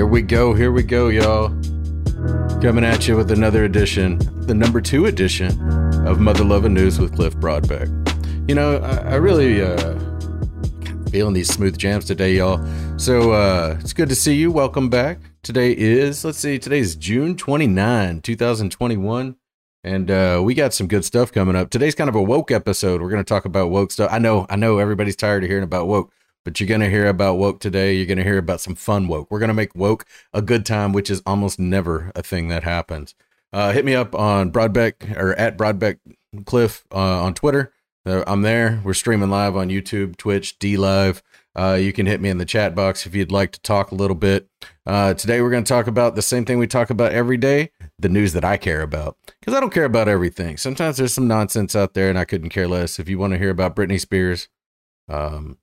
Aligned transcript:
Here 0.00 0.06
we 0.06 0.22
go, 0.22 0.54
here 0.54 0.72
we 0.72 0.82
go, 0.82 1.08
y'all. 1.08 1.50
Coming 2.62 2.84
at 2.84 3.06
you 3.06 3.18
with 3.18 3.30
another 3.32 3.64
edition, 3.64 4.18
the 4.46 4.54
number 4.54 4.80
two 4.80 5.04
edition 5.04 5.60
of 6.06 6.18
Mother 6.18 6.42
Loving 6.42 6.72
News 6.72 6.98
with 6.98 7.14
Cliff 7.14 7.36
Broadbeck. 7.36 7.86
You 8.48 8.54
know, 8.54 8.78
I, 8.78 8.96
I 8.96 9.14
really 9.16 9.60
uh, 9.60 9.98
feeling 11.10 11.34
these 11.34 11.52
smooth 11.52 11.76
jams 11.76 12.06
today, 12.06 12.36
y'all. 12.36 12.66
So 12.98 13.32
uh, 13.32 13.76
it's 13.78 13.92
good 13.92 14.08
to 14.08 14.14
see 14.14 14.36
you. 14.36 14.50
Welcome 14.50 14.88
back. 14.88 15.18
Today 15.42 15.76
is, 15.76 16.24
let's 16.24 16.38
see, 16.38 16.58
today 16.58 16.78
is 16.78 16.96
June 16.96 17.36
29, 17.36 18.22
2021. 18.22 19.36
And 19.84 20.10
uh, 20.10 20.40
we 20.42 20.54
got 20.54 20.72
some 20.72 20.88
good 20.88 21.04
stuff 21.04 21.30
coming 21.30 21.56
up. 21.56 21.68
Today's 21.68 21.94
kind 21.94 22.08
of 22.08 22.16
a 22.16 22.22
woke 22.22 22.50
episode. 22.50 23.02
We're 23.02 23.10
going 23.10 23.22
to 23.22 23.28
talk 23.28 23.44
about 23.44 23.68
woke 23.68 23.90
stuff. 23.92 24.10
I 24.10 24.18
know, 24.18 24.46
I 24.48 24.56
know 24.56 24.78
everybody's 24.78 25.16
tired 25.16 25.44
of 25.44 25.50
hearing 25.50 25.62
about 25.62 25.88
woke, 25.88 26.10
but 26.44 26.60
you're 26.60 26.68
going 26.68 26.80
to 26.80 26.90
hear 26.90 27.06
about 27.06 27.38
woke 27.38 27.60
today. 27.60 27.94
You're 27.94 28.06
going 28.06 28.18
to 28.18 28.24
hear 28.24 28.38
about 28.38 28.60
some 28.60 28.74
fun 28.74 29.08
woke. 29.08 29.30
We're 29.30 29.38
going 29.38 29.48
to 29.48 29.54
make 29.54 29.74
woke 29.74 30.04
a 30.32 30.42
good 30.42 30.64
time, 30.64 30.92
which 30.92 31.10
is 31.10 31.22
almost 31.26 31.58
never 31.58 32.12
a 32.14 32.22
thing 32.22 32.48
that 32.48 32.64
happens. 32.64 33.14
Uh, 33.52 33.72
hit 33.72 33.84
me 33.84 33.94
up 33.94 34.14
on 34.14 34.52
Broadbeck 34.52 35.16
or 35.16 35.34
at 35.34 35.56
Broadbeck 35.58 35.98
Cliff 36.44 36.84
uh, 36.92 37.22
on 37.22 37.34
Twitter. 37.34 37.72
Uh, 38.06 38.24
I'm 38.26 38.42
there. 38.42 38.80
We're 38.84 38.94
streaming 38.94 39.30
live 39.30 39.56
on 39.56 39.68
YouTube, 39.68 40.16
Twitch, 40.16 40.58
D 40.58 40.76
Live. 40.76 41.22
Uh, 41.54 41.74
you 41.80 41.92
can 41.92 42.06
hit 42.06 42.20
me 42.20 42.28
in 42.28 42.38
the 42.38 42.44
chat 42.44 42.74
box 42.74 43.06
if 43.06 43.14
you'd 43.14 43.32
like 43.32 43.50
to 43.52 43.60
talk 43.60 43.90
a 43.90 43.96
little 43.96 44.14
bit. 44.14 44.48
Uh, 44.86 45.14
today, 45.14 45.42
we're 45.42 45.50
going 45.50 45.64
to 45.64 45.68
talk 45.68 45.86
about 45.86 46.14
the 46.14 46.22
same 46.22 46.44
thing 46.44 46.58
we 46.58 46.66
talk 46.66 46.90
about 46.90 47.12
every 47.12 47.36
day 47.36 47.70
the 47.98 48.08
news 48.08 48.32
that 48.32 48.44
I 48.44 48.56
care 48.56 48.82
about. 48.82 49.16
Because 49.40 49.54
I 49.54 49.60
don't 49.60 49.72
care 49.72 49.84
about 49.84 50.08
everything. 50.08 50.56
Sometimes 50.56 50.96
there's 50.96 51.12
some 51.12 51.28
nonsense 51.28 51.74
out 51.74 51.94
there, 51.94 52.08
and 52.08 52.18
I 52.18 52.24
couldn't 52.24 52.50
care 52.50 52.68
less. 52.68 52.98
If 52.98 53.08
you 53.08 53.18
want 53.18 53.32
to 53.32 53.38
hear 53.38 53.50
about 53.50 53.76
Britney 53.76 54.00
Spears, 54.00 54.48
um, 55.08 55.58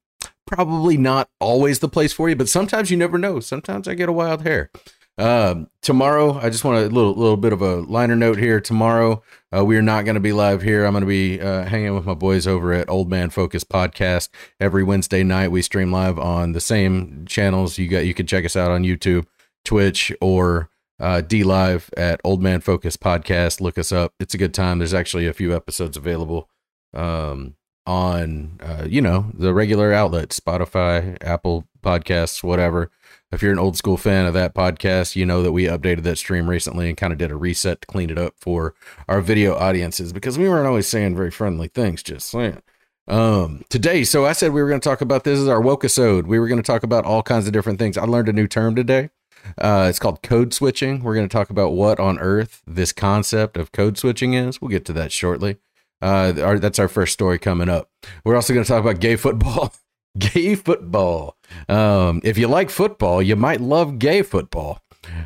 probably 0.47 0.97
not 0.97 1.29
always 1.39 1.79
the 1.79 1.89
place 1.89 2.13
for 2.13 2.29
you, 2.29 2.35
but 2.35 2.49
sometimes 2.49 2.89
you 2.89 2.97
never 2.97 3.17
know. 3.17 3.39
Sometimes 3.39 3.87
I 3.87 3.93
get 3.93 4.09
a 4.09 4.13
wild 4.13 4.43
hair. 4.43 4.71
Um, 5.19 5.69
tomorrow, 5.81 6.37
I 6.37 6.49
just 6.49 6.63
want 6.63 6.77
a 6.77 6.89
little 6.93 7.13
little 7.15 7.37
bit 7.37 7.51
of 7.51 7.61
a 7.61 7.77
liner 7.77 8.15
note 8.15 8.37
here. 8.37 8.61
Tomorrow, 8.61 9.23
uh, 9.55 9.65
we 9.65 9.75
are 9.75 9.81
not 9.81 10.05
going 10.05 10.15
to 10.15 10.21
be 10.21 10.31
live 10.31 10.61
here. 10.61 10.85
I'm 10.85 10.93
going 10.93 11.01
to 11.01 11.07
be 11.07 11.41
uh, 11.41 11.63
hanging 11.63 11.95
with 11.95 12.05
my 12.05 12.13
boys 12.13 12.45
over 12.45 12.71
at 12.71 12.89
Old 12.89 13.09
Man 13.09 13.31
Focus 13.31 13.63
Podcast 13.63 14.29
every 14.59 14.83
Wednesday 14.83 15.23
night. 15.23 15.51
We 15.51 15.63
stream 15.63 15.91
live 15.91 16.19
on 16.19 16.51
the 16.51 16.61
same 16.61 17.25
channels. 17.25 17.79
You 17.79 17.87
got 17.87 18.05
you 18.05 18.13
can 18.13 18.27
check 18.27 18.45
us 18.45 18.55
out 18.55 18.69
on 18.69 18.83
YouTube, 18.83 19.25
Twitch, 19.65 20.11
or 20.21 20.69
uh, 20.99 21.21
D 21.21 21.43
Live 21.43 21.89
at 21.97 22.21
Old 22.23 22.43
Man 22.43 22.61
Focus 22.61 22.95
Podcast. 22.95 23.59
Look 23.59 23.79
us 23.79 23.91
up. 23.91 24.13
It's 24.19 24.35
a 24.35 24.37
good 24.37 24.53
time. 24.53 24.77
There's 24.77 24.93
actually 24.93 25.25
a 25.25 25.33
few 25.33 25.55
episodes 25.55 25.97
available 25.97 26.47
um, 26.93 27.55
on 27.87 28.59
uh, 28.61 28.85
you 28.87 29.01
know 29.01 29.31
the 29.33 29.53
regular 29.53 29.91
outlets, 29.93 30.39
Spotify, 30.39 31.17
Apple 31.21 31.65
Podcasts, 31.81 32.43
whatever 32.43 32.91
if 33.31 33.41
you're 33.41 33.51
an 33.51 33.59
old 33.59 33.75
school 33.75 33.97
fan 33.97 34.25
of 34.25 34.33
that 34.33 34.55
podcast, 34.55 35.15
you 35.15 35.25
know 35.25 35.43
that 35.43 35.51
we 35.51 35.65
updated 35.65 36.03
that 36.03 36.17
stream 36.17 36.49
recently 36.49 36.87
and 36.87 36.97
kind 36.97 37.11
of 37.11 37.19
did 37.19 37.31
a 37.31 37.35
reset 37.35 37.81
to 37.81 37.87
clean 37.87 38.09
it 38.09 38.17
up 38.17 38.35
for 38.39 38.73
our 39.07 39.21
video 39.21 39.55
audiences 39.55 40.13
because 40.13 40.37
we 40.37 40.47
weren't 40.47 40.67
always 40.67 40.87
saying 40.87 41.15
very 41.15 41.31
friendly 41.31 41.67
things, 41.67 42.01
just 42.01 42.29
saying. 42.29 42.61
Um, 43.07 43.63
today, 43.69 44.03
so 44.03 44.25
I 44.25 44.33
said 44.33 44.51
we 44.51 44.61
were 44.61 44.69
going 44.69 44.79
to 44.79 44.89
talk 44.89 45.01
about 45.01 45.23
this 45.23 45.39
is 45.39 45.47
our 45.47 45.61
woke 45.61 45.83
episode. 45.83 46.27
We 46.27 46.39
were 46.39 46.47
going 46.47 46.61
to 46.61 46.63
talk 46.63 46.83
about 46.83 47.05
all 47.05 47.23
kinds 47.23 47.47
of 47.47 47.53
different 47.53 47.79
things. 47.79 47.97
I 47.97 48.03
learned 48.03 48.29
a 48.29 48.33
new 48.33 48.47
term 48.47 48.75
today. 48.75 49.09
Uh, 49.57 49.87
it's 49.89 49.99
called 49.99 50.21
code 50.23 50.53
switching. 50.53 51.03
We're 51.03 51.15
going 51.15 51.27
to 51.27 51.31
talk 51.31 51.49
about 51.49 51.71
what 51.71 51.99
on 51.99 52.19
earth 52.19 52.61
this 52.67 52.91
concept 52.91 53.55
of 53.55 53.71
code 53.71 53.97
switching 53.97 54.33
is. 54.33 54.61
We'll 54.61 54.69
get 54.69 54.83
to 54.85 54.93
that 54.93 55.11
shortly. 55.11 55.57
Uh, 56.01 56.33
our, 56.41 56.59
that's 56.59 56.79
our 56.79 56.87
first 56.87 57.13
story 57.13 57.39
coming 57.39 57.69
up. 57.69 57.89
We're 58.23 58.35
also 58.35 58.53
going 58.53 58.63
to 58.63 58.67
talk 58.67 58.81
about 58.81 58.99
gay 58.99 59.15
football. 59.15 59.73
gay 60.17 60.55
football. 60.55 61.37
Um, 61.69 62.21
if 62.23 62.37
you 62.37 62.47
like 62.47 62.69
football, 62.69 63.21
you 63.21 63.35
might 63.35 63.61
love 63.61 63.99
gay 63.99 64.21
football. 64.21 64.81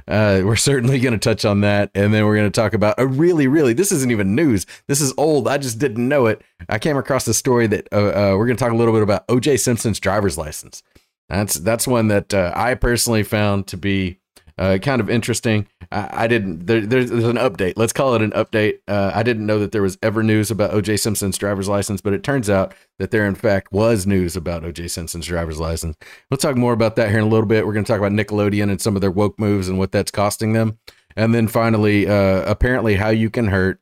Uh, 0.08 0.42
we're 0.44 0.56
certainly 0.56 1.00
going 1.00 1.14
to 1.14 1.20
touch 1.20 1.46
on 1.46 1.62
that. 1.62 1.92
And 1.96 2.14
then 2.14 2.26
we're 2.26 2.36
going 2.36 2.52
to 2.52 2.62
talk 2.62 2.74
about 2.74 2.96
a 2.98 3.08
really, 3.08 3.48
really, 3.48 3.74
this 3.74 3.92
isn't 3.92 4.12
even 4.12 4.36
news. 4.36 4.66
This 4.88 5.02
is 5.02 5.14
old. 5.18 5.48
I 5.48 5.58
just 5.58 5.80
didn't 5.80 6.08
know 6.08 6.28
it. 6.28 6.42
I 6.70 6.80
came 6.80 6.98
across 6.98 7.28
a 7.28 7.34
story 7.34 7.68
that 7.68 7.88
uh, 7.92 7.96
uh, 7.96 8.38
we're 8.38 8.46
going 8.46 8.58
to 8.58 8.64
talk 8.64 8.74
a 8.74 8.76
little 8.76 8.94
bit 8.94 9.04
about 9.04 9.28
OJ 9.28 9.60
Simpson's 9.60 10.00
driver's 10.00 10.38
license. 10.38 10.84
That's 11.30 11.56
that's 11.56 11.88
one 11.88 12.10
that 12.10 12.34
uh, 12.34 12.52
I 12.56 12.74
personally 12.76 13.24
found 13.24 13.68
to 13.68 13.78
be 13.78 14.20
uh, 14.58 14.80
kind 14.82 15.00
of 15.00 15.10
interesting. 15.10 15.68
I, 15.92 16.24
I 16.24 16.28
didn't. 16.28 16.66
There, 16.66 16.82
there's, 16.82 17.10
there's, 17.10 17.24
an 17.24 17.38
update. 17.38 17.74
Let's 17.76 17.94
call 17.94 18.16
it 18.16 18.22
an 18.22 18.32
update. 18.32 18.80
Uh, 18.88 19.12
I 19.14 19.24
didn't 19.24 19.46
know 19.46 19.60
that 19.60 19.72
there 19.72 19.82
was 19.82 19.98
ever 20.02 20.24
news 20.24 20.50
about 20.50 20.74
O.J. 20.74 20.98
Simpson's 20.98 21.38
driver's 21.38 21.68
license, 21.68 22.02
but 22.02 22.14
it 22.14 22.24
turns 22.24 22.50
out 22.50 22.74
that 23.00 23.12
there 23.12 23.26
in 23.26 23.36
fact 23.36 23.72
was 23.72 24.08
news 24.08 24.36
about 24.36 24.64
O.J. 24.64 24.88
Simpson's 24.88 25.26
driver's 25.26 25.60
license. 25.60 25.98
We'll 26.30 26.38
talk 26.38 26.56
more 26.56 26.74
about 26.74 26.96
that 26.96 27.10
here 27.10 27.20
in 27.20 27.26
a 27.26 27.30
little 27.30 27.46
bit. 27.46 27.66
We're 27.66 27.74
going 27.74 27.86
to 27.86 27.92
talk 27.92 28.00
about 28.00 28.14
Nickelodeon 28.14 28.70
and 28.70 28.82
some 28.82 28.96
of 28.96 29.02
their 29.02 29.12
woke 29.12 29.40
moves 29.40 29.68
and 29.68 29.78
what 29.78 29.92
that's 29.92 30.12
costing 30.12 30.54
them, 30.54 30.80
and 31.16 31.36
then 31.36 31.48
finally, 31.48 32.08
uh, 32.08 32.44
apparently, 32.44 32.96
how 32.96 33.10
you 33.10 33.30
can 33.30 33.48
hurt 33.48 33.80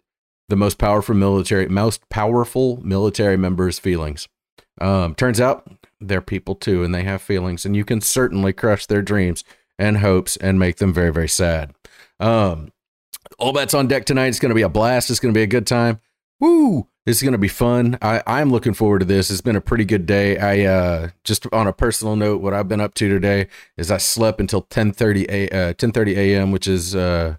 the 0.50 0.56
most 0.56 0.80
powerful 0.80 1.16
military, 1.16 1.68
most 1.68 2.08
powerful 2.10 2.80
military 2.84 3.38
members' 3.38 3.78
feelings. 3.78 4.28
Um, 4.82 5.14
turns 5.14 5.40
out 5.40 5.72
they're 6.02 6.22
people 6.22 6.56
too, 6.56 6.84
and 6.84 6.94
they 6.94 7.04
have 7.04 7.22
feelings, 7.22 7.66
and 7.66 7.76
you 7.76 7.86
can 7.86 8.02
certainly 8.02 8.54
crush 8.54 8.86
their 8.86 9.02
dreams 9.02 9.44
and 9.78 9.98
hopes 9.98 10.38
and 10.38 10.60
make 10.60 10.78
them 10.78 10.94
very, 10.94 11.12
very 11.12 11.30
sad. 11.30 11.74
Um, 12.20 12.72
all 13.38 13.54
bets 13.54 13.74
on 13.74 13.88
deck 13.88 14.06
tonight. 14.06 14.28
It's 14.28 14.40
going 14.40 14.50
to 14.50 14.56
be 14.56 14.62
a 14.62 14.70
blast. 14.70 15.10
It's 15.10 15.20
going 15.20 15.34
to 15.34 15.38
be 15.38 15.44
a 15.44 15.48
good 15.48 15.68
time. 15.68 16.00
Woo! 16.40 16.88
This 17.06 17.18
is 17.18 17.24
going 17.24 17.34
to 17.34 17.38
be 17.38 17.48
fun. 17.48 17.98
I, 18.02 18.22
I'm 18.28 18.52
looking 18.52 18.74
forward 18.74 19.00
to 19.00 19.06
this. 19.06 19.32
It's 19.32 19.42
been 19.42 19.56
a 19.56 19.62
pretty 19.62 19.86
good 19.86 20.06
day. 20.06 20.38
I 20.38 20.72
uh, 20.72 21.10
just 21.24 21.48
on 21.52 21.68
a 21.68 21.74
personal 21.74 22.16
note, 22.16 22.42
what 22.42 22.54
I've 22.54 22.68
been 22.68 22.82
up 22.82 22.94
to 22.96 23.10
today 23.10 23.48
is 23.78 23.90
I 23.90 23.98
slept 23.98 24.40
until 24.40 24.64
10:30 24.64 25.26
a 25.30 25.50
uh, 25.50 25.74
10:30 25.74 26.16
a.m., 26.16 26.52
which 26.52 26.68
is 26.68 26.96
uh, 26.96 27.38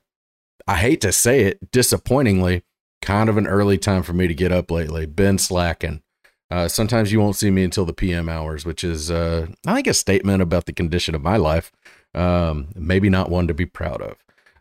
I 0.66 0.76
hate 0.76 1.00
to 1.02 1.12
say 1.12 1.42
it, 1.42 1.70
disappointingly, 1.70 2.62
kind 3.00 3.28
of 3.28 3.36
an 3.36 3.46
early 3.46 3.78
time 3.78 4.02
for 4.02 4.12
me 4.12 4.26
to 4.26 4.34
get 4.34 4.52
up 4.52 4.70
lately. 4.70 5.06
Been 5.06 5.38
slacking. 5.38 6.02
Uh, 6.50 6.66
sometimes 6.66 7.12
you 7.12 7.20
won't 7.20 7.36
see 7.36 7.50
me 7.50 7.62
until 7.62 7.84
the 7.84 7.92
PM 7.92 8.28
hours, 8.28 8.66
which 8.66 8.82
is, 8.82 9.08
uh, 9.08 9.46
I 9.66 9.74
think, 9.74 9.86
a 9.86 9.94
statement 9.94 10.42
about 10.42 10.66
the 10.66 10.72
condition 10.72 11.14
of 11.14 11.22
my 11.22 11.36
life. 11.36 11.70
Um, 12.12 12.70
maybe 12.74 13.08
not 13.08 13.30
one 13.30 13.46
to 13.46 13.54
be 13.54 13.66
proud 13.66 14.02
of. 14.02 14.16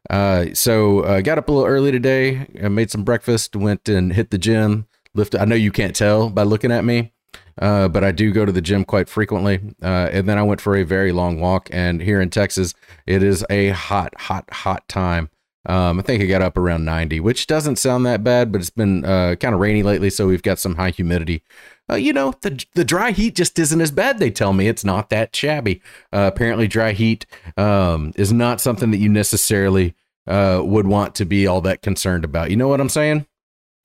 Uh, 0.09 0.47
so 0.53 1.01
uh, 1.01 1.21
got 1.21 1.37
up 1.37 1.49
a 1.49 1.51
little 1.51 1.67
early 1.67 1.91
today. 1.91 2.47
I 2.63 2.67
made 2.69 2.91
some 2.91 3.03
breakfast. 3.03 3.55
Went 3.55 3.89
and 3.89 4.13
hit 4.13 4.31
the 4.31 4.37
gym. 4.37 4.87
Lifted. 5.13 5.41
I 5.41 5.45
know 5.45 5.55
you 5.55 5.71
can't 5.71 5.95
tell 5.95 6.29
by 6.29 6.43
looking 6.43 6.71
at 6.71 6.85
me, 6.85 7.13
uh, 7.59 7.87
but 7.87 8.03
I 8.03 8.11
do 8.11 8.31
go 8.31 8.45
to 8.45 8.51
the 8.51 8.61
gym 8.61 8.85
quite 8.85 9.09
frequently. 9.09 9.59
Uh, 9.81 10.09
and 10.11 10.29
then 10.29 10.37
I 10.37 10.43
went 10.43 10.61
for 10.61 10.75
a 10.75 10.83
very 10.83 11.11
long 11.11 11.39
walk. 11.39 11.69
And 11.71 12.01
here 12.01 12.21
in 12.21 12.29
Texas, 12.29 12.73
it 13.07 13.23
is 13.23 13.43
a 13.49 13.69
hot, 13.69 14.13
hot, 14.19 14.45
hot 14.51 14.87
time. 14.87 15.29
Um, 15.65 15.99
I 15.99 16.03
think 16.03 16.23
I 16.23 16.25
got 16.25 16.41
up 16.41 16.57
around 16.57 16.85
90, 16.85 17.19
which 17.19 17.45
doesn't 17.45 17.75
sound 17.75 18.05
that 18.05 18.23
bad, 18.23 18.51
but 18.51 18.61
it's 18.61 18.69
been 18.69 19.03
uh, 19.03 19.35
kind 19.35 19.53
of 19.53 19.59
rainy 19.59 19.83
lately, 19.83 20.09
so 20.09 20.27
we've 20.27 20.41
got 20.41 20.57
some 20.57 20.75
high 20.75 20.91
humidity 20.91 21.43
uh, 21.89 21.95
you 21.95 22.13
know, 22.13 22.33
the 22.41 22.63
the 22.75 22.85
dry 22.85 23.11
heat 23.11 23.35
just 23.35 23.57
isn't 23.57 23.81
as 23.81 23.91
bad. 23.91 24.19
They 24.19 24.29
tell 24.29 24.53
me 24.53 24.67
it's 24.67 24.85
not 24.85 25.09
that 25.09 25.35
shabby. 25.35 25.81
Uh, 26.13 26.29
apparently, 26.33 26.67
dry 26.67 26.91
heat 26.91 27.25
um, 27.57 28.13
is 28.15 28.31
not 28.31 28.61
something 28.61 28.91
that 28.91 28.97
you 28.97 29.09
necessarily 29.09 29.95
uh, 30.27 30.61
would 30.63 30.87
want 30.87 31.15
to 31.15 31.25
be 31.25 31.47
all 31.47 31.61
that 31.61 31.81
concerned 31.81 32.23
about. 32.23 32.51
You 32.51 32.57
know 32.57 32.67
what 32.67 32.81
I'm 32.81 32.89
saying? 32.89 33.25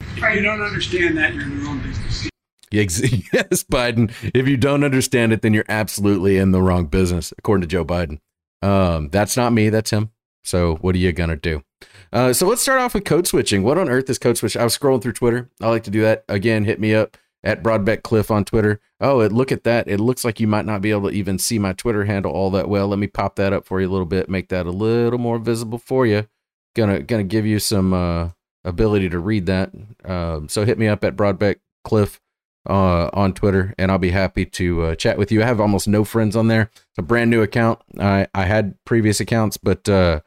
If 0.01 0.35
you 0.35 0.43
don't 0.43 0.61
understand 0.61 1.17
that, 1.17 1.35
you're 1.35 1.45
in 1.45 1.59
the 1.59 1.65
wrong 1.65 1.79
business. 1.81 2.29
Yes, 2.71 3.63
Biden. 3.63 4.13
If 4.35 4.49
you 4.49 4.57
don't 4.57 4.83
understand 4.83 5.33
it, 5.33 5.43
then 5.43 5.55
you're 5.55 5.65
absolutely 5.69 6.39
in 6.39 6.51
the 6.51 6.61
wrong 6.61 6.87
business, 6.87 7.33
according 7.39 7.61
to 7.61 7.69
Joe 7.69 7.85
Biden. 7.85 8.19
Um, 8.63 9.11
that's 9.11 9.37
not 9.37 9.53
me. 9.53 9.69
That's 9.69 9.91
him. 9.91 10.11
So 10.45 10.77
what 10.77 10.95
are 10.95 10.99
you 10.99 11.13
gonna 11.13 11.37
do? 11.37 11.65
Uh, 12.13 12.33
so 12.33 12.47
let's 12.47 12.63
start 12.63 12.81
off 12.81 12.95
with 12.95 13.05
code 13.05 13.27
switching. 13.27 13.63
What 13.65 13.79
on 13.79 13.89
earth 13.89 14.09
is 14.09 14.19
code 14.19 14.37
switch? 14.37 14.57
I 14.57 14.65
was 14.65 14.79
scrolling 14.79 15.03
through 15.03 15.15
Twitter. 15.15 15.51
I 15.61 15.69
like 15.69 15.85
to 15.85 15.91
do 15.91 16.03
that. 16.03 16.25
Again, 16.29 16.65
hit 16.65 16.79
me 16.79 16.95
up 16.95 17.17
at 17.43 17.63
Broadbeck 17.63 18.03
Cliff 18.03 18.31
on 18.31 18.45
Twitter. 18.45 18.81
Oh, 19.01 19.21
it, 19.21 19.33
look 19.33 19.53
at 19.53 19.65
that. 19.65 19.89
It 19.89 20.01
looks 20.01 20.25
like 20.25 20.41
you 20.41 20.47
might 20.47 20.65
not 20.65 20.81
be 20.81 20.91
able 20.91 21.11
to 21.11 21.15
even 21.15 21.39
see 21.39 21.59
my 21.59 21.73
Twitter 21.73 22.05
handle 22.05 22.33
all 22.33 22.51
that 22.51 22.69
well. 22.69 22.89
Let 22.89 22.99
me 22.99 23.07
pop 23.07 23.37
that 23.37 23.53
up 23.53 23.67
for 23.67 23.81
you 23.81 23.89
a 23.89 23.91
little 23.93 24.07
bit, 24.07 24.31
make 24.31 24.49
that 24.49 24.67
a 24.67 24.71
little 24.71 25.19
more 25.19 25.39
visible 25.39 25.79
for 25.79 26.07
you. 26.07 26.27
Gonna 26.75 27.03
gonna 27.03 27.25
give 27.25 27.47
you 27.47 27.59
some 27.59 27.93
uh, 27.93 28.31
ability 28.65 29.09
to 29.11 29.19
read 29.19 29.47
that. 29.47 29.71
Um, 30.05 30.49
so 30.49 30.65
hit 30.65 30.79
me 30.79 30.89
up 30.89 31.05
at 31.05 31.17
Broadbeck 31.17 31.57
Cliff 31.85 32.21
uh, 32.69 33.11
on 33.13 33.33
Twitter, 33.35 33.75
and 33.79 33.93
I'll 33.93 33.99
be 33.99 34.11
happy 34.11 34.47
to 34.47 34.83
uh, 34.83 34.95
chat 34.95 35.19
with 35.19 35.31
you. 35.31 35.43
I 35.43 35.47
have 35.47 35.61
almost 35.61 35.87
no 35.87 36.05
friends 36.05 36.35
on 36.35 36.49
there. 36.49 36.71
It's 36.73 36.99
a 36.99 37.03
brand 37.03 37.31
new 37.31 37.43
account. 37.43 37.81
I 37.99 38.27
I 38.35 38.47
had 38.47 38.77
previous 38.85 39.21
accounts, 39.21 39.57
but 39.57 39.89
uh, 39.89 40.21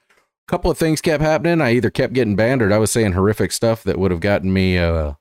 couple 0.47 0.71
of 0.71 0.77
things 0.77 1.01
kept 1.01 1.23
happening. 1.23 1.61
I 1.61 1.73
either 1.73 1.89
kept 1.89 2.13
getting 2.13 2.35
banned, 2.35 2.61
or 2.61 2.71
I 2.73 2.77
was 2.77 2.91
saying 2.91 3.13
horrific 3.13 3.51
stuff 3.51 3.83
that 3.83 3.99
would 3.99 4.11
have 4.11 4.21
gotten 4.21 4.53
me 4.53 4.77
uh, 4.77 5.13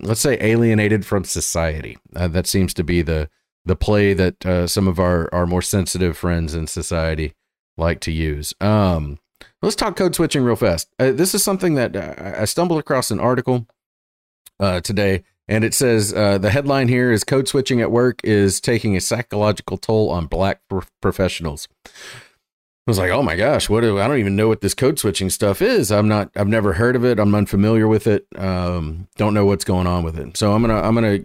let's 0.00 0.20
say 0.20 0.38
alienated 0.40 1.06
from 1.06 1.24
society. 1.24 1.98
Uh, 2.14 2.28
that 2.28 2.46
seems 2.46 2.74
to 2.74 2.84
be 2.84 3.02
the 3.02 3.28
the 3.64 3.76
play 3.76 4.14
that 4.14 4.46
uh, 4.46 4.66
some 4.66 4.86
of 4.86 4.98
our 4.98 5.28
our 5.32 5.46
more 5.46 5.62
sensitive 5.62 6.16
friends 6.16 6.54
in 6.54 6.66
society 6.66 7.34
like 7.76 8.00
to 8.00 8.12
use. 8.12 8.54
Um, 8.60 9.18
let's 9.62 9.76
talk 9.76 9.96
code 9.96 10.14
switching 10.14 10.42
real 10.42 10.56
fast. 10.56 10.88
Uh, 10.98 11.12
this 11.12 11.34
is 11.34 11.42
something 11.42 11.74
that 11.74 11.96
uh, 11.96 12.34
I 12.38 12.44
stumbled 12.44 12.78
across 12.78 13.10
an 13.10 13.20
article 13.20 13.66
uh, 14.60 14.80
today, 14.80 15.24
and 15.48 15.64
it 15.64 15.74
says 15.74 16.12
uh, 16.14 16.38
the 16.38 16.50
headline 16.50 16.88
here 16.88 17.10
is 17.10 17.24
"Code 17.24 17.48
switching 17.48 17.80
at 17.80 17.90
work 17.90 18.20
is 18.24 18.60
taking 18.60 18.96
a 18.96 19.00
psychological 19.00 19.76
toll 19.76 20.10
on 20.10 20.26
black 20.26 20.60
pro- 20.68 20.82
professionals." 21.00 21.68
Was 22.90 22.98
like, 22.98 23.10
oh 23.10 23.22
my 23.22 23.34
gosh, 23.34 23.68
what 23.68 23.80
do 23.80 23.98
I 23.98 24.06
don't 24.06 24.18
even 24.18 24.36
know 24.36 24.46
what 24.46 24.60
this 24.60 24.74
code 24.74 24.98
switching 24.98 25.28
stuff 25.28 25.60
is. 25.60 25.90
I'm 25.90 26.06
not 26.06 26.30
I've 26.36 26.46
never 26.46 26.74
heard 26.74 26.94
of 26.94 27.04
it. 27.04 27.18
I'm 27.18 27.34
unfamiliar 27.34 27.88
with 27.88 28.06
it. 28.06 28.26
Um, 28.36 29.08
don't 29.16 29.34
know 29.34 29.44
what's 29.44 29.64
going 29.64 29.88
on 29.88 30.04
with 30.04 30.16
it. 30.16 30.36
So 30.36 30.52
I'm 30.52 30.62
gonna 30.62 30.80
I'm 30.80 30.94
gonna 30.94 31.18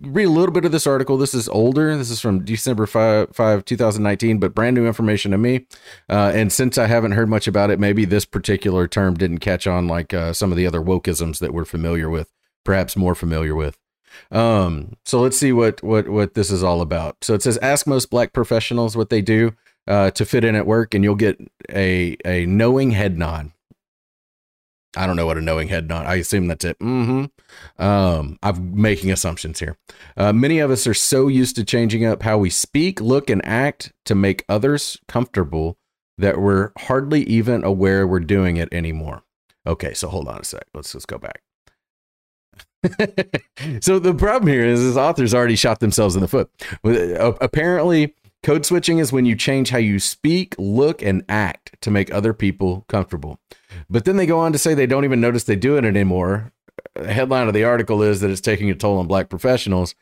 read 0.00 0.24
a 0.24 0.30
little 0.30 0.52
bit 0.52 0.64
of 0.64 0.72
this 0.72 0.86
article. 0.86 1.18
This 1.18 1.34
is 1.34 1.46
older. 1.48 1.94
This 1.98 2.10
is 2.10 2.20
from 2.20 2.44
December 2.44 2.86
5, 2.86 3.36
5 3.36 3.64
2019, 3.66 4.38
but 4.38 4.54
brand 4.54 4.76
new 4.76 4.86
information 4.86 5.32
to 5.32 5.38
me. 5.38 5.66
Uh, 6.08 6.32
and 6.34 6.50
since 6.50 6.78
I 6.78 6.86
haven't 6.86 7.12
heard 7.12 7.28
much 7.28 7.46
about 7.46 7.70
it, 7.70 7.78
maybe 7.78 8.06
this 8.06 8.24
particular 8.24 8.88
term 8.88 9.14
didn't 9.14 9.40
catch 9.40 9.66
on 9.66 9.86
like 9.86 10.14
uh, 10.14 10.32
some 10.32 10.52
of 10.52 10.56
the 10.56 10.66
other 10.66 10.80
wokeisms 10.80 11.38
that 11.40 11.52
we're 11.52 11.66
familiar 11.66 12.08
with, 12.08 12.32
perhaps 12.64 12.96
more 12.96 13.14
familiar 13.14 13.54
with. 13.54 13.78
Um, 14.30 14.96
so 15.04 15.20
let's 15.20 15.38
see 15.38 15.52
what 15.52 15.82
what 15.82 16.08
what 16.08 16.32
this 16.32 16.50
is 16.50 16.62
all 16.62 16.80
about. 16.80 17.22
So 17.22 17.34
it 17.34 17.42
says 17.42 17.58
ask 17.58 17.86
most 17.86 18.08
black 18.08 18.32
professionals 18.32 18.96
what 18.96 19.10
they 19.10 19.20
do 19.20 19.54
uh, 19.86 20.10
to 20.12 20.24
fit 20.24 20.44
in 20.44 20.54
at 20.54 20.66
work, 20.66 20.94
and 20.94 21.04
you'll 21.04 21.14
get 21.14 21.38
a 21.70 22.16
a 22.24 22.46
knowing 22.46 22.90
head 22.92 23.18
nod. 23.18 23.52
I 24.96 25.06
don't 25.06 25.16
know 25.16 25.26
what 25.26 25.38
a 25.38 25.42
knowing 25.42 25.68
head 25.68 25.88
nod. 25.88 26.06
I 26.06 26.16
assume 26.16 26.46
that's 26.46 26.64
it. 26.64 26.78
Mm-hmm. 26.78 27.82
Um, 27.82 28.38
I'm 28.42 28.80
making 28.80 29.10
assumptions 29.10 29.58
here. 29.58 29.76
Uh, 30.16 30.32
many 30.32 30.60
of 30.60 30.70
us 30.70 30.86
are 30.86 30.94
so 30.94 31.26
used 31.26 31.56
to 31.56 31.64
changing 31.64 32.04
up 32.04 32.22
how 32.22 32.38
we 32.38 32.50
speak, 32.50 33.00
look, 33.00 33.28
and 33.28 33.44
act 33.44 33.92
to 34.04 34.14
make 34.14 34.44
others 34.48 34.98
comfortable 35.08 35.78
that 36.16 36.40
we're 36.40 36.70
hardly 36.78 37.24
even 37.24 37.64
aware 37.64 38.06
we're 38.06 38.20
doing 38.20 38.56
it 38.56 38.72
anymore. 38.72 39.22
Okay, 39.66 39.94
so 39.94 40.08
hold 40.08 40.28
on 40.28 40.40
a 40.40 40.44
sec. 40.44 40.66
Let's 40.74 40.92
just 40.92 41.08
go 41.08 41.18
back. 41.18 41.42
so 43.80 43.98
the 43.98 44.14
problem 44.14 44.46
here 44.52 44.64
is, 44.64 44.80
is 44.80 44.96
authors 44.96 45.34
already 45.34 45.56
shot 45.56 45.80
themselves 45.80 46.14
in 46.14 46.20
the 46.20 46.28
foot. 46.28 46.50
Uh, 46.84 47.32
apparently, 47.40 48.14
Code 48.44 48.66
switching 48.66 48.98
is 48.98 49.10
when 49.10 49.24
you 49.24 49.34
change 49.34 49.70
how 49.70 49.78
you 49.78 49.98
speak, 49.98 50.54
look, 50.58 51.00
and 51.00 51.24
act 51.30 51.80
to 51.80 51.90
make 51.90 52.12
other 52.12 52.34
people 52.34 52.84
comfortable. 52.88 53.40
But 53.88 54.04
then 54.04 54.18
they 54.18 54.26
go 54.26 54.38
on 54.38 54.52
to 54.52 54.58
say 54.58 54.74
they 54.74 54.86
don't 54.86 55.04
even 55.04 55.18
notice 55.18 55.44
they 55.44 55.56
do 55.56 55.78
it 55.78 55.84
anymore. 55.86 56.52
The 56.94 57.10
headline 57.10 57.48
of 57.48 57.54
the 57.54 57.64
article 57.64 58.02
is 58.02 58.20
that 58.20 58.30
it's 58.30 58.42
taking 58.42 58.70
a 58.70 58.74
toll 58.74 58.98
on 58.98 59.06
black 59.06 59.30
professionals. 59.30 59.94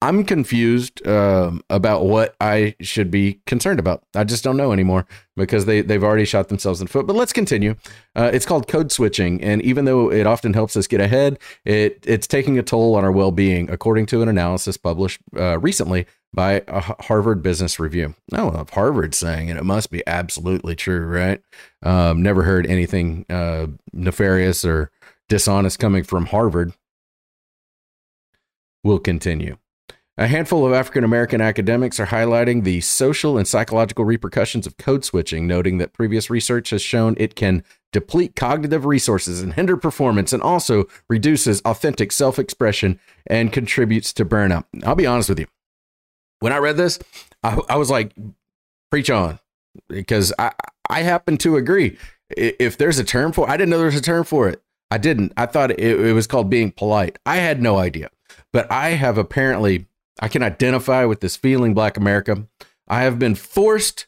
I'm 0.00 0.24
confused 0.24 1.06
um, 1.06 1.62
about 1.68 2.06
what 2.06 2.34
I 2.40 2.74
should 2.80 3.10
be 3.10 3.40
concerned 3.44 3.78
about. 3.78 4.02
I 4.14 4.24
just 4.24 4.42
don't 4.42 4.56
know 4.56 4.72
anymore 4.72 5.06
because 5.36 5.66
they, 5.66 5.82
they've 5.82 6.02
already 6.02 6.24
shot 6.24 6.48
themselves 6.48 6.80
in 6.80 6.86
the 6.86 6.90
foot. 6.90 7.06
But 7.06 7.16
let's 7.16 7.34
continue. 7.34 7.74
Uh, 8.16 8.30
it's 8.32 8.46
called 8.46 8.66
code 8.66 8.90
switching. 8.90 9.44
And 9.44 9.60
even 9.60 9.84
though 9.84 10.10
it 10.10 10.26
often 10.26 10.54
helps 10.54 10.74
us 10.74 10.86
get 10.86 11.02
ahead, 11.02 11.38
it, 11.66 12.02
it's 12.06 12.26
taking 12.26 12.58
a 12.58 12.62
toll 12.62 12.94
on 12.96 13.04
our 13.04 13.12
well 13.12 13.30
being, 13.30 13.68
according 13.68 14.06
to 14.06 14.22
an 14.22 14.28
analysis 14.30 14.78
published 14.78 15.20
uh, 15.36 15.58
recently 15.58 16.06
by 16.32 16.62
a 16.68 16.80
Harvard 17.04 17.42
Business 17.42 17.80
Review. 17.80 18.14
Oh, 18.32 18.60
if 18.60 18.70
Harvard's 18.70 19.18
saying 19.18 19.48
it, 19.48 19.56
it 19.56 19.64
must 19.64 19.90
be 19.90 20.02
absolutely 20.06 20.76
true, 20.76 21.04
right? 21.06 21.42
Um, 21.82 22.22
never 22.22 22.42
heard 22.42 22.66
anything 22.66 23.26
uh, 23.28 23.66
nefarious 23.92 24.64
or 24.64 24.90
dishonest 25.28 25.78
coming 25.78 26.04
from 26.04 26.26
Harvard. 26.26 26.72
We'll 28.84 28.98
continue. 28.98 29.58
A 30.16 30.26
handful 30.26 30.66
of 30.66 30.74
African 30.74 31.02
American 31.02 31.40
academics 31.40 31.98
are 31.98 32.06
highlighting 32.06 32.64
the 32.64 32.82
social 32.82 33.38
and 33.38 33.48
psychological 33.48 34.04
repercussions 34.04 34.66
of 34.66 34.76
code 34.76 35.04
switching, 35.04 35.46
noting 35.46 35.78
that 35.78 35.94
previous 35.94 36.28
research 36.28 36.70
has 36.70 36.82
shown 36.82 37.14
it 37.16 37.34
can 37.34 37.64
deplete 37.90 38.36
cognitive 38.36 38.84
resources 38.84 39.40
and 39.40 39.54
hinder 39.54 39.78
performance 39.78 40.32
and 40.32 40.42
also 40.42 40.84
reduces 41.08 41.62
authentic 41.62 42.12
self 42.12 42.38
expression 42.38 43.00
and 43.26 43.52
contributes 43.52 44.12
to 44.12 44.26
burnout. 44.26 44.64
I'll 44.84 44.94
be 44.94 45.06
honest 45.06 45.30
with 45.30 45.40
you. 45.40 45.46
When 46.40 46.52
I 46.52 46.58
read 46.58 46.76
this, 46.76 46.98
I, 47.42 47.58
I 47.68 47.76
was 47.76 47.90
like, 47.90 48.12
preach 48.90 49.10
on, 49.10 49.38
because 49.88 50.32
I, 50.38 50.52
I 50.88 51.02
happen 51.02 51.36
to 51.38 51.56
agree. 51.56 51.96
If 52.36 52.76
there's 52.76 52.98
a 52.98 53.04
term 53.04 53.32
for 53.32 53.48
I 53.48 53.56
didn't 53.56 53.70
know 53.70 53.78
there 53.78 53.86
was 53.86 53.96
a 53.96 54.02
term 54.02 54.24
for 54.24 54.48
it. 54.48 54.62
I 54.90 54.98
didn't. 54.98 55.32
I 55.36 55.46
thought 55.46 55.70
it, 55.70 55.78
it 55.78 56.12
was 56.12 56.26
called 56.26 56.50
being 56.50 56.72
polite. 56.72 57.18
I 57.24 57.36
had 57.36 57.62
no 57.62 57.78
idea. 57.78 58.10
But 58.52 58.70
I 58.70 58.90
have 58.90 59.18
apparently 59.18 59.86
I 60.20 60.28
can 60.28 60.42
identify 60.42 61.04
with 61.04 61.20
this 61.20 61.36
feeling, 61.36 61.74
Black 61.74 61.96
America. 61.96 62.46
I 62.88 63.02
have 63.02 63.18
been 63.18 63.34
forced 63.36 64.06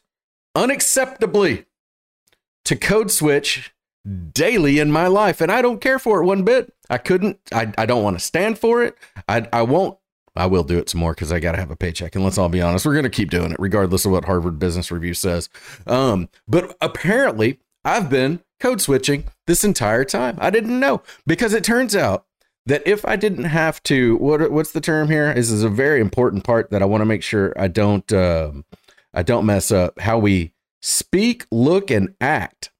unacceptably 0.55 1.65
to 2.65 2.75
code 2.75 3.11
switch 3.11 3.73
daily 4.33 4.79
in 4.79 4.91
my 4.91 5.07
life, 5.07 5.39
and 5.39 5.51
I 5.51 5.61
don't 5.61 5.81
care 5.81 5.99
for 5.99 6.21
it 6.21 6.25
one 6.25 6.43
bit. 6.43 6.73
I 6.89 6.97
couldn't, 6.97 7.39
I, 7.53 7.71
I 7.77 7.85
don't 7.85 8.03
want 8.03 8.19
to 8.19 8.23
stand 8.23 8.59
for 8.59 8.83
it. 8.83 8.97
I, 9.27 9.47
I 9.53 9.61
won't, 9.61 9.97
I 10.35 10.47
will 10.47 10.63
do 10.63 10.79
it 10.79 10.89
some 10.89 10.99
more 10.99 11.13
because 11.13 11.31
I 11.31 11.39
got 11.39 11.51
to 11.51 11.59
have 11.59 11.71
a 11.71 11.75
paycheck. 11.75 12.15
And 12.15 12.23
let's 12.23 12.37
all 12.37 12.49
be 12.49 12.61
honest, 12.61 12.85
we're 12.85 12.93
going 12.93 13.03
to 13.03 13.09
keep 13.09 13.29
doing 13.29 13.51
it 13.51 13.59
regardless 13.59 14.05
of 14.05 14.11
what 14.11 14.25
Harvard 14.25 14.59
Business 14.59 14.91
Review 14.91 15.13
says. 15.13 15.49
Um, 15.85 16.29
but 16.47 16.75
apparently, 16.81 17.59
I've 17.85 18.09
been 18.09 18.41
code 18.59 18.81
switching 18.81 19.25
this 19.45 19.63
entire 19.63 20.05
time. 20.05 20.37
I 20.39 20.49
didn't 20.49 20.79
know 20.79 21.03
because 21.27 21.53
it 21.53 21.63
turns 21.63 21.95
out 21.95 22.25
that 22.65 22.81
if 22.87 23.05
I 23.05 23.15
didn't 23.15 23.45
have 23.45 23.83
to, 23.83 24.15
what 24.17 24.51
what's 24.51 24.71
the 24.71 24.81
term 24.81 25.09
here? 25.09 25.33
This 25.33 25.51
is 25.51 25.63
a 25.63 25.69
very 25.69 25.99
important 25.99 26.43
part 26.43 26.71
that 26.71 26.81
I 26.81 26.85
want 26.85 27.01
to 27.01 27.05
make 27.05 27.23
sure 27.23 27.53
I 27.57 27.67
don't 27.67 28.11
um, 28.13 28.65
I 29.13 29.21
don't 29.23 29.45
mess 29.45 29.71
up. 29.71 29.99
How 29.99 30.17
we 30.17 30.53
speak, 30.81 31.45
look, 31.51 31.91
and 31.91 32.15
act. 32.21 32.71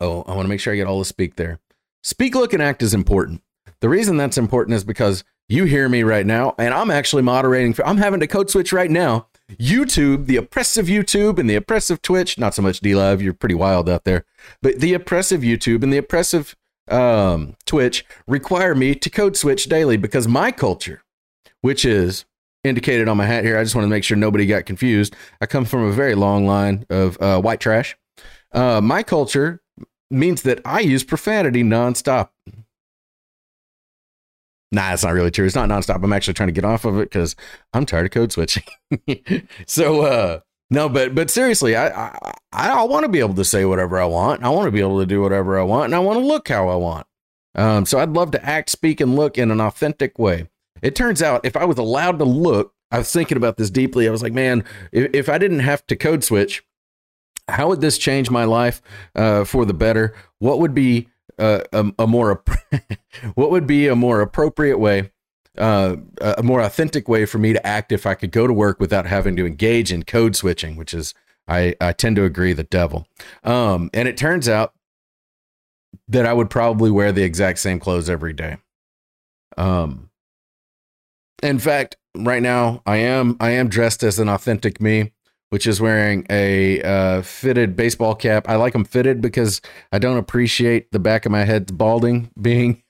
Oh, 0.00 0.22
I 0.22 0.34
want 0.34 0.44
to 0.44 0.48
make 0.48 0.60
sure 0.60 0.72
I 0.72 0.76
get 0.76 0.86
all 0.86 0.98
the 0.98 1.04
speak 1.06 1.36
there. 1.36 1.58
Speak, 2.02 2.34
look, 2.34 2.52
and 2.52 2.62
act 2.62 2.82
is 2.82 2.94
important. 2.94 3.42
The 3.80 3.88
reason 3.88 4.16
that's 4.16 4.38
important 4.38 4.74
is 4.74 4.84
because 4.84 5.24
you 5.48 5.64
hear 5.64 5.88
me 5.88 6.02
right 6.02 6.26
now, 6.26 6.54
and 6.58 6.74
I'm 6.74 6.90
actually 6.90 7.22
moderating. 7.22 7.72
For, 7.72 7.86
I'm 7.86 7.98
having 7.98 8.20
to 8.20 8.26
code 8.26 8.50
switch 8.50 8.72
right 8.72 8.90
now. 8.90 9.28
YouTube, 9.52 10.26
the 10.26 10.36
oppressive 10.36 10.86
YouTube 10.86 11.38
and 11.38 11.48
the 11.48 11.54
oppressive 11.54 12.02
Twitch, 12.02 12.36
not 12.36 12.54
so 12.54 12.62
much 12.62 12.80
D 12.80 12.94
Live, 12.96 13.22
you're 13.22 13.32
pretty 13.32 13.54
wild 13.54 13.88
out 13.88 14.04
there, 14.04 14.24
but 14.60 14.80
the 14.80 14.92
oppressive 14.92 15.42
YouTube 15.42 15.84
and 15.84 15.92
the 15.92 15.98
oppressive 15.98 16.56
um, 16.88 17.54
Twitch 17.64 18.04
require 18.26 18.74
me 18.74 18.94
to 18.94 19.10
code 19.10 19.36
switch 19.36 19.66
daily 19.66 19.96
because 19.96 20.26
my 20.26 20.50
culture, 20.50 21.02
which 21.60 21.84
is 21.84 22.24
indicated 22.64 23.08
on 23.08 23.16
my 23.16 23.26
hat 23.26 23.44
here, 23.44 23.56
I 23.56 23.62
just 23.62 23.76
want 23.76 23.84
to 23.84 23.90
make 23.90 24.02
sure 24.02 24.16
nobody 24.16 24.46
got 24.46 24.66
confused. 24.66 25.14
I 25.40 25.46
come 25.46 25.64
from 25.64 25.84
a 25.84 25.92
very 25.92 26.16
long 26.16 26.46
line 26.46 26.84
of 26.90 27.20
uh, 27.20 27.40
white 27.40 27.60
trash. 27.60 27.96
Uh, 28.50 28.80
my 28.80 29.04
culture 29.04 29.60
means 30.10 30.42
that 30.42 30.60
I 30.64 30.80
use 30.80 31.04
profanity 31.04 31.62
nonstop. 31.62 32.30
Nah, 34.72 34.92
it's 34.92 35.04
not 35.04 35.14
really 35.14 35.30
true. 35.30 35.46
It's 35.46 35.54
not 35.54 35.68
nonstop. 35.68 36.02
I'm 36.02 36.12
actually 36.12 36.34
trying 36.34 36.48
to 36.48 36.52
get 36.52 36.64
off 36.64 36.84
of 36.84 36.98
it 36.98 37.10
because 37.10 37.36
I'm 37.72 37.86
tired 37.86 38.06
of 38.06 38.12
code 38.12 38.32
switching. 38.32 38.64
so, 39.66 40.02
uh, 40.02 40.40
no, 40.70 40.88
but 40.88 41.14
but 41.14 41.30
seriously, 41.30 41.76
I 41.76 42.08
I, 42.52 42.70
I 42.70 42.82
want 42.84 43.04
to 43.04 43.08
be 43.08 43.20
able 43.20 43.34
to 43.34 43.44
say 43.44 43.64
whatever 43.64 44.00
I 44.00 44.06
want. 44.06 44.42
I 44.42 44.48
want 44.48 44.66
to 44.66 44.72
be 44.72 44.80
able 44.80 44.98
to 44.98 45.06
do 45.06 45.22
whatever 45.22 45.58
I 45.58 45.62
want, 45.62 45.86
and 45.86 45.94
I 45.94 46.00
want 46.00 46.18
to 46.18 46.24
look 46.24 46.48
how 46.48 46.68
I 46.68 46.74
want. 46.74 47.06
Um, 47.54 47.86
so 47.86 47.98
I'd 47.98 48.10
love 48.10 48.32
to 48.32 48.44
act, 48.44 48.70
speak, 48.70 49.00
and 49.00 49.16
look 49.16 49.38
in 49.38 49.50
an 49.50 49.60
authentic 49.60 50.18
way. 50.18 50.48
It 50.82 50.94
turns 50.94 51.22
out 51.22 51.44
if 51.44 51.56
I 51.56 51.64
was 51.64 51.78
allowed 51.78 52.18
to 52.18 52.24
look, 52.24 52.74
I 52.90 52.98
was 52.98 53.10
thinking 53.10 53.36
about 53.36 53.56
this 53.56 53.70
deeply. 53.70 54.06
I 54.06 54.10
was 54.10 54.22
like, 54.22 54.34
man, 54.34 54.64
if, 54.92 55.14
if 55.14 55.28
I 55.28 55.38
didn't 55.38 55.60
have 55.60 55.86
to 55.86 55.96
code 55.96 56.22
switch, 56.22 56.62
how 57.48 57.68
would 57.68 57.80
this 57.80 57.96
change 57.96 58.30
my 58.30 58.44
life 58.44 58.82
uh, 59.14 59.44
for 59.44 59.64
the 59.64 59.74
better? 59.74 60.14
What 60.38 60.58
would 60.58 60.74
be 60.74 61.08
a, 61.38 61.92
a 61.98 62.06
more 62.06 62.42
what 63.34 63.50
would 63.50 63.66
be 63.66 63.88
a 63.88 63.96
more 63.96 64.20
appropriate 64.20 64.78
way 64.78 65.10
uh, 65.58 65.96
a 66.20 66.42
more 66.42 66.60
authentic 66.60 67.08
way 67.08 67.24
for 67.24 67.38
me 67.38 67.52
to 67.52 67.66
act 67.66 67.92
if 67.92 68.06
I 68.06 68.14
could 68.14 68.30
go 68.30 68.46
to 68.46 68.52
work 68.52 68.78
without 68.78 69.06
having 69.06 69.36
to 69.36 69.46
engage 69.46 69.92
in 69.92 70.02
code 70.02 70.36
switching, 70.36 70.76
which 70.76 70.92
is 70.92 71.14
I, 71.48 71.74
I 71.80 71.92
tend 71.92 72.16
to 72.16 72.24
agree 72.24 72.52
the 72.52 72.64
devil. 72.64 73.06
Um, 73.44 73.90
and 73.94 74.08
it 74.08 74.16
turns 74.16 74.48
out 74.48 74.74
that 76.08 76.26
I 76.26 76.32
would 76.32 76.50
probably 76.50 76.90
wear 76.90 77.12
the 77.12 77.22
exact 77.22 77.58
same 77.58 77.80
clothes 77.80 78.10
every 78.10 78.32
day. 78.32 78.58
Um, 79.56 80.10
in 81.42 81.58
fact, 81.58 81.96
right 82.16 82.42
now 82.42 82.82
I 82.86 82.96
am 82.96 83.36
I 83.40 83.50
am 83.50 83.68
dressed 83.68 84.02
as 84.02 84.18
an 84.18 84.28
authentic 84.28 84.80
me 84.80 85.12
which 85.50 85.66
is 85.66 85.80
wearing 85.80 86.26
a 86.28 86.82
uh, 86.82 87.22
fitted 87.22 87.76
baseball 87.76 88.14
cap. 88.14 88.48
I 88.48 88.56
like 88.56 88.72
them 88.72 88.84
fitted 88.84 89.20
because 89.20 89.60
I 89.92 89.98
don't 89.98 90.16
appreciate 90.16 90.90
the 90.92 90.98
back 90.98 91.26
of 91.26 91.32
my 91.32 91.44
head 91.44 91.76
balding 91.76 92.30
being 92.40 92.82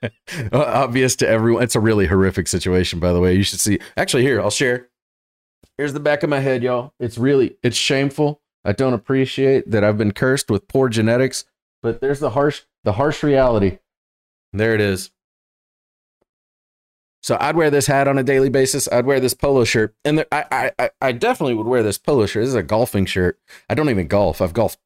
obvious 0.52 1.16
to 1.16 1.28
everyone. 1.28 1.62
It's 1.62 1.74
a 1.74 1.80
really 1.80 2.06
horrific 2.06 2.48
situation, 2.48 3.00
by 3.00 3.12
the 3.12 3.20
way. 3.20 3.34
You 3.34 3.42
should 3.42 3.60
see. 3.60 3.78
Actually, 3.96 4.22
here 4.22 4.40
I'll 4.40 4.50
share. 4.50 4.88
Here's 5.76 5.92
the 5.92 6.00
back 6.00 6.22
of 6.22 6.30
my 6.30 6.40
head, 6.40 6.62
y'all. 6.62 6.94
It's 7.00 7.18
really 7.18 7.56
it's 7.62 7.76
shameful. 7.76 8.40
I 8.64 8.72
don't 8.72 8.94
appreciate 8.94 9.70
that 9.70 9.84
I've 9.84 9.98
been 9.98 10.12
cursed 10.12 10.50
with 10.50 10.68
poor 10.68 10.88
genetics, 10.88 11.44
but 11.82 12.00
there's 12.00 12.20
the 12.20 12.30
harsh 12.30 12.62
the 12.84 12.92
harsh 12.92 13.22
reality. 13.22 13.78
There 14.52 14.74
it 14.74 14.80
is. 14.80 15.10
So 17.24 17.38
I'd 17.40 17.56
wear 17.56 17.70
this 17.70 17.86
hat 17.86 18.06
on 18.06 18.18
a 18.18 18.22
daily 18.22 18.50
basis. 18.50 18.86
I'd 18.92 19.06
wear 19.06 19.18
this 19.18 19.32
polo 19.32 19.64
shirt, 19.64 19.94
and 20.04 20.18
there, 20.18 20.26
I, 20.30 20.72
I 20.78 20.90
I 21.00 21.12
definitely 21.12 21.54
would 21.54 21.66
wear 21.66 21.82
this 21.82 21.96
polo 21.96 22.26
shirt. 22.26 22.42
This 22.42 22.50
is 22.50 22.54
a 22.54 22.62
golfing 22.62 23.06
shirt. 23.06 23.40
I 23.66 23.74
don't 23.74 23.88
even 23.88 24.08
golf. 24.08 24.42
I've 24.42 24.52
golfed, 24.52 24.78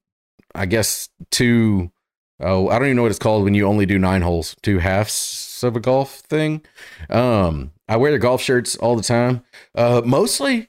I 0.54 0.66
guess 0.66 1.08
two. 1.32 1.90
Oh, 2.38 2.68
I 2.68 2.78
don't 2.78 2.86
even 2.86 2.96
know 2.96 3.02
what 3.02 3.10
it's 3.10 3.18
called 3.18 3.42
when 3.42 3.54
you 3.54 3.66
only 3.66 3.86
do 3.86 3.98
nine 3.98 4.22
holes, 4.22 4.54
two 4.62 4.78
halves 4.78 5.64
of 5.64 5.74
a 5.74 5.80
golf 5.80 6.20
thing. 6.30 6.64
Um, 7.10 7.72
I 7.88 7.96
wear 7.96 8.12
the 8.12 8.20
golf 8.20 8.40
shirts 8.40 8.76
all 8.76 8.94
the 8.94 9.02
time. 9.02 9.42
Uh, 9.74 10.02
mostly, 10.04 10.68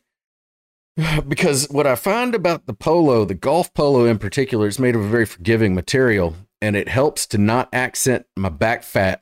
because 1.27 1.69
what 1.69 1.85
I 1.85 1.93
find 1.93 2.33
about 2.33 2.65
the 2.65 2.73
polo, 2.73 3.25
the 3.25 3.35
golf 3.35 3.71
polo 3.75 4.05
in 4.05 4.17
particular, 4.17 4.65
is 4.65 4.79
made 4.79 4.95
of 4.95 5.01
a 5.01 5.07
very 5.07 5.27
forgiving 5.27 5.75
material 5.75 6.35
and 6.63 6.75
it 6.75 6.89
helps 6.89 7.27
to 7.27 7.37
not 7.37 7.69
accent 7.71 8.25
my 8.35 8.49
back 8.49 8.81
fat. 8.81 9.21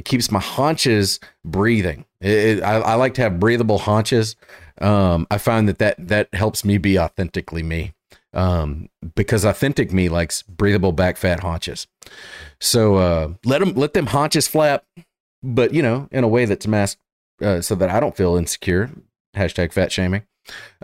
It 0.00 0.06
keeps 0.06 0.30
my 0.30 0.40
haunches 0.40 1.20
breathing. 1.44 2.06
It, 2.22 2.30
it, 2.30 2.62
I, 2.62 2.76
I, 2.76 2.94
like 2.94 3.12
to 3.14 3.20
have 3.20 3.38
breathable 3.38 3.76
haunches. 3.76 4.34
Um, 4.80 5.26
I 5.30 5.36
find 5.36 5.68
that, 5.68 5.78
that 5.80 6.08
that 6.08 6.32
helps 6.32 6.64
me 6.64 6.78
be 6.78 6.98
authentically 6.98 7.62
me 7.62 7.92
um, 8.32 8.88
because 9.14 9.44
authentic 9.44 9.92
me 9.92 10.08
likes 10.08 10.40
breathable 10.40 10.92
back 10.92 11.18
fat 11.18 11.40
haunches. 11.40 11.86
So 12.62 12.94
uh, 12.94 13.32
let 13.44 13.58
them 13.58 13.74
let 13.74 13.92
them 13.92 14.06
haunches 14.06 14.48
flap, 14.48 14.86
but 15.42 15.74
you 15.74 15.82
know 15.82 16.08
in 16.10 16.24
a 16.24 16.28
way 16.28 16.46
that's 16.46 16.66
masked 16.66 17.02
uh, 17.42 17.60
so 17.60 17.74
that 17.74 17.90
I 17.90 18.00
don't 18.00 18.16
feel 18.16 18.36
insecure. 18.36 18.88
Hashtag 19.36 19.70
fat 19.70 19.92
shaming. 19.92 20.22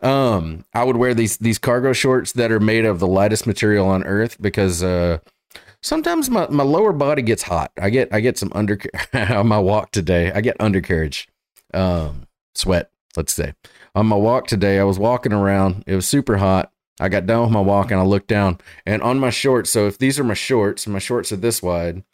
Um, 0.03 0.67
I 0.75 0.85
would 0.85 0.99
wear 0.99 1.15
these 1.15 1.39
these 1.39 1.57
cargo 1.57 1.95
shorts 1.95 2.33
that 2.33 2.53
are 2.53 2.61
made 2.61 2.85
of 2.85 3.01
the 3.01 3.09
lightest 3.09 3.47
material 3.47 3.89
on 3.89 4.05
earth 4.05 4.37
because 4.43 4.83
uh, 4.83 5.21
sometimes 5.81 6.31
my, 6.31 6.49
my 6.49 6.65
lower 6.65 6.93
body 6.93 7.23
gets 7.23 7.45
hot. 7.45 7.73
I 7.81 7.91
get 7.91 8.13
I 8.13 8.21
get 8.21 8.39
some 8.39 8.53
under 8.55 8.79
on 9.13 9.47
my 9.47 9.59
walk 9.59 9.91
today. 9.91 10.33
I 10.33 10.41
get 10.41 10.57
undercarriage 10.61 11.29
um, 11.75 12.27
sweat. 12.55 12.91
Let's 13.17 13.33
say 13.33 13.55
on 13.95 14.07
my 14.07 14.17
walk 14.17 14.47
today, 14.47 14.79
I 14.79 14.85
was 14.85 14.99
walking 14.99 15.33
around. 15.33 15.85
It 15.87 15.95
was 15.95 16.07
super 16.07 16.37
hot. 16.37 16.71
I 17.01 17.09
got 17.09 17.27
done 17.27 17.43
with 17.43 17.51
my 17.51 17.61
walk 17.61 17.91
and 17.91 18.01
I 18.01 18.05
looked 18.05 18.29
down 18.29 18.59
and 18.87 19.03
on 19.03 19.19
my 19.19 19.31
shorts. 19.31 19.71
So 19.71 19.87
if 19.87 19.99
these 19.99 20.19
are 20.19 20.25
my 20.25 20.35
shorts, 20.35 20.87
my 20.87 20.99
shorts 20.99 21.31
are 21.33 21.37
this 21.37 21.63
wide. 21.63 22.05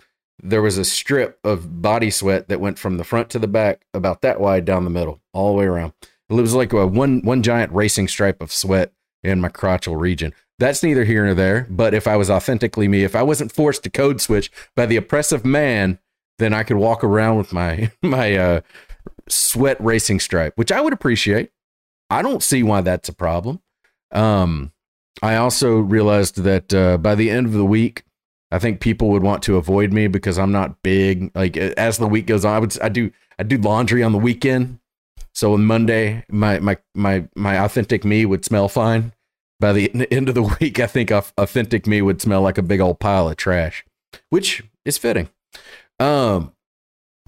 There 0.42 0.62
was 0.62 0.76
a 0.76 0.85
strip 0.85 1.38
of 1.45 1.83
body 1.83 2.11
sweat 2.11 2.49
that 2.49 2.61
went 2.61 2.78
from 2.78 2.97
the 2.97 3.04
front 3.04 3.31
to 3.31 3.38
the 3.38 3.47
back, 3.47 3.83
about 3.95 4.23
that 4.23 4.40
wide 4.40 4.64
down 4.64 4.85
the 4.85 4.90
middle, 4.90 5.21
all 5.33 5.52
the 5.52 5.59
way 5.59 5.66
around. 5.66 5.92
It 6.28 6.35
was 6.35 6.54
like 6.54 6.73
a 6.73 6.87
one 6.87 7.21
one 7.23 7.42
giant 7.42 7.73
racing 7.73 8.09
stripe 8.09 8.42
of 8.42 8.52
sweat 8.52 8.92
in 9.23 9.40
my 9.40 9.49
crotchal 9.49 10.00
region. 10.00 10.35
That's 10.62 10.83
neither 10.83 11.04
here 11.04 11.25
nor 11.25 11.35
there. 11.35 11.66
But 11.69 11.92
if 11.92 12.07
I 12.07 12.16
was 12.16 12.31
authentically 12.31 12.87
me, 12.87 13.02
if 13.02 13.16
I 13.16 13.23
wasn't 13.23 13.50
forced 13.50 13.83
to 13.83 13.90
code 13.90 14.21
switch 14.21 14.50
by 14.76 14.87
the 14.87 14.97
oppressive 14.97 15.45
man, 15.45 15.99
then 16.38 16.54
I 16.54 16.62
could 16.62 16.76
walk 16.76 17.02
around 17.02 17.38
with 17.38 17.52
my 17.52 17.90
my 18.02 18.37
uh, 18.37 18.61
sweat 19.28 19.76
racing 19.81 20.21
stripe, 20.21 20.52
which 20.57 20.71
I 20.71 20.81
would 20.81 20.92
appreciate. 20.92 21.50
I 22.11 22.23
don't 22.23 22.42
see 22.42 22.62
why 22.62 22.81
that's 22.83 23.09
a 23.09 23.14
problem. 23.14 23.61
Um, 24.12 24.73
I 25.23 25.37
also 25.37 25.78
realized 25.78 26.38
that 26.45 26.73
uh, 26.73 26.99
by 26.99 27.14
the 27.14 27.31
end 27.31 27.47
of 27.47 27.52
the 27.52 27.64
week, 27.64 28.04
I 28.50 28.59
think 28.59 28.81
people 28.81 29.09
would 29.09 29.23
want 29.23 29.42
to 29.45 29.57
avoid 29.57 29.92
me 29.92 30.07
because 30.07 30.38
I'm 30.38 30.52
not 30.52 30.83
big. 30.83 31.33
Like 31.35 31.57
as 31.57 31.99
the 31.99 32.07
week 32.07 32.26
goes 32.26 32.45
on, 32.45 32.54
I 32.54 32.59
would 32.61 32.81
I 32.81 32.88
do 32.88 33.11
I 33.38 33.42
do 33.42 33.57
laundry 33.59 34.02
on 34.02 34.12
the 34.12 34.19
weekend 34.19 34.78
so 35.35 35.54
on 35.54 35.64
Monday, 35.64 36.25
my 36.28 36.59
my 36.61 36.76
my 36.95 37.26
my 37.35 37.59
authentic 37.59 38.04
me 38.04 38.26
would 38.26 38.45
smell 38.45 38.69
fine. 38.69 39.12
By 39.62 39.73
the 39.73 39.90
end 40.12 40.28
of 40.28 40.35
the 40.35 40.57
week, 40.61 40.81
I 40.81 40.88
think 40.88 41.11
authentic 41.11 41.87
me 41.87 42.02
would 42.02 42.21
smell 42.21 42.42
like 42.42 42.59
a 42.59 42.62
big 42.62 42.81
old 42.81 42.99
pile 42.99 43.28
of 43.28 43.37
trash, 43.37 43.85
which 44.28 44.62
is 44.85 44.99
fitting. 44.99 45.31
Um, 46.00 46.52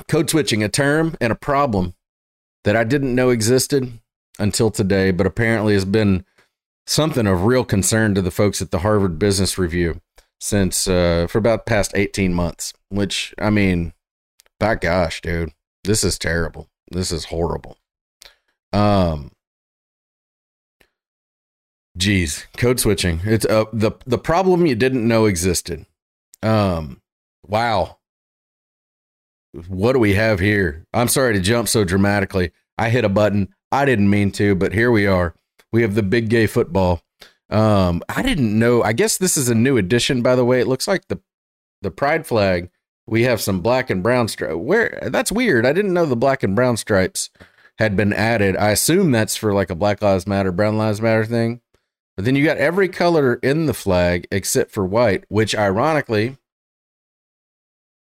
code 0.09 0.29
switching, 0.29 0.62
a 0.62 0.69
term 0.69 1.17
and 1.21 1.33
a 1.33 1.37
problem 1.37 1.95
that 2.64 2.75
I 2.75 2.83
didn't 2.83 3.14
know 3.14 3.31
existed 3.31 4.00
until 4.38 4.73
today, 4.73 5.12
but 5.12 5.29
apparently 5.29 5.75
has 5.75 5.85
been 5.85 6.25
something 6.87 7.26
of 7.29 7.45
real 7.45 7.64
concern 7.64 8.17
to 8.17 8.23
the 8.23 8.33
folks 8.33 8.61
at 8.61 8.73
the 8.73 8.81
Harvard 8.81 9.17
Business 9.17 9.57
Review 9.57 10.00
since 10.41 10.88
uh, 10.88 11.29
for 11.31 11.38
about 11.38 11.67
past 11.67 11.93
18 11.95 12.35
months. 12.35 12.73
Which 12.88 13.33
I 13.38 13.50
mean, 13.50 13.93
by 14.59 14.75
gosh, 14.75 15.21
dude, 15.21 15.53
this 15.85 16.03
is 16.03 16.19
terrible. 16.19 16.69
This 16.91 17.12
is 17.12 17.26
horrible. 17.26 17.79
Um, 18.73 19.31
geez, 21.96 22.46
code 22.56 22.80
switching. 22.80 23.20
It's 23.24 23.46
uh, 23.46 23.64
the 23.72 23.92
the 24.06 24.18
problem 24.18 24.66
you 24.66 24.74
didn't 24.74 25.06
know 25.06 25.26
existed. 25.26 25.86
Um, 26.42 27.00
wow. 27.46 27.98
What 29.68 29.92
do 29.92 29.98
we 30.00 30.14
have 30.14 30.40
here? 30.40 30.84
I'm 30.92 31.08
sorry 31.08 31.34
to 31.34 31.40
jump 31.40 31.68
so 31.68 31.84
dramatically. 31.84 32.52
I 32.76 32.88
hit 32.88 33.04
a 33.04 33.08
button. 33.08 33.54
I 33.70 33.84
didn't 33.84 34.10
mean 34.10 34.32
to, 34.32 34.54
but 34.54 34.72
here 34.72 34.90
we 34.90 35.06
are. 35.06 35.34
We 35.72 35.82
have 35.82 35.94
the 35.94 36.02
big 36.02 36.28
gay 36.28 36.46
football. 36.46 37.02
Um, 37.50 38.02
I 38.08 38.22
didn't 38.22 38.58
know. 38.58 38.82
I 38.82 38.92
guess 38.92 39.16
this 39.16 39.36
is 39.36 39.48
a 39.48 39.54
new 39.54 39.76
addition, 39.76 40.22
by 40.22 40.34
the 40.34 40.44
way. 40.44 40.60
It 40.60 40.66
looks 40.66 40.88
like 40.88 41.06
the 41.08 41.20
the 41.82 41.90
pride 41.90 42.26
flag. 42.26 42.70
We 43.06 43.24
have 43.24 43.40
some 43.40 43.60
black 43.60 43.90
and 43.90 44.02
brown 44.02 44.28
stripes. 44.28 44.56
Where 44.56 44.98
that's 45.12 45.30
weird. 45.30 45.66
I 45.66 45.72
didn't 45.72 45.92
know 45.92 46.06
the 46.06 46.16
black 46.16 46.42
and 46.42 46.56
brown 46.56 46.76
stripes 46.76 47.30
had 47.78 47.96
been 47.96 48.12
added. 48.12 48.56
I 48.56 48.70
assume 48.70 49.10
that's 49.10 49.36
for 49.36 49.52
like 49.52 49.70
a 49.70 49.74
Black 49.74 50.00
Lives 50.02 50.26
Matter, 50.26 50.52
Brown 50.52 50.78
Lives 50.78 51.00
Matter 51.00 51.24
thing. 51.24 51.60
But 52.16 52.25
then 52.25 52.37
you 52.37 52.44
got 52.44 52.59
every 52.59 52.88
color 52.88 53.35
in 53.42 53.66
the 53.66 53.75
flag 53.75 54.26
except 54.30 54.71
for 54.71 54.87
white, 54.87 55.25
which 55.28 55.54
ironically, 55.54 56.37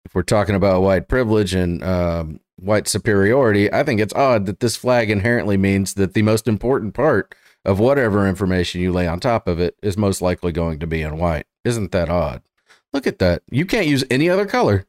if 0.05 0.15
we're 0.15 0.23
talking 0.23 0.55
about 0.55 0.83
white 0.83 1.09
privilege 1.09 1.53
and 1.53 1.83
um, 1.83 2.41
white 2.57 2.87
superiority, 2.87 3.73
I 3.73 3.83
think 3.83 4.01
it's 4.01 4.15
odd 4.15 4.47
that 4.47 4.61
this 4.61 4.77
flag 4.77 5.11
inherently 5.11 5.57
means 5.57 5.95
that 5.95 6.15
the 6.15 6.23
most 6.23 6.47
important 6.47 6.95
part 6.95 7.35
of 7.65 7.79
whatever 7.81 8.27
information 8.27 8.81
you 8.81 8.93
lay 8.93 9.07
on 9.07 9.21
top 9.21 9.49
of 9.49 9.61
it 9.61 9.77
is 9.83 9.97
most 9.97 10.23
likely 10.23 10.53
going 10.53 10.79
to 10.79 10.87
be 10.87 11.03
in 11.03 11.19
white. 11.19 11.47
Isn't 11.65 11.93
that 11.93 12.09
odd? 12.09 12.43
Look 12.93 13.07
at 13.07 13.19
that. 13.19 13.43
You 13.51 13.67
can't 13.67 13.87
use 13.87 14.05
any 14.11 14.31
other 14.31 14.47
color. 14.47 14.87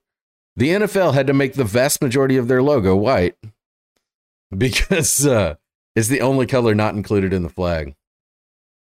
The 0.55 0.69
NFL 0.69 1.13
had 1.13 1.27
to 1.27 1.33
make 1.33 1.53
the 1.53 1.63
vast 1.63 2.01
majority 2.01 2.37
of 2.37 2.47
their 2.47 2.61
logo 2.61 2.95
white 2.95 3.35
because 4.57 5.25
uh, 5.25 5.55
it's 5.95 6.07
the 6.07 6.21
only 6.21 6.45
color 6.45 6.75
not 6.75 6.95
included 6.95 7.33
in 7.33 7.43
the 7.43 7.49
flag. 7.49 7.95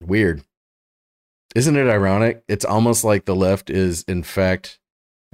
Weird. 0.02 0.44
Isn't 1.56 1.78
it 1.78 1.90
ironic? 1.90 2.44
It's 2.48 2.66
almost 2.66 3.04
like 3.04 3.26
the 3.26 3.36
left 3.36 3.70
is, 3.70 4.04
in 4.08 4.24
fact, 4.24 4.80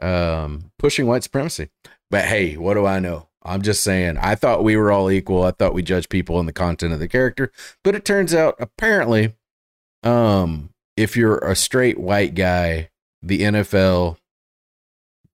um, 0.01 0.71
pushing 0.79 1.05
white 1.05 1.23
supremacy. 1.23 1.69
But 2.09 2.25
hey, 2.25 2.55
what 2.55 2.75
do 2.75 2.85
I 2.85 2.99
know? 2.99 3.29
I'm 3.43 3.61
just 3.61 3.83
saying, 3.83 4.17
I 4.17 4.35
thought 4.35 4.63
we 4.63 4.77
were 4.77 4.91
all 4.91 5.11
equal. 5.11 5.43
I 5.43 5.51
thought 5.51 5.73
we 5.73 5.83
judged 5.83 6.09
people 6.09 6.37
on 6.37 6.45
the 6.45 6.53
content 6.53 6.93
of 6.93 6.99
the 6.99 7.09
character. 7.09 7.51
But 7.83 7.95
it 7.95 8.05
turns 8.05 8.33
out, 8.33 8.55
apparently, 8.59 9.35
um, 10.03 10.69
if 10.95 11.17
you're 11.17 11.39
a 11.39 11.55
straight 11.55 11.99
white 11.99 12.35
guy, 12.35 12.89
the 13.21 13.41
NFL 13.41 14.17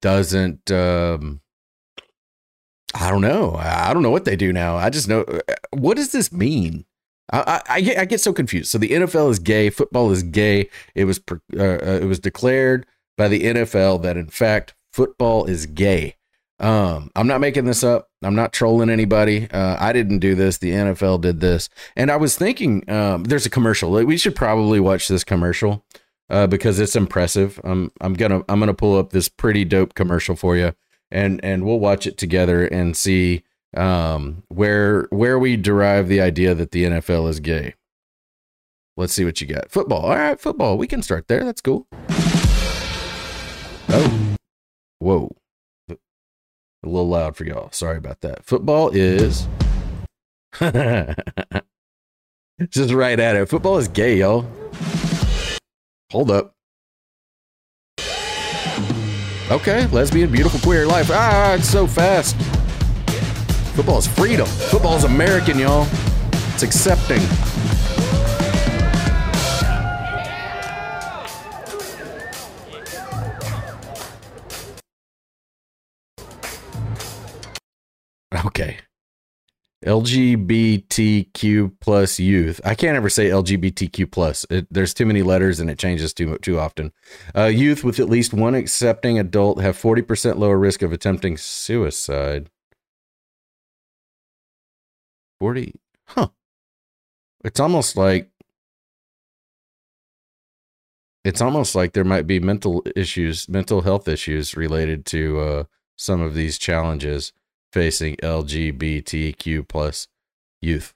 doesn't 0.01 0.71
um, 0.71 1.41
I 2.93 3.11
don't 3.11 3.21
know. 3.21 3.55
I 3.55 3.93
don't 3.93 4.03
know 4.03 4.09
what 4.09 4.25
they 4.25 4.35
do 4.35 4.51
now. 4.51 4.75
I 4.75 4.89
just 4.89 5.07
know. 5.07 5.21
Uh, 5.21 5.53
what 5.71 5.97
does 5.97 6.11
this 6.11 6.31
mean? 6.31 6.85
I, 7.31 7.61
I, 7.67 7.95
I 7.99 8.05
get 8.05 8.21
so 8.21 8.33
confused. 8.33 8.71
So 8.71 8.77
the 8.77 8.89
NFL 8.89 9.29
is 9.31 9.39
gay. 9.39 9.69
Football 9.69 10.11
is 10.11 10.23
gay. 10.23 10.69
It 10.95 11.05
was 11.05 11.19
uh, 11.31 11.35
uh, 11.59 11.99
it 12.01 12.05
was 12.05 12.19
declared 12.19 12.85
by 13.17 13.27
the 13.27 13.43
NFL 13.43 14.01
that 14.03 14.17
in 14.17 14.27
fact 14.27 14.73
football 14.91 15.45
is 15.45 15.65
gay. 15.65 16.15
Um, 16.59 17.09
I'm 17.15 17.27
not 17.27 17.39
making 17.39 17.65
this 17.65 17.83
up. 17.83 18.09
I'm 18.21 18.35
not 18.35 18.51
trolling 18.51 18.89
anybody. 18.89 19.49
Uh, 19.49 19.77
I 19.79 19.93
didn't 19.93 20.19
do 20.19 20.35
this. 20.35 20.57
The 20.57 20.71
NFL 20.71 21.21
did 21.21 21.39
this. 21.39 21.69
And 21.95 22.11
I 22.11 22.17
was 22.17 22.35
thinking, 22.35 22.89
um, 22.89 23.23
there's 23.23 23.45
a 23.45 23.49
commercial. 23.49 23.91
We 23.91 24.17
should 24.17 24.35
probably 24.35 24.81
watch 24.81 25.07
this 25.07 25.23
commercial 25.23 25.85
uh, 26.29 26.47
because 26.47 26.79
it's 26.79 26.95
impressive. 26.97 27.61
I'm 27.63 27.91
I'm 28.01 28.13
gonna 28.13 28.43
I'm 28.49 28.59
gonna 28.59 28.73
pull 28.73 28.97
up 28.97 29.11
this 29.11 29.29
pretty 29.29 29.65
dope 29.65 29.93
commercial 29.93 30.35
for 30.35 30.57
you 30.57 30.73
and 31.11 31.43
and 31.43 31.65
we'll 31.65 31.79
watch 31.79 32.05
it 32.07 32.17
together 32.17 32.65
and 32.65 32.95
see 32.95 33.43
um, 33.75 34.43
where 34.47 35.07
where 35.09 35.37
we 35.37 35.57
derive 35.57 36.07
the 36.07 36.21
idea 36.21 36.53
that 36.55 36.71
the 36.71 36.85
NFL 36.85 37.29
is 37.29 37.39
gay. 37.39 37.75
Let's 38.97 39.13
see 39.13 39.23
what 39.25 39.39
you 39.39 39.47
got. 39.47 39.71
Football. 39.71 40.01
All 40.01 40.15
right, 40.15 40.39
football. 40.39 40.77
We 40.77 40.87
can 40.87 41.01
start 41.01 41.27
there. 41.27 41.43
That's 41.43 41.61
cool. 41.61 41.87
Oh, 43.91 44.35
whoa. 44.99 45.35
A 45.89 45.95
little 46.87 47.07
loud 47.07 47.35
for 47.35 47.45
y'all. 47.45 47.71
Sorry 47.71 47.97
about 47.97 48.21
that. 48.21 48.45
Football 48.45 48.89
is 48.89 49.47
just 52.69 52.93
right 52.93 53.19
at 53.19 53.35
it. 53.35 53.49
Football 53.49 53.77
is 53.77 53.87
gay, 53.87 54.17
y'all. 54.17 54.45
Hold 56.11 56.31
up. 56.31 56.53
Okay, 59.51 59.87
lesbian, 59.87 60.31
beautiful, 60.31 60.59
queer 60.59 60.85
life. 60.85 61.09
Ah, 61.11 61.55
it's 61.55 61.69
so 61.69 61.87
fast. 61.87 62.35
Football 63.79 63.99
is 63.99 64.07
freedom. 64.07 64.45
Football 64.45 64.97
is 64.97 65.05
American, 65.05 65.57
y'all. 65.57 65.87
It's 66.53 66.63
accepting. 66.63 67.21
Okay. 78.47 78.79
LGBTQ 79.85 81.71
plus 81.79 82.19
youth. 82.19 82.59
I 82.65 82.75
can't 82.75 82.97
ever 82.97 83.09
say 83.09 83.29
LGBTQ 83.29 84.11
plus. 84.11 84.45
It, 84.49 84.67
there's 84.69 84.93
too 84.93 85.05
many 85.05 85.23
letters 85.23 85.61
and 85.61 85.69
it 85.69 85.79
changes 85.79 86.13
too 86.13 86.37
too 86.39 86.59
often. 86.59 86.91
Uh, 87.33 87.45
youth 87.45 87.85
with 87.85 88.01
at 88.01 88.09
least 88.09 88.33
one 88.33 88.55
accepting 88.55 89.17
adult 89.17 89.61
have 89.61 89.77
40% 89.77 90.35
lower 90.35 90.57
risk 90.57 90.81
of 90.81 90.91
attempting 90.91 91.37
suicide. 91.37 92.49
40. 95.39 95.73
Huh. 96.07 96.29
it's 97.43 97.59
almost 97.59 97.95
like 97.95 98.29
it's 101.23 101.41
almost 101.41 101.75
like 101.75 101.93
there 101.93 102.03
might 102.03 102.25
be 102.25 102.39
mental 102.39 102.83
issues, 102.95 103.47
mental 103.47 103.81
health 103.81 104.07
issues 104.07 104.57
related 104.57 105.05
to 105.05 105.39
uh, 105.39 105.63
some 105.95 106.21
of 106.21 106.33
these 106.33 106.57
challenges 106.57 107.33
facing 107.71 108.15
LGBTQ 108.17 109.67
plus 109.67 110.07
youth. 110.61 110.93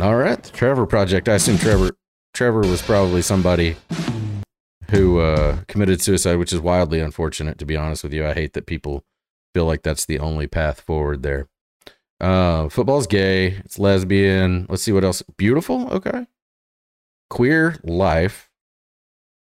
All 0.00 0.16
right, 0.16 0.42
the 0.42 0.50
Trevor 0.50 0.86
Project. 0.86 1.28
I 1.28 1.34
assume 1.34 1.56
Trevor 1.56 1.96
Trevor 2.32 2.62
was 2.62 2.82
probably 2.82 3.22
somebody 3.22 3.76
who 4.94 5.18
uh, 5.18 5.58
committed 5.68 6.00
suicide, 6.00 6.36
which 6.36 6.52
is 6.52 6.60
wildly 6.60 7.00
unfortunate. 7.00 7.58
To 7.58 7.66
be 7.66 7.76
honest 7.76 8.02
with 8.02 8.12
you, 8.12 8.26
I 8.26 8.32
hate 8.32 8.52
that 8.54 8.66
people 8.66 9.04
feel 9.52 9.66
like 9.66 9.82
that's 9.82 10.06
the 10.06 10.18
only 10.18 10.46
path 10.46 10.80
forward 10.80 11.22
there. 11.22 11.48
Uh, 12.20 12.68
football's 12.68 13.06
gay. 13.06 13.48
It's 13.64 13.78
lesbian. 13.78 14.66
Let's 14.68 14.82
see 14.82 14.92
what 14.92 15.04
else. 15.04 15.22
Beautiful. 15.36 15.88
Okay. 15.90 16.26
Queer 17.30 17.76
life. 17.82 18.50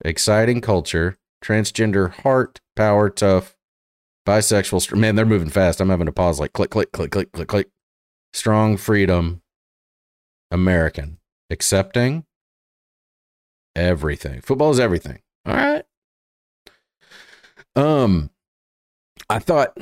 Exciting 0.04 0.60
culture. 0.60 1.18
Transgender 1.44 2.12
heart, 2.12 2.60
power, 2.76 3.10
tough. 3.10 3.56
Bisexual. 4.26 4.96
Man, 4.96 5.16
they're 5.16 5.26
moving 5.26 5.50
fast. 5.50 5.80
I'm 5.80 5.90
having 5.90 6.06
to 6.06 6.12
pause 6.12 6.38
like 6.38 6.52
click, 6.52 6.70
click, 6.70 6.92
click, 6.92 7.10
click, 7.10 7.32
click, 7.32 7.48
click. 7.48 7.68
Strong 8.32 8.76
freedom. 8.76 9.42
American. 10.50 11.18
Accepting. 11.50 12.24
Everything. 13.74 14.40
Football 14.40 14.70
is 14.70 14.78
everything. 14.78 15.21
All 15.46 15.54
right. 15.54 15.84
Um, 17.74 18.30
I 19.30 19.38
thought 19.38 19.76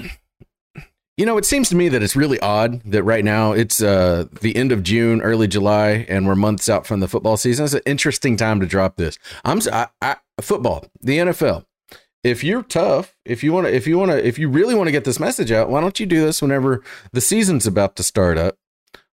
you 1.20 1.26
know, 1.26 1.36
it 1.36 1.44
seems 1.44 1.68
to 1.68 1.76
me 1.76 1.90
that 1.90 2.02
it's 2.02 2.16
really 2.16 2.40
odd 2.40 2.80
that 2.84 3.02
right 3.02 3.22
now 3.22 3.52
it's 3.52 3.82
uh, 3.82 4.24
the 4.40 4.56
end 4.56 4.72
of 4.72 4.82
June, 4.82 5.20
early 5.20 5.46
July, 5.46 6.06
and 6.08 6.26
we're 6.26 6.34
months 6.34 6.66
out 6.70 6.86
from 6.86 7.00
the 7.00 7.08
football 7.08 7.36
season. 7.36 7.66
It's 7.66 7.74
an 7.74 7.82
interesting 7.84 8.38
time 8.38 8.58
to 8.60 8.66
drop 8.66 8.96
this. 8.96 9.18
I'm 9.44 9.60
I, 9.70 9.88
I, 10.00 10.16
football, 10.40 10.86
the 11.02 11.18
NFL. 11.18 11.66
If 12.24 12.42
you're 12.42 12.62
tough, 12.62 13.14
if 13.26 13.44
you 13.44 13.52
want 13.52 13.66
to, 13.66 13.74
if 13.74 13.86
you 13.86 13.98
want 13.98 14.12
to, 14.12 14.26
if 14.26 14.38
you 14.38 14.48
really 14.48 14.74
want 14.74 14.88
to 14.88 14.92
get 14.92 15.04
this 15.04 15.20
message 15.20 15.52
out, 15.52 15.68
why 15.68 15.82
don't 15.82 16.00
you 16.00 16.06
do 16.06 16.24
this 16.24 16.40
whenever 16.40 16.82
the 17.12 17.20
season's 17.20 17.66
about 17.66 17.96
to 17.96 18.02
start 18.02 18.38
up? 18.38 18.56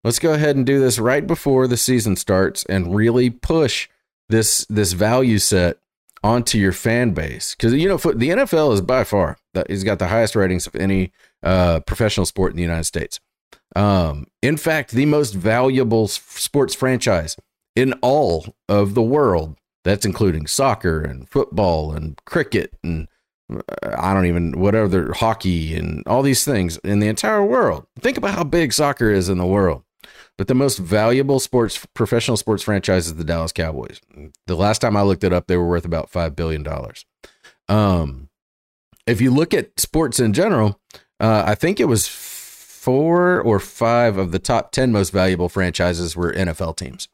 Let's 0.02 0.20
go 0.20 0.32
ahead 0.32 0.56
and 0.56 0.66
do 0.66 0.80
this 0.80 1.00
right 1.00 1.28
before 1.28 1.68
the 1.68 1.76
season 1.76 2.16
starts 2.16 2.64
and 2.70 2.96
really 2.96 3.30
push 3.30 3.90
this 4.30 4.66
this 4.70 4.94
value 4.94 5.40
set 5.40 5.80
onto 6.24 6.58
your 6.58 6.72
fan 6.72 7.12
base 7.12 7.56
because 7.56 7.74
you 7.74 7.88
know 7.88 7.98
the 7.98 8.30
NFL 8.30 8.74
is 8.74 8.82
by 8.82 9.04
far 9.04 9.38
he's 9.68 9.84
got 9.84 10.00
the 10.00 10.08
highest 10.08 10.36
ratings 10.36 10.68
of 10.68 10.76
any 10.76 11.12
uh, 11.44 11.80
professional 11.82 12.26
sport 12.26 12.52
in 12.52 12.58
the 12.58 12.64
United 12.64 12.84
States. 12.84 13.20
Um, 13.76 14.28
in 14.42 14.58
fact, 14.58 14.92
the 14.92 15.06
most 15.06 15.34
valuable 15.34 16.08
sports 16.08 16.74
franchise 16.74 17.36
in 17.76 17.94
all 18.02 18.56
of 18.68 18.94
the 18.94 19.02
world. 19.02 19.56
That's 19.84 20.06
including 20.06 20.48
soccer 20.48 21.02
and 21.02 21.30
football 21.30 21.94
and 21.94 22.20
cricket 22.26 22.74
and 22.84 23.08
uh, 23.50 23.62
I 23.98 24.14
don't 24.14 24.26
even 24.26 24.60
whatever 24.60 25.14
hockey 25.14 25.76
and 25.76 26.04
all 26.06 26.22
these 26.22 26.44
things 26.44 26.78
in 26.80 27.00
the 27.00 27.08
entire 27.08 27.46
world. 27.46 27.88
Think 28.00 28.18
about 28.18 28.36
how 28.36 28.44
big 28.44 28.74
soccer 28.74 29.10
is 29.10 29.30
in 29.30 29.38
the 29.38 29.46
world. 29.46 29.84
But 30.38 30.48
the 30.48 30.56
most 30.56 30.78
valuable 30.78 31.40
sports 31.40 31.86
professional 31.94 32.38
sports 32.38 32.64
franchise 32.64 33.08
is 33.08 33.16
the 33.16 33.24
Dallas 33.24 33.52
Cowboys. 33.52 34.00
The 34.46 34.56
last 34.56 34.80
time 34.80 34.96
I 34.96 35.02
looked 35.02 35.24
it 35.24 35.34
up, 35.34 35.48
they 35.48 35.58
were 35.58 35.68
worth 35.68 35.86
about 35.86 36.10
five 36.10 36.36
billion 36.36 36.64
dollars. 36.64 37.06
Um, 37.68 38.30
if 39.08 39.20
you 39.20 39.32
look 39.32 39.54
at 39.54 39.80
sports 39.80 40.20
in 40.20 40.34
general, 40.34 40.80
uh, 41.20 41.44
I 41.46 41.56
think 41.56 41.80
it 41.80 41.86
was 41.86 42.08
four 42.08 43.42
or 43.42 43.60
five 43.60 44.18
of 44.18 44.32
the 44.32 44.40
top 44.40 44.72
10 44.72 44.92
most 44.92 45.10
valuable 45.10 45.50
franchises 45.50 46.16
were 46.16 46.32
NFL 46.34 46.78
teams. 46.78 47.10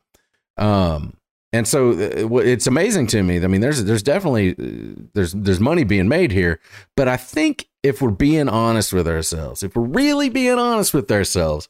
Um, 0.58 1.18
and 1.54 1.68
so 1.68 1.92
uh, 1.92 2.38
it's 2.40 2.68
amazing 2.68 3.08
to 3.08 3.24
me. 3.24 3.44
I 3.44 3.48
mean, 3.48 3.62
there's 3.62 3.84
there's 3.84 4.04
definitely 4.04 4.52
uh, 4.52 5.04
there's 5.14 5.34
there's 5.34 5.60
money 5.60 5.84
being 5.84 6.08
made 6.08 6.32
here, 6.32 6.60
but 6.98 7.08
I 7.08 7.16
think 7.16 7.70
if 7.84 8.02
we're 8.02 8.10
being 8.12 8.50
honest 8.50 8.92
with 8.92 9.08
ourselves, 9.08 9.62
if 9.62 9.76
we're 9.76 9.84
really 9.84 10.30
being 10.30 10.58
honest 10.58 10.94
with 10.94 11.12
ourselves, 11.12 11.70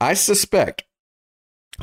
I 0.00 0.14
suspect 0.14 0.84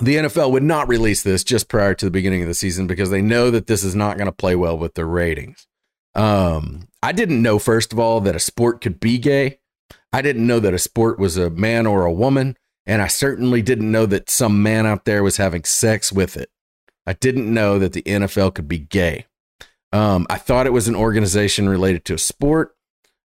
the 0.01 0.15
NFL 0.15 0.51
would 0.51 0.63
not 0.63 0.87
release 0.87 1.23
this 1.23 1.43
just 1.43 1.69
prior 1.69 1.93
to 1.93 2.05
the 2.05 2.11
beginning 2.11 2.41
of 2.41 2.47
the 2.47 2.53
season 2.53 2.87
because 2.87 3.09
they 3.09 3.21
know 3.21 3.51
that 3.51 3.67
this 3.67 3.83
is 3.83 3.95
not 3.95 4.17
going 4.17 4.27
to 4.27 4.31
play 4.31 4.55
well 4.55 4.77
with 4.77 4.95
their 4.95 5.07
ratings. 5.07 5.67
Um, 6.13 6.87
I 7.03 7.11
didn't 7.11 7.41
know 7.41 7.59
first 7.59 7.93
of 7.93 7.99
all 7.99 8.21
that 8.21 8.35
a 8.35 8.39
sport 8.39 8.81
could 8.81 8.99
be 8.99 9.17
gay. 9.17 9.59
I 10.13 10.21
didn't 10.21 10.47
know 10.47 10.59
that 10.59 10.73
a 10.73 10.79
sport 10.79 11.19
was 11.19 11.37
a 11.37 11.49
man 11.49 11.85
or 11.85 12.05
a 12.05 12.13
woman. 12.13 12.57
And 12.85 13.01
I 13.01 13.07
certainly 13.07 13.61
didn't 13.61 13.91
know 13.91 14.05
that 14.05 14.29
some 14.29 14.61
man 14.61 14.85
out 14.85 15.05
there 15.05 15.23
was 15.23 15.37
having 15.37 15.63
sex 15.63 16.11
with 16.11 16.37
it. 16.37 16.49
I 17.07 17.13
didn't 17.13 17.51
know 17.51 17.79
that 17.79 17.93
the 17.93 18.03
NFL 18.03 18.53
could 18.53 18.67
be 18.67 18.79
gay. 18.79 19.25
Um, 19.91 20.27
I 20.29 20.37
thought 20.37 20.67
it 20.67 20.73
was 20.73 20.87
an 20.87 20.95
organization 20.95 21.69
related 21.69 22.05
to 22.05 22.13
a 22.15 22.19
sport. 22.19 22.75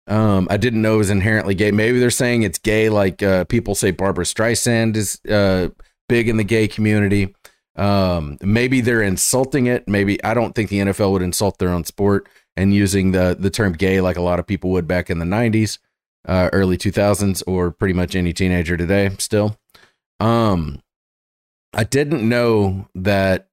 Um, 0.09 0.47
I 0.49 0.57
didn't 0.57 0.81
know 0.81 0.95
it 0.95 0.97
was 0.97 1.09
inherently 1.11 1.53
gay. 1.53 1.71
Maybe 1.71 1.99
they're 1.99 2.09
saying 2.09 2.41
it's 2.41 2.57
gay, 2.57 2.89
like 2.89 3.21
uh, 3.23 3.45
people 3.45 3.75
say 3.75 3.91
Barbra 3.91 4.25
Streisand 4.25 4.95
is 4.95 5.21
uh, 5.29 5.69
big 6.07 6.27
in 6.27 6.37
the 6.37 6.43
gay 6.43 6.67
community. 6.67 7.35
Um, 7.75 8.37
maybe 8.41 8.81
they're 8.81 9.03
insulting 9.03 9.67
it. 9.67 9.87
Maybe 9.87 10.21
I 10.23 10.33
don't 10.33 10.53
think 10.53 10.69
the 10.69 10.79
NFL 10.79 11.11
would 11.11 11.21
insult 11.21 11.59
their 11.59 11.69
own 11.69 11.85
sport 11.85 12.27
and 12.57 12.73
using 12.73 13.11
the 13.11 13.37
the 13.39 13.49
term 13.49 13.73
gay 13.73 14.01
like 14.01 14.17
a 14.17 14.21
lot 14.21 14.39
of 14.39 14.47
people 14.47 14.71
would 14.71 14.87
back 14.87 15.09
in 15.09 15.19
the 15.19 15.25
90s 15.25 15.77
uh, 16.27 16.49
early 16.51 16.77
2000s 16.77 17.43
or 17.47 17.71
pretty 17.71 17.93
much 17.93 18.15
any 18.15 18.33
teenager 18.33 18.75
today 18.75 19.11
still. 19.19 19.57
Um, 20.19 20.81
I 21.73 21.83
didn't 21.83 22.27
know 22.27 22.87
that 22.95 23.47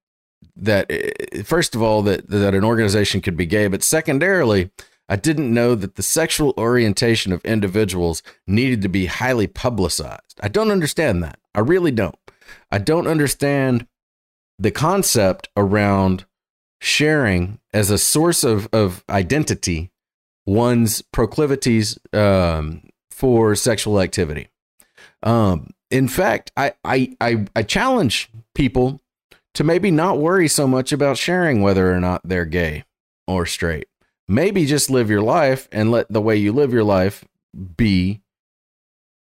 that 0.56 0.86
eh, 0.90 1.42
first 1.42 1.74
of 1.74 1.82
all 1.82 2.02
that 2.02 2.28
that 2.28 2.54
an 2.54 2.64
organization 2.64 3.20
could 3.20 3.36
be 3.36 3.46
gay, 3.46 3.68
but 3.68 3.82
secondarily, 3.82 4.70
I 5.08 5.16
didn't 5.16 5.52
know 5.52 5.74
that 5.74 5.94
the 5.94 6.02
sexual 6.02 6.52
orientation 6.58 7.32
of 7.32 7.44
individuals 7.44 8.22
needed 8.46 8.82
to 8.82 8.88
be 8.88 9.06
highly 9.06 9.46
publicized. 9.46 10.40
I 10.42 10.48
don't 10.48 10.70
understand 10.70 11.22
that. 11.22 11.38
I 11.54 11.60
really 11.60 11.92
don't. 11.92 12.16
I 12.70 12.78
don't 12.78 13.06
understand 13.06 13.86
the 14.58 14.70
concept 14.70 15.48
around 15.56 16.24
sharing 16.80 17.60
as 17.72 17.90
a 17.90 17.98
source 17.98 18.44
of, 18.44 18.68
of 18.72 19.04
identity 19.08 19.90
one's 20.44 21.02
proclivities 21.02 21.98
um, 22.12 22.82
for 23.10 23.54
sexual 23.54 24.00
activity. 24.00 24.48
Um, 25.22 25.70
in 25.90 26.08
fact, 26.08 26.52
I, 26.56 26.74
I, 26.84 27.16
I, 27.20 27.46
I 27.54 27.62
challenge 27.62 28.28
people 28.54 29.00
to 29.54 29.64
maybe 29.64 29.90
not 29.90 30.18
worry 30.18 30.48
so 30.48 30.66
much 30.66 30.92
about 30.92 31.16
sharing 31.16 31.62
whether 31.62 31.92
or 31.92 32.00
not 32.00 32.20
they're 32.24 32.44
gay 32.44 32.84
or 33.26 33.46
straight. 33.46 33.88
Maybe 34.28 34.66
just 34.66 34.90
live 34.90 35.08
your 35.08 35.22
life 35.22 35.68
and 35.70 35.90
let 35.90 36.12
the 36.12 36.20
way 36.20 36.36
you 36.36 36.52
live 36.52 36.72
your 36.72 36.84
life 36.84 37.24
be 37.76 38.22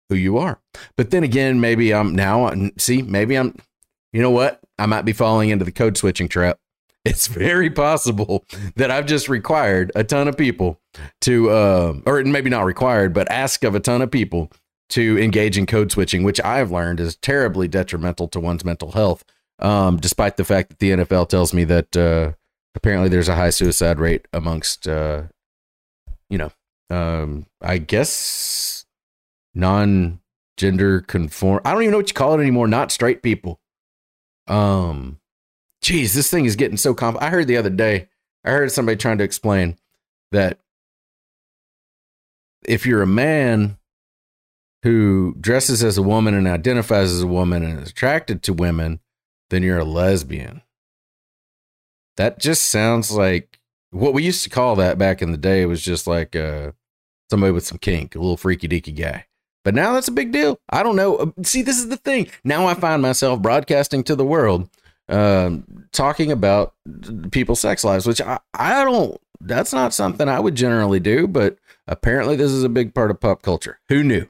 who 0.09 0.15
you 0.15 0.37
are. 0.37 0.59
But 0.95 1.11
then 1.11 1.23
again, 1.23 1.59
maybe 1.59 1.93
I'm 1.93 2.15
now, 2.15 2.53
see, 2.77 3.01
maybe 3.01 3.35
I'm, 3.35 3.55
you 4.13 4.21
know 4.21 4.31
what? 4.31 4.61
I 4.79 4.85
might 4.85 5.03
be 5.03 5.13
falling 5.13 5.49
into 5.49 5.65
the 5.65 5.71
code 5.71 5.97
switching 5.97 6.29
trap 6.29 6.59
it's 7.07 7.27
very 7.27 7.69
possible 7.69 8.43
that 8.75 8.91
I've 8.91 9.05
just 9.05 9.29
required 9.29 9.93
a 9.95 10.03
ton 10.03 10.27
of 10.27 10.37
people 10.37 10.81
to, 11.21 11.49
uh, 11.49 11.93
or 12.05 12.21
maybe 12.25 12.49
not 12.49 12.65
required, 12.65 13.13
but 13.13 13.31
ask 13.31 13.63
of 13.63 13.75
a 13.75 13.79
ton 13.79 14.01
of 14.01 14.11
people 14.11 14.51
to 14.89 15.17
engage 15.17 15.57
in 15.57 15.65
code 15.65 15.89
switching, 15.89 16.23
which 16.23 16.41
I've 16.41 16.69
learned 16.69 16.99
is 16.99 17.15
terribly 17.15 17.69
detrimental 17.69 18.27
to 18.29 18.41
one's 18.41 18.65
mental 18.65 18.91
health. 18.91 19.23
Um, 19.59 19.97
despite 19.97 20.35
the 20.35 20.43
fact 20.43 20.69
that 20.69 20.79
the 20.79 20.91
NFL 20.91 21.29
tells 21.29 21.53
me 21.53 21.63
that 21.63 21.95
uh, 21.95 22.33
apparently 22.77 23.09
there's 23.09 23.27
a 23.27 23.35
high 23.35 23.49
suicide 23.49 23.99
rate 23.99 24.27
amongst, 24.31 24.87
uh, 24.87 25.23
you 26.29 26.37
know, 26.37 26.51
um, 26.89 27.47
I 27.59 27.79
guess 27.79 28.85
non 29.55 30.19
gender 30.57 31.01
conform. 31.01 31.61
I 31.65 31.73
don't 31.73 31.81
even 31.81 31.91
know 31.91 31.97
what 31.97 32.09
you 32.09 32.13
call 32.13 32.35
it 32.35 32.41
anymore. 32.41 32.67
Not 32.67 32.91
straight 32.91 33.23
people. 33.23 33.59
Um, 34.47 35.19
geez, 35.81 36.13
this 36.13 36.29
thing 36.29 36.45
is 36.45 36.55
getting 36.55 36.77
so 36.77 36.93
comp. 36.93 37.21
I 37.21 37.29
heard 37.29 37.47
the 37.47 37.57
other 37.57 37.71
day, 37.71 38.07
I 38.45 38.51
heard 38.51 38.71
somebody 38.71 38.95
trying 38.95 39.17
to 39.17 39.23
explain 39.23 39.77
that 40.31 40.59
if 42.63 42.85
you're 42.85 43.01
a 43.01 43.07
man 43.07 43.77
who 44.83 45.35
dresses 45.39 45.83
as 45.83 45.97
a 45.97 46.03
woman 46.03 46.35
and 46.35 46.47
identifies 46.47 47.11
as 47.11 47.23
a 47.23 47.27
woman 47.27 47.63
and 47.63 47.79
is 47.79 47.89
attracted 47.89 48.43
to 48.43 48.53
women, 48.53 48.99
then 49.49 49.63
you're 49.63 49.79
a 49.79 49.85
lesbian. 49.85 50.61
That 52.17 52.39
just 52.39 52.67
sounds 52.67 53.11
like 53.11 53.59
what 53.91 54.13
we 54.13 54.23
used 54.23 54.43
to 54.43 54.49
call 54.49 54.75
that 54.75 54.97
back 54.97 55.21
in 55.21 55.31
the 55.31 55.37
day 55.37 55.65
was 55.65 55.81
just 55.81 56.07
like 56.07 56.35
uh, 56.35 56.71
somebody 57.29 57.51
with 57.51 57.65
some 57.65 57.77
kink, 57.77 58.15
a 58.15 58.19
little 58.19 58.37
freaky 58.37 58.67
deaky 58.67 58.95
guy. 58.95 59.25
But 59.63 59.75
now 59.75 59.93
that's 59.93 60.07
a 60.07 60.13
big 60.13 60.31
deal. 60.31 60.59
I 60.69 60.81
don't 60.83 60.95
know. 60.95 61.33
See, 61.43 61.61
this 61.61 61.77
is 61.77 61.89
the 61.89 61.97
thing. 61.97 62.29
Now 62.43 62.67
I 62.67 62.73
find 62.73 63.01
myself 63.01 63.41
broadcasting 63.41 64.03
to 64.05 64.15
the 64.15 64.25
world 64.25 64.69
um, 65.09 65.87
talking 65.91 66.31
about 66.31 66.73
people's 67.31 67.59
sex 67.59 67.83
lives, 67.83 68.05
which 68.05 68.21
I, 68.21 68.39
I 68.53 68.83
don't, 68.83 69.19
that's 69.39 69.73
not 69.73 69.93
something 69.93 70.27
I 70.27 70.39
would 70.39 70.55
generally 70.55 70.99
do, 70.99 71.27
but 71.27 71.57
apparently 71.87 72.35
this 72.35 72.51
is 72.51 72.63
a 72.63 72.69
big 72.69 72.93
part 72.93 73.11
of 73.11 73.19
pop 73.19 73.41
culture. 73.41 73.79
Who 73.89 74.03
knew? 74.03 74.27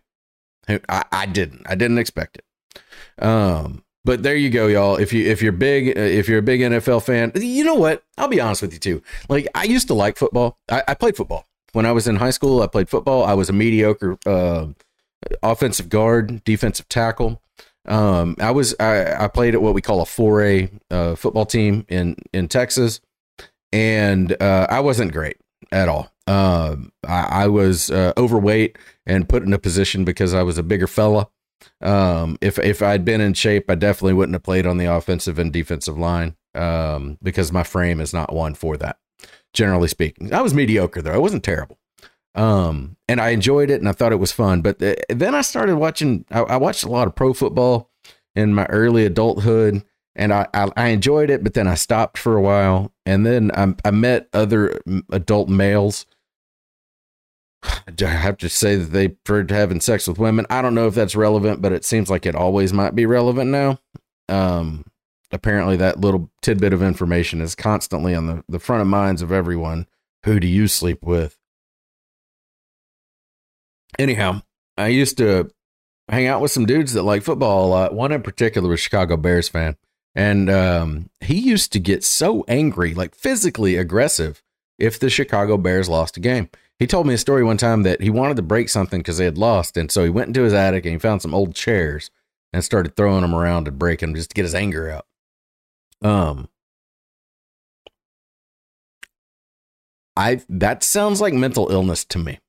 I, 0.67 1.03
I 1.11 1.25
didn't. 1.25 1.63
I 1.65 1.75
didn't 1.75 1.99
expect 1.99 2.39
it. 2.39 3.23
Um, 3.23 3.83
but 4.05 4.23
there 4.23 4.35
you 4.35 4.49
go, 4.49 4.67
y'all. 4.67 4.95
If 4.95 5.13
you 5.13 5.25
if 5.29 5.41
you're 5.41 5.51
big 5.51 5.87
if 5.97 6.27
you're 6.29 6.39
a 6.39 6.43
big 6.43 6.61
NFL 6.61 7.03
fan, 7.03 7.31
you 7.35 7.63
know 7.63 7.75
what? 7.75 8.03
I'll 8.17 8.27
be 8.27 8.41
honest 8.41 8.61
with 8.61 8.73
you 8.73 8.79
too. 8.79 9.03
Like 9.29 9.47
I 9.53 9.63
used 9.63 9.87
to 9.87 9.93
like 9.93 10.17
football. 10.17 10.57
I, 10.69 10.83
I 10.87 10.93
played 10.93 11.17
football 11.17 11.45
when 11.73 11.85
I 11.85 11.91
was 11.91 12.07
in 12.07 12.15
high 12.15 12.31
school. 12.31 12.61
I 12.61 12.67
played 12.67 12.89
football. 12.89 13.23
I 13.23 13.33
was 13.33 13.49
a 13.49 13.53
mediocre 13.53 14.17
uh, 14.25 14.67
offensive 15.43 15.89
guard, 15.89 16.43
defensive 16.43 16.87
tackle. 16.89 17.41
Um, 17.87 18.35
I 18.39 18.51
was 18.51 18.75
I, 18.79 19.25
I 19.25 19.27
played 19.27 19.55
at 19.55 19.61
what 19.61 19.73
we 19.73 19.81
call 19.81 20.01
a 20.01 20.05
4A 20.05 20.71
uh, 20.91 21.15
football 21.15 21.45
team 21.45 21.85
in 21.87 22.17
in 22.33 22.47
Texas, 22.47 22.99
and 23.71 24.39
uh, 24.41 24.67
I 24.69 24.81
wasn't 24.81 25.13
great 25.13 25.37
at 25.71 25.89
all. 25.89 26.11
Um, 26.27 26.91
I, 27.07 27.43
I 27.43 27.47
was 27.47 27.89
uh, 27.89 28.11
overweight 28.17 28.77
and 29.05 29.27
put 29.29 29.43
in 29.43 29.53
a 29.53 29.59
position 29.59 30.03
because 30.03 30.33
I 30.33 30.43
was 30.43 30.57
a 30.57 30.63
bigger 30.63 30.87
fella. 30.87 31.29
Um, 31.81 32.37
if 32.41 32.59
if 32.59 32.81
I'd 32.81 33.05
been 33.05 33.21
in 33.21 33.33
shape, 33.33 33.69
I 33.69 33.75
definitely 33.75 34.13
wouldn't 34.13 34.35
have 34.35 34.43
played 34.43 34.65
on 34.65 34.77
the 34.77 34.85
offensive 34.85 35.39
and 35.39 35.51
defensive 35.51 35.97
line 35.97 36.35
um, 36.55 37.17
because 37.21 37.51
my 37.51 37.63
frame 37.63 37.99
is 37.99 38.13
not 38.13 38.33
one 38.33 38.55
for 38.55 38.77
that. 38.77 38.97
Generally 39.53 39.89
speaking, 39.89 40.33
I 40.33 40.41
was 40.41 40.53
mediocre 40.53 41.01
though. 41.01 41.13
I 41.13 41.17
wasn't 41.17 41.43
terrible. 41.43 41.77
Um, 42.35 42.97
and 43.09 43.19
I 43.19 43.29
enjoyed 43.29 43.71
it 43.71 43.79
and 43.79 43.89
I 43.89 43.93
thought 43.93 44.11
it 44.11 44.17
was 44.17 44.31
fun. 44.31 44.61
But 44.61 44.77
th- 44.77 44.99
then 45.09 45.33
I 45.33 45.41
started 45.41 45.77
watching. 45.77 46.23
I, 46.29 46.41
I, 46.41 46.57
watched 46.57 46.83
a 46.83 46.89
lot 46.89 47.07
of 47.07 47.15
pro 47.15 47.33
football 47.33 47.89
in 48.35 48.53
my 48.53 48.65
early 48.67 49.05
adulthood, 49.05 49.83
and 50.15 50.31
I, 50.31 50.47
I, 50.53 50.69
I 50.77 50.87
enjoyed 50.89 51.31
it. 51.31 51.43
But 51.43 51.55
then 51.55 51.67
I 51.67 51.73
stopped 51.73 52.19
for 52.19 52.37
a 52.37 52.41
while, 52.41 52.93
and 53.07 53.25
then 53.25 53.49
I, 53.55 53.73
I 53.83 53.91
met 53.91 54.29
other 54.33 54.79
adult 55.09 55.49
males 55.49 56.05
I 57.87 58.05
have 58.05 58.37
to 58.37 58.49
say 58.49 58.75
that 58.75 58.91
they 58.91 59.09
preferred 59.09 59.51
having 59.51 59.81
sex 59.81 60.07
with 60.07 60.19
women. 60.19 60.45
I 60.49 60.61
don't 60.61 60.75
know 60.75 60.87
if 60.87 60.95
that's 60.95 61.15
relevant, 61.15 61.61
but 61.61 61.71
it 61.71 61.85
seems 61.85 62.09
like 62.09 62.25
it 62.25 62.35
always 62.35 62.73
might 62.73 62.95
be 62.95 63.05
relevant 63.05 63.49
now. 63.51 63.79
Um, 64.29 64.85
apparently, 65.31 65.77
that 65.77 65.99
little 65.99 66.29
tidbit 66.41 66.73
of 66.73 66.81
information 66.81 67.41
is 67.41 67.55
constantly 67.55 68.13
on 68.15 68.27
the, 68.27 68.43
the 68.47 68.59
front 68.59 68.81
of 68.81 68.87
minds 68.87 69.21
of 69.21 69.31
everyone. 69.31 69.87
Who 70.25 70.39
do 70.39 70.47
you 70.47 70.67
sleep 70.67 71.03
with? 71.03 71.37
Anyhow, 73.97 74.41
I 74.77 74.87
used 74.87 75.17
to 75.17 75.49
hang 76.09 76.27
out 76.27 76.41
with 76.41 76.51
some 76.51 76.65
dudes 76.65 76.93
that 76.93 77.03
like 77.03 77.23
football 77.23 77.65
a 77.65 77.69
lot. 77.69 77.93
One 77.93 78.11
in 78.11 78.21
particular 78.21 78.69
was 78.69 78.79
Chicago 78.79 79.17
Bears 79.17 79.49
fan. 79.49 79.77
And 80.15 80.49
um, 80.49 81.09
he 81.21 81.37
used 81.37 81.71
to 81.73 81.79
get 81.79 82.03
so 82.03 82.43
angry, 82.47 82.95
like 82.95 83.13
physically 83.13 83.75
aggressive, 83.75 84.41
if 84.79 84.99
the 84.99 85.11
Chicago 85.11 85.57
Bears 85.57 85.89
lost 85.89 86.17
a 86.17 86.19
game. 86.19 86.49
He 86.79 86.87
told 86.87 87.07
me 87.07 87.15
a 87.15 87.17
story 87.17 87.43
one 87.43 87.57
time 87.57 87.83
that 87.83 88.01
he 88.01 88.09
wanted 88.09 88.37
to 88.37 88.43
break 88.43 88.69
something 88.69 88.99
because 88.99 89.17
they 89.17 89.25
had 89.25 89.37
lost, 89.37 89.77
and 89.77 89.91
so 89.91 90.03
he 90.03 90.09
went 90.09 90.27
into 90.27 90.43
his 90.43 90.53
attic 90.53 90.85
and 90.85 90.93
he 90.93 90.99
found 90.99 91.21
some 91.21 91.33
old 91.33 91.55
chairs 91.55 92.11
and 92.53 92.63
started 92.63 92.95
throwing 92.95 93.21
them 93.21 93.35
around 93.35 93.67
and 93.67 93.79
breaking 93.79 94.09
them 94.09 94.15
just 94.15 94.29
to 94.29 94.35
get 94.35 94.43
his 94.43 94.55
anger 94.55 94.89
out. 94.89 95.05
Um, 96.07 96.49
I 100.15 100.41
that 100.49 100.83
sounds 100.83 101.21
like 101.21 101.33
mental 101.33 101.71
illness 101.71 102.05
to 102.05 102.19
me. 102.19 102.39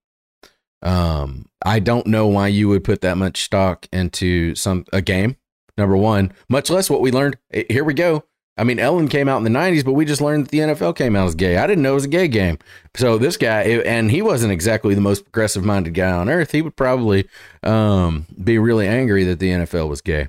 Um, 0.82 1.46
I 1.62 1.80
don't 1.80 2.06
know 2.06 2.26
why 2.26 2.48
you 2.48 2.68
would 2.68 2.84
put 2.84 3.00
that 3.00 3.16
much 3.16 3.42
stock 3.42 3.86
into 3.92 4.54
some 4.54 4.84
a 4.92 5.02
game. 5.02 5.36
Number 5.76 5.96
one, 5.96 6.32
much 6.48 6.70
less 6.70 6.90
what 6.90 7.00
we 7.00 7.12
learned. 7.12 7.38
Here 7.50 7.84
we 7.84 7.94
go. 7.94 8.24
I 8.59 8.64
mean, 8.64 8.79
Ellen 8.79 9.09
came 9.09 9.29
out 9.29 9.38
in 9.38 9.44
the 9.44 9.59
90s, 9.59 9.85
but 9.85 9.92
we 9.92 10.05
just 10.05 10.21
learned 10.21 10.47
that 10.47 10.51
the 10.51 10.59
NFL 10.59 10.97
came 10.97 11.14
out 11.14 11.29
as 11.29 11.35
gay. 11.35 11.57
I 11.57 11.66
didn't 11.66 11.83
know 11.83 11.92
it 11.92 11.94
was 11.94 12.05
a 12.05 12.09
gay 12.09 12.29
game. 12.29 12.59
So 12.97 13.16
this 13.16 13.37
guy, 13.37 13.62
and 13.62 14.11
he 14.11 14.21
wasn't 14.21 14.53
exactly 14.53 14.94
the 14.94 15.01
most 15.01 15.25
progressive 15.25 15.64
minded 15.64 15.94
guy 15.94 16.11
on 16.11 16.29
earth. 16.29 16.51
He 16.51 16.61
would 16.61 16.77
probably 16.77 17.29
um, 17.62 18.27
be 18.42 18.59
really 18.59 18.88
angry 18.88 19.23
that 19.25 19.38
the 19.38 19.51
NFL 19.51 19.88
was 19.88 20.01
gay. 20.01 20.29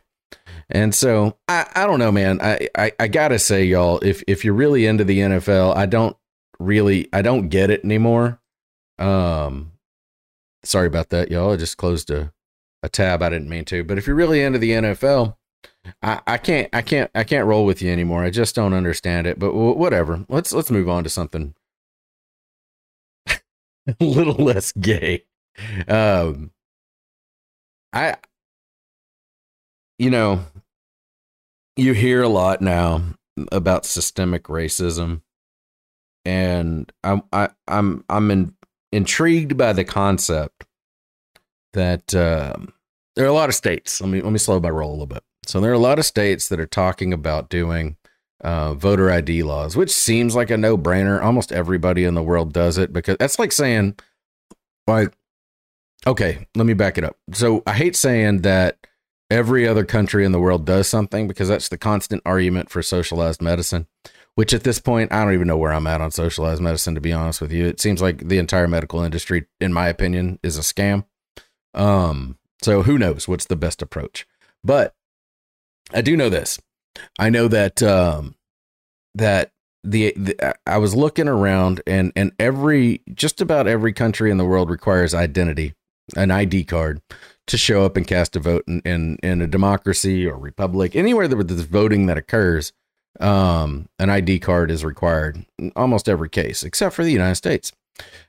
And 0.70 0.94
so 0.94 1.38
I, 1.48 1.66
I 1.74 1.88
don't 1.88 2.00
know, 2.00 2.12
man. 2.12 2.40
I, 2.42 2.70
I, 2.78 2.92
I 3.00 3.08
gotta 3.08 3.40
say, 3.40 3.64
y'all, 3.64 4.00
if 4.04 4.24
if 4.28 4.46
you're 4.46 4.54
really 4.54 4.86
into 4.86 5.04
the 5.04 5.20
NFL, 5.20 5.76
I 5.76 5.88
don't 5.88 6.16
really 6.60 7.08
I 7.12 7.24
don't 7.24 7.50
get 7.50 7.72
it 7.72 7.84
anymore. 7.84 8.40
Um 9.00 9.72
sorry 10.64 10.88
about 10.88 11.10
that, 11.10 11.32
y'all. 11.32 11.54
I 11.54 11.58
just 11.58 11.78
closed 11.78 12.12
a, 12.12 12.32
a 12.84 12.90
tab 12.90 13.24
I 13.24 13.30
didn't 13.30 13.50
mean 13.50 13.66
to. 13.66 13.84
But 13.84 13.98
if 13.98 14.06
you're 14.06 14.16
really 14.16 14.44
into 14.44 14.60
the 14.60 14.72
NFL, 14.72 15.36
I, 16.02 16.22
I 16.28 16.38
can't 16.38 16.70
I 16.74 16.82
can't 16.82 17.10
I 17.16 17.24
can't 17.24 17.48
roll 17.48 17.66
with 17.66 17.82
you 17.82 17.92
anymore. 17.92 18.24
I 18.24 18.30
just 18.30 18.56
don't 18.56 18.74
understand 18.74 19.28
it. 19.28 19.40
But 19.40 19.48
w- 19.48 19.76
whatever. 19.76 20.26
Let's 20.30 20.54
let's 20.54 20.72
move 20.72 20.90
on 20.90 21.04
to 21.04 21.10
something 21.10 21.56
a 23.28 23.40
little 24.00 24.36
less 24.36 24.72
gay. 24.72 25.26
Um, 25.88 26.52
I 27.94 28.18
you 29.98 30.10
know 30.10 30.46
you 31.76 31.94
hear 31.94 32.22
a 32.22 32.30
lot 32.30 32.62
now 32.62 33.02
about 33.52 33.86
systemic 33.86 34.44
racism, 34.44 35.22
and 36.26 36.92
I'm 37.04 37.24
I, 37.34 37.50
I'm 37.68 38.04
I'm 38.10 38.32
in, 38.32 38.54
intrigued 38.92 39.58
by 39.58 39.74
the 39.74 39.84
concept 39.86 40.66
that 41.74 42.14
uh, 42.14 42.56
there 43.16 43.26
are 43.26 43.30
a 43.30 43.34
lot 43.34 43.50
of 43.50 43.56
states. 43.56 44.02
Let 44.02 44.10
me 44.10 44.22
let 44.22 44.32
me 44.32 44.40
slow 44.40 44.60
my 44.60 44.70
roll 44.70 44.90
a 44.90 44.92
little 44.92 45.06
bit 45.08 45.24
so 45.50 45.60
there 45.60 45.72
are 45.72 45.74
a 45.74 45.80
lot 45.80 45.98
of 45.98 46.06
states 46.06 46.48
that 46.50 46.60
are 46.60 46.68
talking 46.68 47.12
about 47.12 47.50
doing 47.50 47.98
uh, 48.42 48.76
voter 48.76 49.10
ID 49.10 49.42
laws, 49.42 49.76
which 49.76 49.90
seems 49.90 50.36
like 50.36 50.52
a 50.52 50.58
no 50.58 50.78
brainer. 50.78 51.24
Almost 51.24 51.52
everybody 51.52 52.04
in 52.04 52.14
the 52.14 52.22
world 52.22 52.54
does 52.54 52.78
it 52.78 52.94
because 52.94 53.18
that's 53.18 53.40
like 53.40 53.52
saying, 53.52 53.96
like, 54.86 55.12
okay, 56.06 56.48
let 56.54 56.68
me 56.68 56.76
back 56.76 57.00
it 57.00 57.04
up. 57.04 57.18
So 57.34 57.64
I 57.66 57.74
hate 57.74 57.96
saying 57.96 58.42
that 58.42 58.78
every 59.32 59.68
other 59.68 59.86
country 59.86 60.24
in 60.24 60.34
the 60.34 60.40
world 60.40 60.68
does 60.68 60.88
something 60.88 61.28
because 61.28 61.48
that's 61.48 61.70
the 61.70 61.80
constant 61.80 62.22
argument 62.28 62.70
for 62.70 62.84
socialized 62.84 63.42
medicine. 63.42 63.88
Which 64.36 64.54
at 64.54 64.64
this 64.64 64.78
point, 64.78 65.12
I 65.12 65.24
don't 65.24 65.34
even 65.34 65.48
know 65.48 65.58
where 65.58 65.74
I'm 65.74 65.88
at 65.88 66.00
on 66.00 66.12
socialized 66.12 66.62
medicine, 66.62 66.94
to 66.94 67.02
be 67.02 67.12
honest 67.12 67.42
with 67.42 67.52
you. 67.52 67.66
It 67.66 67.82
seems 67.82 68.04
like 68.04 68.28
the 68.28 68.38
entire 68.38 68.68
medical 68.68 69.02
industry, 69.02 69.48
in 69.60 69.74
my 69.74 69.88
opinion, 69.88 70.38
is 70.44 70.60
a 70.60 70.62
scam. 70.62 71.06
Um, 71.74 72.38
so 72.62 72.84
who 72.84 73.00
knows 73.00 73.28
what's 73.28 73.46
the 73.46 73.56
best 73.56 73.82
approach? 73.82 74.28
But 74.64 74.94
I 75.94 76.02
do 76.02 76.16
know 76.16 76.30
this. 76.30 76.60
I 77.18 77.30
know 77.30 77.48
that 77.48 77.82
um, 77.82 78.36
that 79.16 79.52
the, 79.84 80.14
the 80.16 80.56
I 80.68 80.78
was 80.78 80.96
looking 80.96 81.28
around 81.28 81.82
and 81.88 82.12
and 82.16 82.32
every 82.40 83.02
just 83.14 83.42
about 83.42 83.68
every 83.68 83.94
country 83.94 84.32
in 84.32 84.38
the 84.38 84.46
world 84.46 84.70
requires 84.70 85.14
identity, 85.14 85.74
an 86.16 86.32
ID 86.32 86.66
card 86.66 87.02
to 87.48 87.58
show 87.58 87.86
up 87.86 87.98
and 87.98 88.06
cast 88.06 88.36
a 88.36 88.40
vote 88.40 88.64
in 88.68 88.82
in, 88.82 89.18
in 89.24 89.42
a 89.42 89.48
democracy 89.48 90.28
or 90.28 90.38
republic 90.38 90.96
anywhere 90.96 91.28
that 91.28 91.48
there's 91.48 91.62
voting 91.62 92.06
that 92.08 92.18
occurs. 92.18 92.74
Um, 93.20 93.90
an 93.98 94.10
ID 94.10 94.40
card 94.40 94.70
is 94.70 94.86
required 94.86 95.44
in 95.58 95.72
almost 95.76 96.08
every 96.08 96.30
case, 96.30 96.64
except 96.64 96.96
for 96.96 97.04
the 97.04 97.12
United 97.12 97.36
States. 97.36 97.72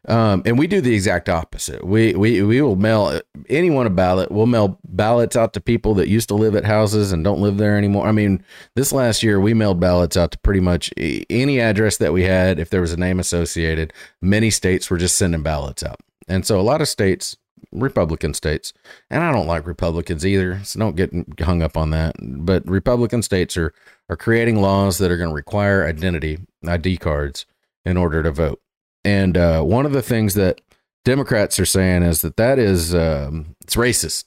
Um, 0.08 0.42
and 0.46 0.58
we 0.58 0.66
do 0.66 0.80
the 0.80 0.94
exact 0.94 1.28
opposite. 1.28 1.84
We, 1.84 2.14
we, 2.14 2.42
we 2.42 2.62
will 2.62 2.76
mail 2.76 3.20
anyone 3.48 3.86
a 3.86 3.90
ballot. 3.90 4.32
We'll 4.32 4.46
mail 4.46 4.78
ballots 4.84 5.36
out 5.36 5.52
to 5.54 5.60
people 5.60 5.94
that 5.94 6.08
used 6.08 6.28
to 6.28 6.34
live 6.34 6.56
at 6.56 6.64
houses 6.64 7.12
and 7.12 7.22
don't 7.22 7.40
live 7.40 7.58
there 7.58 7.76
anymore. 7.76 8.06
I 8.06 8.12
mean, 8.12 8.42
this 8.74 8.92
last 8.92 9.22
year 9.22 9.38
we 9.40 9.52
mailed 9.52 9.78
ballots 9.78 10.16
out 10.16 10.32
to 10.32 10.38
pretty 10.38 10.60
much 10.60 10.90
any 10.96 11.60
address 11.60 11.98
that 11.98 12.12
we 12.12 12.24
had. 12.24 12.58
If 12.58 12.70
there 12.70 12.80
was 12.80 12.92
a 12.92 12.96
name 12.96 13.20
associated, 13.20 13.92
many 14.22 14.50
states 14.50 14.88
were 14.88 14.98
just 14.98 15.16
sending 15.16 15.42
ballots 15.42 15.82
out. 15.82 16.00
And 16.28 16.46
so 16.46 16.58
a 16.58 16.62
lot 16.62 16.80
of 16.80 16.88
states, 16.88 17.36
Republican 17.72 18.34
states, 18.34 18.72
and 19.10 19.22
I 19.22 19.32
don't 19.32 19.46
like 19.46 19.66
Republicans 19.66 20.24
either, 20.24 20.60
so 20.64 20.78
don't 20.78 20.96
get 20.96 21.12
hung 21.40 21.62
up 21.62 21.76
on 21.76 21.90
that. 21.90 22.14
But 22.20 22.66
Republican 22.66 23.22
states 23.22 23.56
are 23.56 23.74
are 24.08 24.16
creating 24.16 24.60
laws 24.60 24.98
that 24.98 25.10
are 25.10 25.16
going 25.16 25.30
to 25.30 25.34
require 25.34 25.86
identity 25.86 26.38
ID 26.66 26.96
cards 26.96 27.46
in 27.84 27.96
order 27.96 28.22
to 28.24 28.32
vote. 28.32 28.60
And 29.04 29.36
uh, 29.36 29.62
one 29.62 29.86
of 29.86 29.92
the 29.92 30.02
things 30.02 30.34
that 30.34 30.60
Democrats 31.04 31.58
are 31.58 31.66
saying 31.66 32.02
is 32.02 32.22
that 32.22 32.36
that 32.36 32.58
is 32.58 32.94
um, 32.94 33.56
it's 33.62 33.76
racist. 33.76 34.24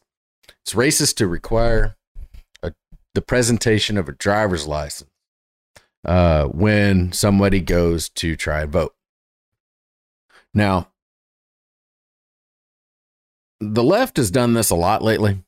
It's 0.61 0.73
racist 0.73 1.15
to 1.17 1.27
require 1.27 1.95
a, 2.61 2.73
the 3.13 3.21
presentation 3.21 3.97
of 3.97 4.09
a 4.09 4.13
driver's 4.13 4.65
license 4.65 5.11
uh, 6.05 6.45
when 6.45 7.11
somebody 7.11 7.61
goes 7.61 8.09
to 8.09 8.35
try 8.35 8.61
and 8.61 8.71
vote. 8.71 8.95
Now, 10.53 10.89
the 13.59 13.83
left 13.83 14.17
has 14.17 14.31
done 14.31 14.53
this 14.53 14.69
a 14.69 14.75
lot 14.75 15.01
lately. 15.01 15.43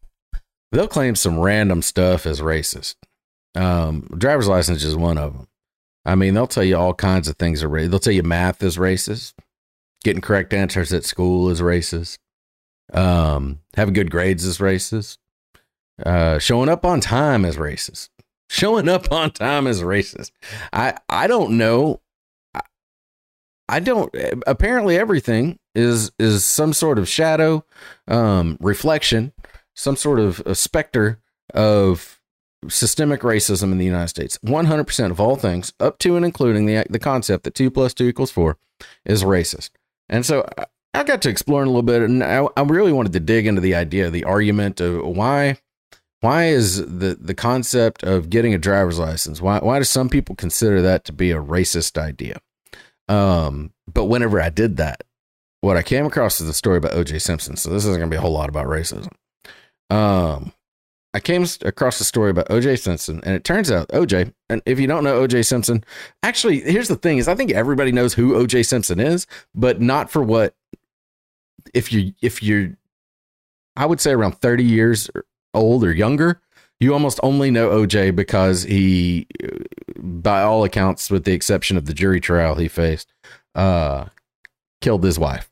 They'll 0.71 0.87
claim 0.87 1.15
some 1.15 1.39
random 1.39 1.81
stuff 1.81 2.25
as 2.25 2.41
racist. 2.41 2.95
Um, 3.55 4.09
driver's 4.17 4.47
license 4.47 4.83
is 4.83 4.95
one 4.95 5.17
of 5.17 5.33
them. 5.33 5.47
I 6.05 6.15
mean, 6.15 6.33
they'll 6.33 6.47
tell 6.47 6.63
you 6.63 6.77
all 6.77 6.93
kinds 6.93 7.27
of 7.27 7.37
things 7.37 7.63
are 7.63 7.69
racist. 7.69 7.89
They'll 7.89 7.99
tell 7.99 8.13
you 8.13 8.23
math 8.23 8.61
is 8.63 8.77
racist. 8.77 9.33
Getting 10.03 10.21
correct 10.21 10.53
answers 10.53 10.93
at 10.93 11.03
school 11.03 11.49
is 11.49 11.61
racist. 11.61 12.19
Um, 12.93 13.59
having 13.75 13.93
good 13.93 14.11
grades 14.11 14.45
is 14.45 14.59
racist. 14.59 15.17
Uh, 16.05 16.37
showing 16.39 16.69
up 16.69 16.85
on 16.85 16.99
time 17.01 17.45
is 17.45 17.57
racist. 17.57 18.09
Showing 18.47 18.87
up 18.87 19.11
on 19.11 19.31
time 19.31 19.65
is 19.65 19.81
racist. 19.81 20.29
I 20.71 20.95
I 21.09 21.25
don't 21.25 21.57
know. 21.57 22.01
I, 22.53 22.61
I 23.67 23.79
don't. 23.79 24.13
Apparently, 24.45 24.99
everything 24.99 25.57
is 25.73 26.11
is 26.19 26.45
some 26.45 26.71
sort 26.71 26.99
of 26.99 27.09
shadow, 27.09 27.65
um, 28.07 28.57
reflection 28.61 29.33
some 29.75 29.95
sort 29.95 30.19
of 30.19 30.41
a 30.45 30.55
specter 30.55 31.19
of 31.53 32.19
systemic 32.69 33.21
racism 33.21 33.71
in 33.71 33.77
the 33.77 33.85
United 33.85 34.09
States. 34.09 34.37
100% 34.45 35.11
of 35.11 35.19
all 35.19 35.35
things, 35.35 35.73
up 35.79 35.99
to 35.99 36.15
and 36.15 36.25
including 36.25 36.65
the 36.65 36.85
the 36.89 36.99
concept 36.99 37.43
that 37.43 37.55
two 37.55 37.71
plus 37.71 37.93
two 37.93 38.07
equals 38.07 38.31
four, 38.31 38.57
is 39.05 39.23
racist. 39.23 39.71
And 40.09 40.25
so 40.25 40.47
I, 40.57 40.65
I 40.93 41.03
got 41.03 41.21
to 41.23 41.29
exploring 41.29 41.67
a 41.67 41.71
little 41.71 41.83
bit, 41.83 42.01
and 42.01 42.23
I, 42.23 42.47
I 42.55 42.61
really 42.61 42.93
wanted 42.93 43.13
to 43.13 43.19
dig 43.19 43.47
into 43.47 43.61
the 43.61 43.75
idea, 43.75 44.09
the 44.09 44.23
argument 44.23 44.79
of 44.79 45.05
why 45.05 45.57
why 46.25 46.45
is 46.45 46.77
the 46.77 47.17
the 47.21 47.35
concept 47.35 48.03
of 48.03 48.31
getting 48.31 48.53
a 48.53 48.57
driver's 48.57 48.97
license 48.97 49.41
why 49.41 49.59
why 49.59 49.77
do 49.77 49.83
some 49.83 50.09
people 50.09 50.33
consider 50.33 50.81
that 50.81 51.05
to 51.05 51.13
be 51.13 51.29
a 51.29 51.37
racist 51.37 51.99
idea 51.99 52.39
um 53.07 53.71
but 53.91 54.05
whenever 54.05 54.41
i 54.41 54.49
did 54.49 54.77
that 54.77 55.03
what 55.61 55.77
i 55.77 55.83
came 55.83 56.05
across 56.05 56.41
is 56.41 56.49
a 56.49 56.53
story 56.53 56.77
about 56.77 56.93
oj 56.93 57.21
simpson 57.21 57.55
so 57.55 57.69
this 57.69 57.85
isn't 57.85 57.99
going 57.99 58.09
to 58.09 58.13
be 58.13 58.17
a 58.17 58.21
whole 58.21 58.31
lot 58.31 58.49
about 58.49 58.65
racism 58.65 59.11
um 59.91 60.51
i 61.15 61.19
came 61.19 61.45
across 61.63 61.99
a 61.99 62.03
story 62.03 62.29
about 62.29 62.47
oj 62.49 62.79
simpson 62.79 63.19
and 63.23 63.35
it 63.35 63.43
turns 63.43 63.71
out 63.71 63.87
oj 63.89 64.31
and 64.49 64.61
if 64.65 64.79
you 64.79 64.87
don't 64.87 65.03
know 65.03 65.25
oj 65.25 65.45
simpson 65.45 65.83
actually 66.21 66.59
here's 66.61 66.87
the 66.87 66.95
thing 66.95 67.17
is 67.17 67.27
i 67.27 67.35
think 67.35 67.51
everybody 67.51 67.91
knows 67.91 68.13
who 68.13 68.33
oj 68.33 68.65
simpson 68.65 68.99
is 68.99 69.25
but 69.55 69.81
not 69.81 70.11
for 70.11 70.21
what 70.21 70.53
if 71.73 71.91
you 71.91 72.13
if 72.21 72.43
you're 72.43 72.77
i 73.75 73.85
would 73.85 73.99
say 73.99 74.11
around 74.11 74.33
30 74.33 74.63
years 74.63 75.09
old 75.55 75.83
or 75.83 75.91
younger, 75.91 76.41
you 76.79 76.93
almost 76.93 77.19
only 77.23 77.49
know 77.49 77.69
OJ 77.69 78.15
because 78.15 78.63
he, 78.63 79.27
by 79.97 80.43
all 80.43 80.63
accounts, 80.63 81.09
with 81.09 81.23
the 81.23 81.31
exception 81.31 81.77
of 81.77 81.85
the 81.85 81.93
jury 81.93 82.19
trial 82.19 82.55
he 82.55 82.67
faced, 82.67 83.11
uh, 83.55 84.05
killed 84.81 85.03
his 85.03 85.17
wife 85.17 85.49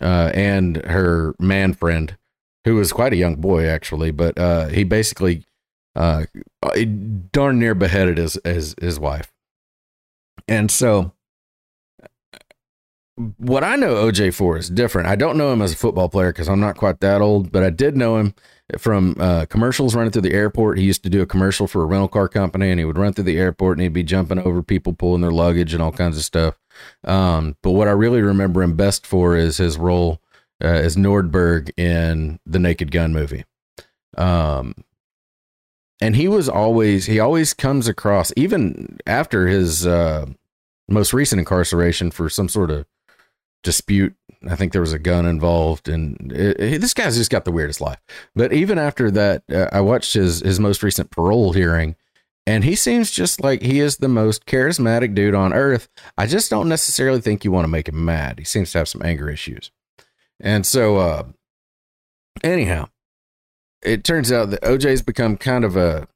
uh, 0.00 0.32
and 0.34 0.78
her 0.78 1.34
man 1.38 1.74
friend, 1.74 2.16
who 2.66 2.74
was 2.74 2.92
quite 2.92 3.14
a 3.14 3.16
young 3.16 3.36
boy 3.36 3.66
actually, 3.66 4.10
but 4.10 4.38
uh, 4.38 4.66
he 4.66 4.84
basically 4.84 5.44
uh, 5.94 6.26
darn 7.32 7.58
near 7.58 7.74
beheaded 7.74 8.18
his, 8.18 8.38
his 8.44 8.74
his 8.78 9.00
wife, 9.00 9.32
and 10.46 10.70
so 10.70 11.12
what 13.38 13.64
I 13.64 13.76
know 13.76 13.94
OJ 13.94 14.34
for 14.34 14.58
is 14.58 14.68
different. 14.68 15.08
I 15.08 15.16
don't 15.16 15.38
know 15.38 15.52
him 15.52 15.62
as 15.62 15.72
a 15.72 15.76
football 15.76 16.08
player 16.10 16.32
because 16.32 16.48
I'm 16.48 16.60
not 16.60 16.76
quite 16.76 17.00
that 17.00 17.22
old, 17.22 17.50
but 17.50 17.62
I 17.62 17.70
did 17.70 17.96
know 17.96 18.18
him 18.18 18.34
from 18.78 19.16
uh, 19.18 19.46
commercials 19.46 19.94
running 19.94 20.10
through 20.10 20.22
the 20.22 20.34
airport. 20.34 20.76
He 20.76 20.84
used 20.84 21.02
to 21.04 21.08
do 21.08 21.22
a 21.22 21.26
commercial 21.26 21.66
for 21.66 21.82
a 21.82 21.86
rental 21.86 22.08
car 22.08 22.28
company, 22.28 22.70
and 22.70 22.78
he 22.78 22.84
would 22.84 22.98
run 22.98 23.14
through 23.14 23.24
the 23.24 23.38
airport 23.38 23.78
and 23.78 23.82
he'd 23.82 23.92
be 23.94 24.02
jumping 24.02 24.38
over 24.38 24.62
people 24.62 24.92
pulling 24.92 25.22
their 25.22 25.30
luggage 25.30 25.72
and 25.72 25.82
all 25.82 25.92
kinds 25.92 26.18
of 26.18 26.24
stuff. 26.24 26.58
Um, 27.04 27.56
but 27.62 27.70
what 27.70 27.88
I 27.88 27.92
really 27.92 28.20
remember 28.20 28.62
him 28.62 28.76
best 28.76 29.06
for 29.06 29.34
is 29.34 29.56
his 29.56 29.78
role 29.78 30.20
uh, 30.62 30.66
as 30.66 30.96
Nordberg 30.96 31.70
in 31.78 32.40
the 32.46 32.58
Naked 32.58 32.90
Gun 32.90 33.12
movie. 33.12 33.44
Um, 34.16 34.74
and 36.00 36.16
he 36.16 36.28
was 36.28 36.48
always 36.48 37.06
he 37.06 37.20
always 37.20 37.54
comes 37.54 37.88
across 37.88 38.32
even 38.36 38.98
after 39.06 39.46
his 39.46 39.86
uh, 39.86 40.26
most 40.88 41.12
recent 41.12 41.38
incarceration 41.38 42.10
for 42.10 42.28
some 42.28 42.48
sort 42.48 42.70
of 42.70 42.86
dispute. 43.62 44.14
I 44.48 44.54
think 44.54 44.72
there 44.72 44.82
was 44.82 44.92
a 44.92 44.98
gun 44.98 45.26
involved, 45.26 45.88
and 45.88 46.30
it, 46.32 46.60
it, 46.60 46.80
this 46.80 46.94
guy's 46.94 47.16
just 47.16 47.30
got 47.30 47.44
the 47.44 47.52
weirdest 47.52 47.80
life. 47.80 47.98
But 48.34 48.52
even 48.52 48.78
after 48.78 49.10
that, 49.10 49.42
uh, 49.50 49.68
I 49.72 49.80
watched 49.80 50.14
his 50.14 50.40
his 50.40 50.60
most 50.60 50.82
recent 50.82 51.10
parole 51.10 51.52
hearing, 51.52 51.96
and 52.46 52.62
he 52.62 52.76
seems 52.76 53.10
just 53.10 53.42
like 53.42 53.62
he 53.62 53.80
is 53.80 53.96
the 53.96 54.08
most 54.08 54.46
charismatic 54.46 55.14
dude 55.14 55.34
on 55.34 55.52
earth. 55.52 55.88
I 56.16 56.26
just 56.26 56.50
don't 56.50 56.68
necessarily 56.68 57.20
think 57.20 57.44
you 57.44 57.50
want 57.50 57.64
to 57.64 57.70
make 57.70 57.88
him 57.88 58.04
mad. 58.04 58.38
He 58.38 58.44
seems 58.44 58.70
to 58.72 58.78
have 58.78 58.88
some 58.88 59.02
anger 59.02 59.30
issues, 59.30 59.70
and 60.40 60.66
so 60.66 60.96
uh, 60.96 61.22
anyhow, 62.42 62.88
it 63.82 64.04
turns 64.04 64.32
out 64.32 64.50
that 64.50 64.62
OJ's 64.62 65.02
become 65.02 65.36
kind 65.36 65.64
of 65.64 65.76
a 65.76 66.08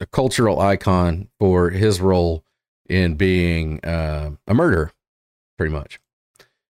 a 0.00 0.06
cultural 0.06 0.60
icon 0.60 1.28
for 1.38 1.70
his 1.70 2.00
role 2.00 2.44
in 2.88 3.14
being 3.14 3.78
uh, 3.84 4.32
a 4.48 4.54
murderer, 4.54 4.92
pretty 5.56 5.72
much. 5.72 6.00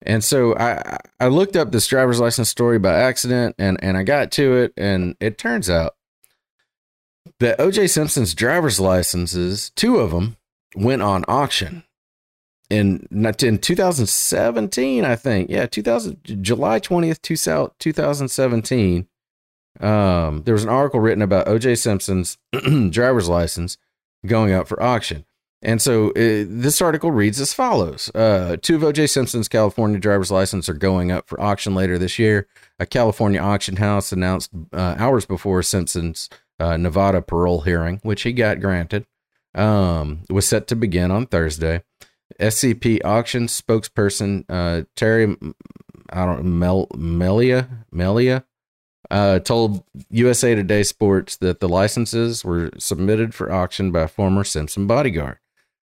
And 0.03 0.23
so 0.23 0.55
I 0.55 0.99
I 1.19 1.27
looked 1.27 1.55
up 1.55 1.71
this 1.71 1.87
driver's 1.87 2.19
license 2.19 2.49
story 2.49 2.77
by 2.77 2.93
accident 2.93 3.55
and 3.57 3.83
and 3.83 3.97
I 3.97 4.03
got 4.03 4.31
to 4.33 4.55
it 4.55 4.73
and 4.77 5.15
it 5.19 5.39
turns 5.39 5.69
out 5.69 5.95
that 7.39 7.57
OJ 7.57 7.89
Simpson's 7.89 8.35
driver's 8.35 8.79
licenses, 8.79 9.71
two 9.75 9.97
of 9.97 10.11
them, 10.11 10.37
went 10.75 11.01
on 11.01 11.25
auction 11.27 11.83
in 12.69 13.07
in 13.11 13.57
2017, 13.59 15.05
I 15.05 15.15
think. 15.15 15.49
Yeah, 15.49 15.65
2000 15.65 16.19
July 16.41 16.79
20th, 16.79 17.21
2017. 17.21 19.07
Um, 19.79 20.43
there 20.43 20.53
was 20.53 20.63
an 20.63 20.69
article 20.69 20.99
written 20.99 21.21
about 21.21 21.47
OJ 21.47 21.77
Simpson's 21.77 22.37
driver's 22.89 23.27
license 23.27 23.77
going 24.25 24.53
up 24.53 24.67
for 24.67 24.81
auction. 24.81 25.25
And 25.61 25.81
so 25.81 26.09
uh, 26.09 26.45
this 26.47 26.81
article 26.81 27.11
reads 27.11 27.39
as 27.41 27.53
follows 27.53 28.11
uh, 28.13 28.57
Two 28.61 28.75
of 28.75 28.81
OJ 28.83 29.09
Simpson's 29.09 29.47
California 29.47 29.99
driver's 29.99 30.31
license 30.31 30.69
are 30.69 30.73
going 30.73 31.11
up 31.11 31.27
for 31.27 31.41
auction 31.41 31.73
later 31.73 31.97
this 31.97 32.19
year. 32.19 32.47
A 32.79 32.85
California 32.85 33.39
auction 33.39 33.77
house 33.77 34.11
announced 34.11 34.51
uh, 34.73 34.95
hours 34.97 35.25
before 35.25 35.63
Simpson's 35.63 36.29
uh, 36.59 36.77
Nevada 36.77 37.21
parole 37.21 37.61
hearing, 37.61 37.99
which 38.03 38.21
he 38.23 38.31
got 38.31 38.59
granted, 38.59 39.05
um, 39.55 40.21
was 40.29 40.47
set 40.47 40.67
to 40.67 40.75
begin 40.75 41.11
on 41.11 41.25
Thursday. 41.25 41.81
SCP 42.39 43.03
auction 43.05 43.47
spokesperson 43.47 44.45
uh, 44.49 44.83
Terry, 44.95 45.35
I 46.11 46.25
don't 46.25 46.45
Mel, 46.59 46.87
Melia, 46.95 47.85
Melia 47.91 48.45
uh, 49.11 49.39
told 49.39 49.83
USA 50.09 50.55
Today 50.55 50.83
Sports 50.83 51.37
that 51.37 51.59
the 51.59 51.69
licenses 51.69 52.43
were 52.43 52.71
submitted 52.77 53.33
for 53.33 53.51
auction 53.51 53.91
by 53.91 54.07
former 54.07 54.43
Simpson 54.43 54.87
bodyguard. 54.87 55.37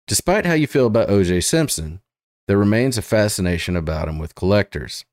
Despite 0.06 0.46
how 0.46 0.54
you 0.54 0.66
feel 0.66 0.86
about 0.86 1.08
OJ 1.08 1.44
Simpson, 1.44 2.00
there 2.48 2.58
remains 2.58 2.98
a 2.98 3.02
fascination 3.02 3.76
about 3.76 4.08
him 4.08 4.18
with 4.18 4.34
collectors, 4.34 5.04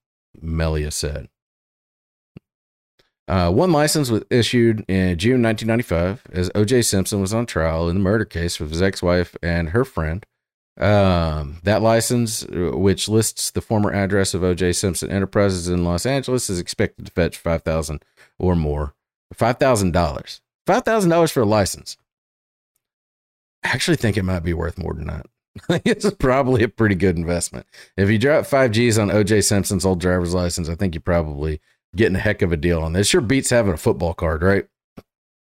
Melia 0.42 0.92
said. 0.92 1.30
Uh, 3.28 3.52
one 3.52 3.72
license 3.72 4.10
was 4.10 4.24
issued 4.30 4.86
in 4.88 5.18
June 5.18 5.44
1995 5.44 6.24
as 6.32 6.50
OJ 6.52 6.86
Simpson 6.86 7.20
was 7.20 7.34
on 7.34 7.46
trial 7.46 7.90
in 7.90 7.98
the 7.98 8.02
murder 8.02 8.24
case 8.24 8.60
with 8.60 8.72
his 8.72 8.82
ex 8.82 9.04
wife 9.04 9.36
and 9.44 9.70
her 9.70 9.84
friend. 9.84 10.26
Um, 10.80 11.58
that 11.64 11.82
license, 11.82 12.46
which 12.48 13.10
lists 13.10 13.52
the 13.52 13.62
former 13.62 13.92
address 13.92 14.34
of 14.34 14.44
OJ 14.44 14.76
Simpson 14.76 15.10
Enterprises 15.10 15.68
in 15.68 15.84
Los 15.84 16.06
Angeles, 16.06 16.50
is 16.50 16.60
expected 16.60 17.06
to 17.06 17.12
fetch 17.12 17.38
5000 17.38 18.04
or 18.38 18.56
more. 18.56 18.94
$5,000. 19.36 20.40
$5,000 20.68 21.32
for 21.32 21.42
a 21.42 21.46
license. 21.46 21.98
I 23.64 23.70
actually 23.70 23.98
think 23.98 24.18
it 24.18 24.24
might 24.24 24.42
be 24.44 24.54
worth 24.54 24.78
more 24.78 24.94
than 24.94 25.08
that. 25.08 25.26
it's 25.86 26.10
probably 26.12 26.64
a 26.64 26.70
pretty 26.70 26.96
good 26.96 27.18
investment. 27.18 27.66
If 27.96 28.10
you 28.10 28.18
drop 28.18 28.46
five 28.46 28.72
G's 28.72 29.00
on 29.00 29.10
OJ 29.10 29.44
Simpson's 29.44 29.86
old 29.86 30.00
driver's 30.00 30.34
license, 30.34 30.70
I 30.70 30.76
think 30.76 30.94
you're 30.94 31.02
probably 31.02 31.60
getting 31.96 32.16
a 32.16 32.20
heck 32.20 32.42
of 32.42 32.52
a 32.52 32.58
deal 32.58 32.82
on 32.82 32.94
this. 32.94 33.08
Sure 33.08 33.22
beats 33.22 33.50
having 33.50 33.74
a 33.74 33.78
football 33.78 34.14
card, 34.14 34.44
right? 34.44 34.68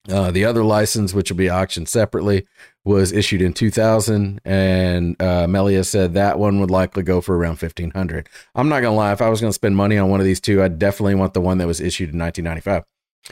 Uh, 0.09 0.33
the 0.33 0.45
other 0.45 0.65
license, 0.65 1.15
which 1.15 1.31
will 1.31 1.37
be 1.37 1.51
auctioned 1.51 1.89
separately, 1.89 2.45
was 2.85 3.13
issued 3.13 3.41
in 3.41 3.53
2000, 3.53 4.41
and 4.45 5.21
uh, 5.23 5.47
Melia 5.47 5.85
said 5.85 6.15
that 6.15 6.39
one 6.39 6.59
would 6.61 6.73
likely 6.73 7.05
go 7.05 7.21
for 7.21 7.37
around 7.37 7.61
1500. 7.61 8.29
I'm 8.57 8.69
not 8.69 8.81
gonna 8.81 8.97
lie, 8.97 9.13
if 9.13 9.23
I 9.23 9.29
was 9.29 9.41
gonna 9.41 9.53
spend 9.53 9.77
money 9.77 9.97
on 9.97 10.11
one 10.11 10.19
of 10.19 10.27
these 10.27 10.41
two, 10.41 10.63
I'd 10.63 10.79
definitely 10.79 11.15
want 11.15 11.35
the 11.35 11.41
one 11.41 11.59
that 11.59 11.69
was 11.69 11.81
issued 11.81 12.13
in 12.13 12.19
1995. 12.19 12.83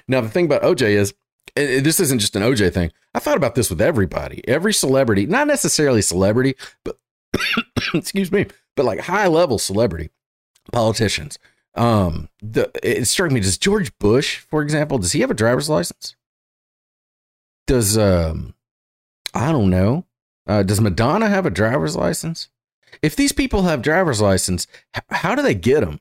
Now, 0.07 0.21
the 0.21 0.29
thing 0.29 0.45
about 0.45 0.63
OJ 0.63 0.91
is 0.91 1.15
this 1.57 1.99
isn't 1.99 2.21
just 2.21 2.37
an 2.37 2.43
OJ 2.43 2.73
thing. 2.73 2.93
I 3.15 3.19
thought 3.19 3.37
about 3.37 3.57
this 3.57 3.71
with 3.71 3.81
everybody, 3.81 4.47
every 4.47 4.73
celebrity, 4.73 5.27
not 5.27 5.49
necessarily 5.49 6.03
celebrity, 6.03 6.55
but 6.85 6.99
excuse 7.95 8.31
me, 8.31 8.47
but 8.77 8.87
like 8.87 9.01
high 9.01 9.27
level 9.27 9.59
celebrity 9.59 10.11
politicians. 10.73 11.39
Um, 11.75 12.29
the 12.41 12.71
it 12.83 13.07
struck 13.07 13.31
me. 13.31 13.41
Does 13.41 13.59
George 13.59 13.97
Bush, 13.99 14.39
for 14.39 14.63
example, 14.63 14.99
does 14.99 15.13
he 15.13 15.21
have 15.21 15.31
a 15.31 15.35
driver's 15.35 15.69
license? 15.69 16.15
Does 17.71 17.97
um, 17.97 18.55
I 19.33 19.53
don't 19.53 19.71
know. 19.71 20.05
Uh, 20.45 20.65
does 20.65 20.81
Madonna 20.81 21.29
have 21.29 21.47
a 21.47 21.51
driver's 21.51 21.95
license? 21.95 22.49
If 23.01 23.15
these 23.15 23.31
people 23.31 23.63
have 23.63 23.81
driver's 23.81 24.21
license, 24.21 24.67
how 25.11 25.37
do 25.37 25.43
they 25.43 25.55
get 25.55 25.83
them? 25.83 26.01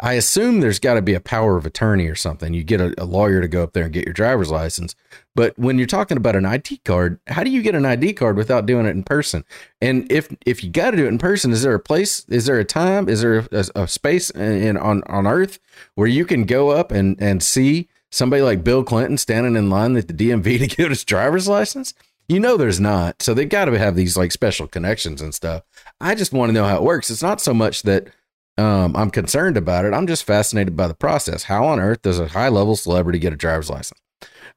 I 0.00 0.14
assume 0.14 0.60
there's 0.60 0.78
got 0.78 0.94
to 0.94 1.02
be 1.02 1.12
a 1.12 1.20
power 1.20 1.58
of 1.58 1.66
attorney 1.66 2.06
or 2.06 2.14
something. 2.14 2.54
You 2.54 2.64
get 2.64 2.80
a, 2.80 2.94
a, 2.96 3.04
lawyer 3.04 3.42
to 3.42 3.48
go 3.48 3.62
up 3.62 3.74
there 3.74 3.84
and 3.84 3.92
get 3.92 4.06
your 4.06 4.14
driver's 4.14 4.50
license. 4.50 4.94
But 5.34 5.58
when 5.58 5.76
you're 5.76 5.86
talking 5.86 6.16
about 6.16 6.36
an 6.36 6.46
ID 6.46 6.78
card, 6.86 7.20
how 7.26 7.44
do 7.44 7.50
you 7.50 7.60
get 7.60 7.74
an 7.74 7.84
ID 7.84 8.14
card 8.14 8.38
without 8.38 8.64
doing 8.64 8.86
it 8.86 8.96
in 8.96 9.02
person? 9.02 9.44
And 9.82 10.10
if 10.10 10.34
if 10.46 10.64
you 10.64 10.70
got 10.70 10.92
to 10.92 10.96
do 10.96 11.04
it 11.04 11.08
in 11.08 11.18
person, 11.18 11.52
is 11.52 11.60
there 11.60 11.74
a 11.74 11.80
place? 11.80 12.24
Is 12.30 12.46
there 12.46 12.58
a 12.58 12.64
time? 12.64 13.10
Is 13.10 13.20
there 13.20 13.46
a, 13.52 13.66
a 13.74 13.86
space 13.86 14.30
in, 14.30 14.78
on 14.78 15.02
on 15.02 15.26
Earth 15.26 15.58
where 15.96 16.08
you 16.08 16.24
can 16.24 16.44
go 16.44 16.70
up 16.70 16.90
and 16.90 17.20
and 17.20 17.42
see 17.42 17.88
somebody 18.10 18.42
like 18.42 18.64
Bill 18.64 18.84
Clinton 18.84 19.18
standing 19.18 19.56
in 19.56 19.70
line 19.70 19.96
at 19.96 20.08
the 20.08 20.14
DMV 20.14 20.58
to 20.58 20.66
get 20.66 20.90
his 20.90 21.04
driver's 21.04 21.48
license? 21.48 21.94
You 22.28 22.38
know, 22.38 22.56
there's 22.56 22.80
not. 22.80 23.22
So 23.22 23.34
they've 23.34 23.48
got 23.48 23.64
to 23.64 23.78
have 23.78 23.96
these 23.96 24.16
like 24.16 24.30
special 24.30 24.68
connections 24.68 25.20
and 25.20 25.34
stuff. 25.34 25.62
I 26.00 26.14
just 26.14 26.32
want 26.32 26.50
to 26.50 26.52
know 26.52 26.64
how 26.64 26.76
it 26.76 26.82
works. 26.82 27.10
It's 27.10 27.22
not 27.22 27.40
so 27.40 27.52
much 27.52 27.82
that 27.82 28.08
um, 28.56 28.94
I'm 28.94 29.10
concerned 29.10 29.56
about 29.56 29.84
it. 29.84 29.94
I'm 29.94 30.06
just 30.06 30.24
fascinated 30.24 30.76
by 30.76 30.86
the 30.86 30.94
process. 30.94 31.44
How 31.44 31.64
on 31.66 31.80
earth 31.80 32.02
does 32.02 32.18
a 32.18 32.28
high 32.28 32.48
level 32.48 32.76
celebrity 32.76 33.18
get 33.18 33.32
a 33.32 33.36
driver's 33.36 33.70
license? 33.70 34.00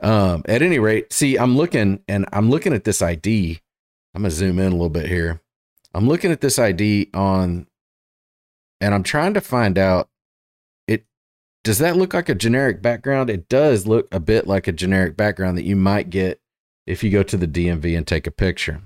Um, 0.01 0.43
at 0.47 0.61
any 0.61 0.79
rate, 0.79 1.13
see, 1.13 1.37
I'm 1.37 1.55
looking 1.55 2.01
and 2.07 2.25
I'm 2.33 2.49
looking 2.49 2.73
at 2.73 2.83
this 2.83 3.01
ID. 3.01 3.61
I'm 4.13 4.21
gonna 4.21 4.31
zoom 4.31 4.59
in 4.59 4.67
a 4.67 4.75
little 4.75 4.89
bit 4.89 5.07
here. 5.07 5.41
I'm 5.93 6.07
looking 6.07 6.31
at 6.31 6.41
this 6.41 6.59
ID 6.59 7.09
on, 7.13 7.67
and 8.81 8.93
I'm 8.93 9.03
trying 9.03 9.33
to 9.35 9.41
find 9.41 9.77
out. 9.77 10.09
Does 11.63 11.77
that 11.79 11.95
look 11.95 12.13
like 12.13 12.27
a 12.27 12.35
generic 12.35 12.81
background? 12.81 13.29
It 13.29 13.47
does 13.47 13.87
look 13.87 14.13
a 14.13 14.19
bit 14.19 14.47
like 14.47 14.67
a 14.67 14.73
generic 14.73 15.15
background 15.15 15.57
that 15.57 15.63
you 15.63 15.77
might 15.77 16.09
get 16.09 16.41
if 16.85 17.03
you 17.03 17.09
go 17.09 17.23
to 17.23 17.37
the 17.37 17.47
DMV 17.47 17.97
and 17.97 18.05
take 18.05 18.27
a 18.27 18.31
picture. 18.31 18.81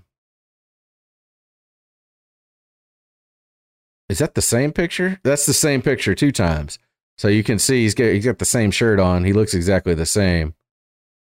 Is 4.10 4.20
that 4.20 4.36
the 4.36 4.42
same 4.42 4.72
picture? 4.72 5.20
That's 5.24 5.46
the 5.46 5.54
same 5.54 5.82
picture 5.82 6.16
two 6.16 6.32
times. 6.32 6.78
So 7.18 7.28
you 7.28 7.44
can 7.44 7.58
see 7.58 7.82
he's 7.82 7.96
got 7.96 8.06
he's 8.06 8.26
got 8.26 8.38
the 8.38 8.46
same 8.46 8.72
shirt 8.72 9.00
on. 9.00 9.24
He 9.26 9.34
looks 9.34 9.56
exactly 9.56 9.96
the 9.96 10.06
same. 10.06 10.54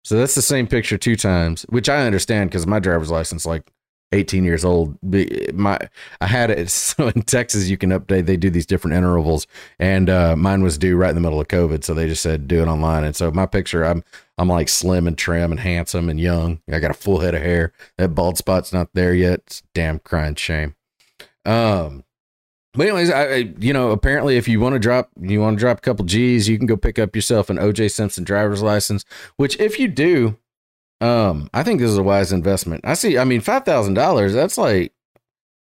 So 0.05 0.17
that's 0.17 0.35
the 0.35 0.43
same 0.43 0.67
picture 0.67 0.99
two 0.99 1.17
times, 1.17 1.63
which 1.71 1.89
I 1.89 2.07
understand 2.07 2.51
because 2.51 2.67
my 2.67 2.79
driver's 2.79 3.11
license 3.11 3.47
like 3.47 3.73
18 4.13 4.45
years 4.45 4.65
old. 4.65 4.99
My 5.53 5.79
I 6.21 6.27
had 6.27 6.51
it 6.51 6.71
so 6.71 7.09
in 7.09 7.23
Texas 7.23 7.69
you 7.69 7.77
can 7.77 7.91
update. 7.91 8.27
They 8.27 8.37
do 8.37 8.51
these 8.51 8.67
different 8.67 8.97
intervals, 8.97 9.47
and 9.79 10.09
uh, 10.09 10.37
mine 10.37 10.63
was 10.63 10.79
due 10.79 10.97
right 10.97 11.11
in 11.11 11.15
the 11.15 11.21
middle 11.21 11.41
of 11.41 11.49
COVID, 11.49 11.85
so 11.85 11.95
they 11.95 12.09
just 12.09 12.23
said 12.23 12.49
do 12.49 12.63
it 12.63 12.69
online. 12.69 13.05
And 13.05 13.15
so 13.15 13.31
my 13.31 13.47
picture, 13.47 13.85
I'm 13.85 14.05
I'm 14.37 14.49
like 14.49 14.69
slim 14.69 15.07
and 15.07 15.17
trim 15.17 15.51
and 15.51 15.61
handsome 15.61 16.09
and 16.09 16.21
young. 16.21 16.61
I 16.71 16.79
got 16.79 16.91
a 16.91 16.95
full 16.95 17.21
head 17.21 17.35
of 17.35 17.43
hair. 17.43 17.73
That 17.97 18.15
bald 18.15 18.39
spot's 18.39 18.73
not 18.73 18.91
there 18.95 19.15
yet. 19.15 19.41
It's 19.47 19.63
damn 19.75 19.99
crying 19.99 20.35
shame. 20.37 20.75
Um, 21.45 22.05
but 22.75 22.87
anyways, 22.87 23.11
I, 23.11 23.23
I, 23.23 23.55
you 23.59 23.73
know 23.73 23.91
apparently 23.91 24.37
if 24.37 24.47
you 24.47 24.61
want 24.61 24.75
to 24.75 24.79
drop 24.79 25.11
you 25.21 25.41
want 25.41 25.59
to 25.59 25.61
drop 25.61 25.79
a 25.79 25.81
couple 25.81 26.05
G's, 26.05 26.49
you 26.49 26.59
can 26.59 26.67
go 26.67 26.77
pick 26.77 26.99
up 26.99 27.17
yourself 27.17 27.51
an 27.51 27.57
OJ 27.57 27.91
Simpson 27.91 28.25
driver's 28.25 28.63
license. 28.63 29.05
Which 29.37 29.59
if 29.59 29.79
you 29.79 29.89
do, 29.89 30.37
um, 31.01 31.49
I 31.55 31.63
think 31.63 31.81
this 31.81 31.91
is 31.91 31.99
a 31.99 32.03
wise 32.03 32.33
investment. 32.33 32.85
I 32.85 32.95
see. 32.95 33.19
I 33.19 33.25
mean, 33.25 33.41
five 33.41 33.65
thousand 33.65 33.95
dollars. 33.95 34.33
That's 34.33 34.59
like 34.59 34.93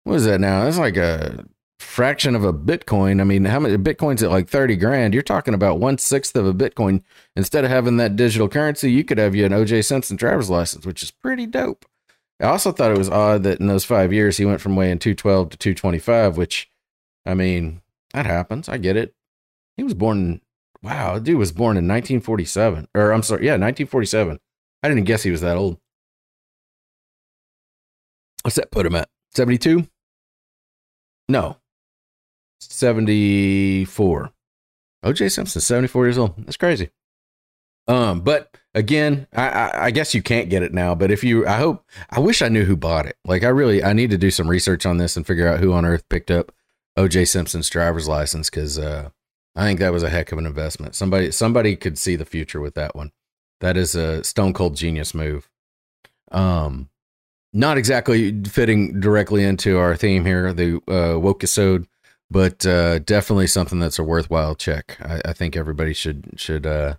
what 0.04 0.16
is 0.16 0.26
that 0.26 0.40
now? 0.40 0.64
That's 0.64 0.78
like 0.78 0.96
a 0.96 1.46
fraction 1.80 2.34
of 2.34 2.46
a 2.46 2.54
Bitcoin. 2.54 3.20
I 3.20 3.26
mean, 3.26 3.44
how 3.46 3.60
many 3.60 3.76
Bitcoins 3.78 4.24
at 4.24 4.32
like 4.32 4.48
thirty 4.48 4.78
grand? 4.78 5.14
You're 5.14 5.24
talking 5.24 5.54
about 5.54 5.80
one 5.80 5.98
sixth 5.98 6.36
of 6.36 6.46
a 6.46 6.54
Bitcoin. 6.54 7.04
Instead 7.36 7.66
of 7.66 7.72
having 7.72 7.98
that 7.98 8.16
digital 8.16 8.48
currency, 8.48 8.90
you 8.92 9.04
could 9.04 9.18
have 9.18 9.36
you 9.36 9.46
an 9.46 9.52
OJ 9.52 9.84
Simpson 9.86 10.16
driver's 10.16 10.50
license, 10.50 10.86
which 10.86 11.04
is 11.04 11.12
pretty 11.12 11.46
dope. 11.46 11.86
I 12.40 12.46
also 12.46 12.72
thought 12.72 12.92
it 12.92 12.98
was 12.98 13.10
odd 13.10 13.44
that 13.44 13.60
in 13.60 13.68
those 13.68 13.84
five 13.84 14.14
years 14.14 14.38
he 14.38 14.46
went 14.46 14.62
from 14.62 14.76
weighing 14.76 15.00
two 15.00 15.14
twelve 15.14 15.50
to 15.50 15.58
two 15.58 15.74
twenty 15.74 16.00
five, 16.00 16.38
which 16.38 16.72
I 17.26 17.34
mean, 17.34 17.82
that 18.14 18.26
happens. 18.26 18.70
I 18.70 18.78
get 18.78 18.96
it. 18.96 19.14
He 19.76 19.84
was 19.84 19.94
born. 19.94 20.42
Wow, 20.82 21.20
dude 21.20 21.38
was 21.38 21.52
born 21.52 21.76
in 21.76 21.88
1947. 21.88 22.88
Or 22.96 23.12
I'm 23.12 23.24
sorry, 23.24 23.46
yeah, 23.46 23.54
1947. 23.54 24.40
I 24.84 24.90
didn't 24.90 25.06
guess 25.06 25.24
he 25.24 25.32
was 25.32 25.42
that 25.42 25.58
old. 25.58 25.78
What's 28.44 28.56
that 28.56 28.72
put 28.72 28.86
him 28.86 28.96
at? 28.96 29.10
72? 29.36 29.88
No. 31.28 31.58
74. 32.60 34.32
OJ 35.06 35.32
Simpson, 35.32 35.62
74 35.62 36.06
years 36.06 36.18
old. 36.18 36.34
That's 36.38 36.58
crazy. 36.58 36.90
Um, 37.88 38.22
but 38.22 38.58
again, 38.74 39.28
I, 39.34 39.48
I, 39.48 39.86
I, 39.86 39.92
guess 39.92 40.14
you 40.14 40.22
can't 40.22 40.50
get 40.50 40.62
it 40.62 40.74
now. 40.74 40.94
But 40.94 41.10
if 41.10 41.24
you, 41.24 41.48
I 41.48 41.54
hope, 41.54 41.86
I 42.10 42.20
wish 42.20 42.42
I 42.42 42.50
knew 42.50 42.66
who 42.66 42.76
bought 42.76 43.06
it. 43.06 43.16
Like, 43.24 43.44
I 43.44 43.48
really, 43.48 43.82
I 43.82 43.94
need 43.94 44.10
to 44.10 44.18
do 44.18 44.30
some 44.30 44.50
research 44.50 44.86
on 44.86 44.98
this 44.98 45.16
and 45.16 45.26
figure 45.26 45.48
out 45.48 45.62
who 45.62 45.72
on 45.72 45.86
earth 45.86 46.04
picked 46.10 46.30
up 46.30 46.52
OJ 46.98 47.28
Simpson's 47.28 47.70
driver's 47.70 48.08
license 48.08 48.50
because 48.50 48.78
uh, 48.78 49.10
I 49.56 49.66
think 49.66 49.80
that 49.80 49.94
was 49.94 50.04
a 50.04 50.10
heck 50.10 50.32
of 50.32 50.38
an 50.38 50.46
investment. 50.46 50.96
Somebody 50.96 51.32
somebody 51.32 51.76
could 51.76 51.98
see 51.98 52.16
the 52.16 52.26
future 52.26 52.60
with 52.60 52.74
that 52.74 52.96
one. 52.96 53.12
That 53.60 53.78
is 53.78 53.96
a 53.96 54.24
stone 54.24 54.54
cold 54.54 54.76
genius 54.76 55.14
move. 55.14 55.50
Um, 56.32 56.90
not 57.54 57.78
exactly 57.78 58.44
fitting 58.44 59.00
directly 59.00 59.44
into 59.44 59.78
our 59.78 59.96
theme 59.96 60.26
here, 60.26 60.54
the 60.54 60.76
uh, 60.88 61.20
woke 61.20 61.40
episode, 61.40 61.88
but 62.30 62.66
uh, 62.66 63.00
definitely 63.00 63.48
something 63.48 63.80
that's 63.80 64.00
a 64.00 64.04
worthwhile 64.04 64.56
check. 64.56 64.98
I, 65.02 65.22
I 65.26 65.34
think 65.34 65.56
everybody 65.56 65.94
should 65.94 66.34
should 66.36 66.66
uh, 66.66 66.96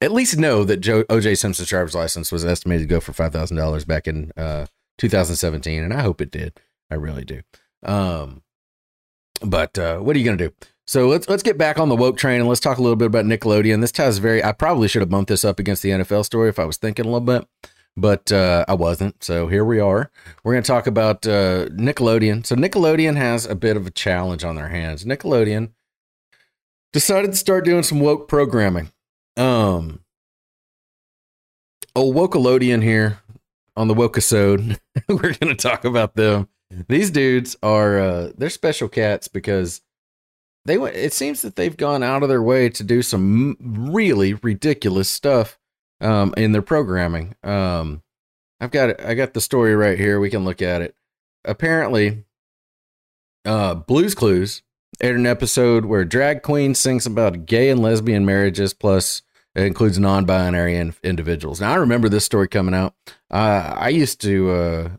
at 0.00 0.12
least 0.12 0.38
know 0.38 0.64
that 0.64 0.78
Joe, 0.78 1.04
OJ 1.04 1.38
Simpson's 1.38 1.68
driver's 1.68 1.94
license 1.94 2.30
was 2.30 2.44
estimated 2.44 2.88
to 2.88 2.94
go 2.94 3.00
for 3.00 3.12
five 3.12 3.32
thousand 3.32 3.56
dollars 3.56 3.84
back 3.84 4.06
in 4.06 4.32
uh, 4.36 4.66
2017, 4.98 5.82
and 5.82 5.94
I 5.94 6.02
hope 6.02 6.20
it 6.20 6.30
did. 6.30 6.60
I 6.90 6.96
really 6.96 7.24
do. 7.24 7.40
Um, 7.82 8.42
but 9.40 9.78
uh, 9.78 9.98
what 9.98 10.14
are 10.14 10.18
you 10.18 10.24
to 10.38 10.48
do? 10.48 10.54
So 10.90 11.06
let's 11.06 11.28
let's 11.28 11.44
get 11.44 11.56
back 11.56 11.78
on 11.78 11.88
the 11.88 11.94
woke 11.94 12.16
train 12.16 12.40
and 12.40 12.48
let's 12.48 12.58
talk 12.58 12.78
a 12.78 12.82
little 12.82 12.96
bit 12.96 13.06
about 13.06 13.24
Nickelodeon. 13.24 13.80
This 13.80 13.92
ties 13.92 14.18
very. 14.18 14.42
I 14.42 14.50
probably 14.50 14.88
should 14.88 15.02
have 15.02 15.08
bumped 15.08 15.28
this 15.28 15.44
up 15.44 15.60
against 15.60 15.84
the 15.84 15.90
NFL 15.90 16.24
story 16.24 16.48
if 16.48 16.58
I 16.58 16.64
was 16.64 16.78
thinking 16.78 17.04
a 17.04 17.08
little 17.08 17.20
bit, 17.20 17.46
but 17.96 18.32
uh, 18.32 18.64
I 18.66 18.74
wasn't. 18.74 19.22
So 19.22 19.46
here 19.46 19.64
we 19.64 19.78
are. 19.78 20.10
We're 20.42 20.54
going 20.54 20.64
to 20.64 20.66
talk 20.66 20.88
about 20.88 21.24
uh, 21.28 21.66
Nickelodeon. 21.66 22.44
So 22.44 22.56
Nickelodeon 22.56 23.14
has 23.14 23.46
a 23.46 23.54
bit 23.54 23.76
of 23.76 23.86
a 23.86 23.92
challenge 23.92 24.42
on 24.42 24.56
their 24.56 24.66
hands. 24.66 25.04
Nickelodeon 25.04 25.70
decided 26.92 27.30
to 27.30 27.36
start 27.36 27.64
doing 27.64 27.84
some 27.84 28.00
woke 28.00 28.26
programming. 28.26 28.90
Um, 29.36 30.00
oh, 31.94 32.12
Wokeolodian 32.12 32.82
here 32.82 33.20
on 33.76 33.86
the 33.86 33.94
woke 33.94 34.16
episode. 34.16 34.80
We're 35.08 35.34
going 35.34 35.54
to 35.54 35.54
talk 35.54 35.84
about 35.84 36.16
them 36.16 36.48
these 36.88 37.10
dudes 37.10 37.56
are 37.62 37.98
uh, 37.98 38.30
they're 38.36 38.50
special 38.50 38.88
cats 38.88 39.28
because 39.28 39.82
they 40.64 40.78
went 40.78 40.96
it 40.96 41.12
seems 41.12 41.42
that 41.42 41.56
they've 41.56 41.76
gone 41.76 42.02
out 42.02 42.22
of 42.22 42.28
their 42.28 42.42
way 42.42 42.68
to 42.68 42.84
do 42.84 43.02
some 43.02 43.56
really 43.60 44.34
ridiculous 44.34 45.08
stuff 45.08 45.58
um, 46.00 46.34
in 46.36 46.52
their 46.52 46.62
programming. 46.62 47.34
Um, 47.42 48.02
I've 48.60 48.70
got. 48.70 49.00
I 49.04 49.14
got 49.14 49.32
the 49.34 49.40
story 49.40 49.74
right 49.74 49.98
here. 49.98 50.20
We 50.20 50.30
can 50.30 50.44
look 50.44 50.60
at 50.60 50.82
it. 50.82 50.94
Apparently, 51.44 52.24
uh, 53.44 53.74
Blues 53.74 54.14
Clues 54.14 54.62
aired 55.00 55.16
an 55.16 55.26
episode 55.26 55.86
where 55.86 56.04
drag 56.04 56.42
queen 56.42 56.74
sings 56.74 57.06
about 57.06 57.46
gay 57.46 57.70
and 57.70 57.80
lesbian 57.80 58.26
marriages, 58.26 58.74
plus 58.74 59.22
it 59.54 59.64
includes 59.64 59.98
non-binary 59.98 60.76
in- 60.76 60.94
individuals. 61.02 61.60
Now, 61.60 61.72
I 61.72 61.76
remember 61.76 62.10
this 62.10 62.26
story 62.26 62.48
coming 62.48 62.74
out. 62.74 62.94
Uh, 63.30 63.74
I 63.76 63.88
used 63.88 64.20
to 64.22 64.50
uh, 64.50 64.90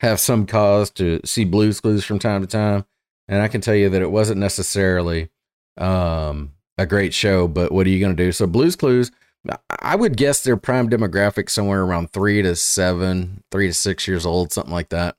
have 0.00 0.18
some 0.18 0.46
cause 0.46 0.90
to 0.92 1.20
see 1.24 1.44
Blues 1.44 1.80
Clues 1.80 2.04
from 2.04 2.18
time 2.18 2.40
to 2.40 2.46
time, 2.46 2.86
and 3.28 3.42
I 3.42 3.48
can 3.48 3.60
tell 3.60 3.74
you 3.74 3.88
that 3.90 4.02
it 4.02 4.10
wasn't 4.10 4.40
necessarily 4.40 5.30
um, 5.76 6.52
a 6.78 6.86
great 6.86 7.14
show. 7.14 7.48
But 7.48 7.72
what 7.72 7.86
are 7.86 7.90
you 7.90 8.00
going 8.00 8.16
to 8.16 8.24
do? 8.24 8.32
So 8.32 8.46
Blues 8.46 8.76
Clues, 8.76 9.10
I 9.80 9.96
would 9.96 10.16
guess 10.16 10.42
their 10.42 10.56
prime 10.56 10.88
demographic 10.88 11.50
somewhere 11.50 11.82
around 11.82 12.12
three 12.12 12.42
to 12.42 12.56
seven, 12.56 13.42
three 13.50 13.68
to 13.68 13.74
six 13.74 14.06
years 14.08 14.26
old, 14.26 14.52
something 14.52 14.72
like 14.72 14.88
that. 14.90 15.16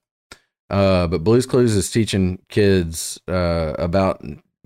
Uh, 0.69 1.07
but 1.07 1.23
Blues 1.23 1.45
Clues 1.45 1.75
is 1.75 1.89
teaching 1.89 2.39
kids 2.49 3.19
uh, 3.27 3.73
about 3.79 4.21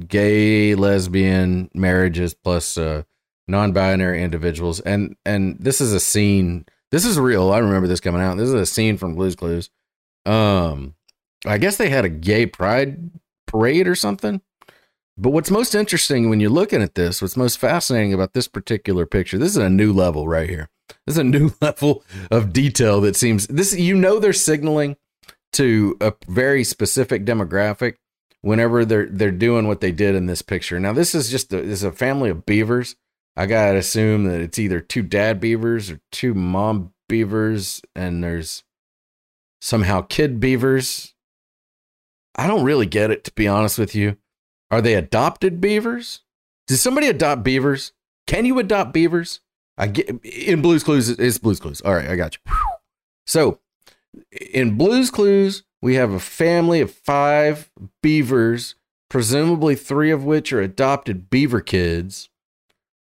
gay, 0.07 0.73
lesbian 0.73 1.69
marriages 1.75 2.33
plus 2.33 2.75
uh, 2.77 3.03
non-binary 3.47 4.23
individuals, 4.23 4.79
and 4.79 5.15
and 5.25 5.57
this 5.59 5.79
is 5.79 5.93
a 5.93 5.99
scene. 5.99 6.65
This 6.89 7.05
is 7.05 7.19
real. 7.19 7.51
I 7.51 7.59
remember 7.59 7.87
this 7.87 7.99
coming 7.99 8.21
out. 8.21 8.37
This 8.37 8.47
is 8.47 8.55
a 8.55 8.65
scene 8.65 8.97
from 8.97 9.13
Blues 9.13 9.35
Clues 9.35 9.69
um, 10.25 10.95
I 11.45 11.57
guess 11.57 11.77
they 11.77 11.89
had 11.89 12.05
a 12.05 12.09
gay 12.09 12.45
pride 12.45 13.09
parade 13.51 13.87
or 13.87 13.95
something. 13.95 14.41
But 15.17 15.31
what's 15.31 15.51
most 15.51 15.75
interesting 15.75 16.29
when 16.29 16.39
you're 16.39 16.49
looking 16.49 16.81
at 16.81 16.95
this, 16.95 17.21
what's 17.21 17.37
most 17.37 17.59
fascinating 17.59 18.13
about 18.13 18.33
this 18.33 18.47
particular 18.47 19.05
picture, 19.05 19.37
this 19.37 19.51
is 19.51 19.57
a 19.57 19.69
new 19.69 19.93
level 19.93 20.27
right 20.27 20.49
here. 20.49 20.69
This 21.05 21.15
is 21.15 21.17
a 21.17 21.23
new 21.25 21.51
level 21.61 22.03
of 22.29 22.53
detail 22.53 23.01
that 23.01 23.15
seems 23.15 23.47
this 23.47 23.77
you 23.77 23.95
know 23.95 24.19
they're 24.19 24.33
signaling 24.33 24.95
to 25.53 25.97
a 25.99 26.13
very 26.27 26.63
specific 26.63 27.25
demographic 27.25 27.95
whenever 28.41 28.85
they're 28.85 29.07
they're 29.07 29.31
doing 29.31 29.67
what 29.67 29.81
they 29.81 29.91
did 29.91 30.15
in 30.15 30.25
this 30.25 30.41
picture. 30.41 30.79
Now 30.79 30.93
this 30.93 31.13
is 31.13 31.29
just 31.29 31.53
a, 31.53 31.57
this 31.57 31.79
is 31.79 31.83
a 31.83 31.91
family 31.91 32.29
of 32.29 32.45
beavers. 32.45 32.95
I 33.35 33.45
gotta 33.45 33.77
assume 33.77 34.25
that 34.25 34.41
it's 34.41 34.59
either 34.59 34.79
two 34.79 35.03
dad 35.03 35.39
beavers 35.39 35.91
or 35.91 35.99
two 36.11 36.33
mom 36.33 36.93
beavers, 37.07 37.81
and 37.95 38.23
there's 38.23 38.63
somehow 39.59 40.01
kid 40.01 40.39
beavers. 40.39 41.13
I 42.35 42.47
don't 42.47 42.63
really 42.63 42.85
get 42.85 43.11
it, 43.11 43.23
to 43.25 43.31
be 43.33 43.47
honest 43.47 43.77
with 43.77 43.95
you. 43.95 44.17
Are 44.69 44.81
they 44.81 44.95
adopted 44.95 45.59
beavers? 45.59 46.21
Did 46.67 46.77
somebody 46.77 47.07
adopt 47.07 47.43
beavers? 47.43 47.91
Can 48.27 48.45
you 48.45 48.57
adopt 48.59 48.93
beavers? 48.93 49.41
I 49.77 49.87
get 49.87 50.09
in 50.23 50.61
Blues 50.61 50.83
Clues. 50.83 51.09
It's 51.09 51.37
Blues 51.37 51.59
Clues. 51.59 51.81
All 51.81 51.93
right, 51.93 52.09
I 52.09 52.15
got 52.15 52.35
you. 52.35 52.53
So 53.25 53.59
in 54.53 54.77
Blues 54.77 55.11
Clues, 55.11 55.63
we 55.81 55.95
have 55.95 56.11
a 56.11 56.19
family 56.19 56.81
of 56.81 56.91
five 56.91 57.71
beavers, 58.01 58.75
presumably 59.09 59.75
three 59.75 60.11
of 60.11 60.23
which 60.23 60.53
are 60.53 60.61
adopted 60.61 61.29
beaver 61.29 61.61
kids. 61.61 62.29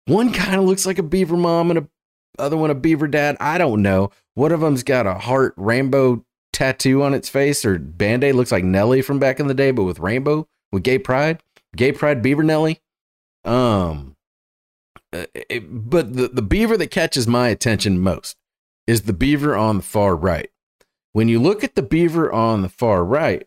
One 0.07 0.33
kind 0.33 0.57
of 0.57 0.65
looks 0.65 0.87
like 0.87 0.99
a 0.99 1.03
beaver 1.03 1.37
mom 1.37 1.71
and 1.71 1.79
a 1.81 1.89
other 2.39 2.57
one 2.57 2.71
a 2.71 2.75
beaver 2.75 3.09
dad. 3.09 3.37
I 3.41 3.59
don't 3.59 3.83
know. 3.83 4.11
One 4.35 4.53
of 4.53 4.61
them's 4.61 4.85
got 4.85 5.07
a 5.07 5.15
heart 5.15 5.55
rainbow 5.57 6.25
tattoo 6.53 7.03
on 7.03 7.15
its 7.15 7.29
face 7.29 7.65
or 7.65 7.79
band-aid 7.79 8.35
looks 8.35 8.53
like 8.53 8.65
Nelly 8.65 9.03
from 9.03 9.19
back 9.19 9.41
in 9.41 9.47
the 9.47 9.55
day, 9.55 9.71
but 9.71 9.85
with 9.85 9.99
rainbow 9.99 10.47
with 10.73 10.83
gay 10.83 10.99
pride. 10.99 11.43
Gay 11.77 11.93
Pride 11.93 12.23
Beaver 12.23 12.43
Nelly. 12.43 12.81
Um, 13.45 14.17
uh, 15.13 15.27
it, 15.35 15.91
but 15.91 16.15
the, 16.15 16.29
the 16.29 16.43
beaver 16.43 16.77
that 16.77 16.91
catches 16.91 17.27
my 17.27 17.49
attention 17.49 18.01
most 18.01 18.37
is 18.87 19.03
the 19.03 19.13
beaver 19.13 19.57
on 19.57 19.79
the 19.79 19.83
far 19.83 20.17
right. 20.17 20.51
When 21.13 21.29
you 21.29 21.41
look 21.41 21.65
at 21.65 21.75
the 21.75 21.83
beaver 21.83 22.33
on 22.33 22.63
the 22.63 22.69
far 22.69 23.05
right, 23.05 23.47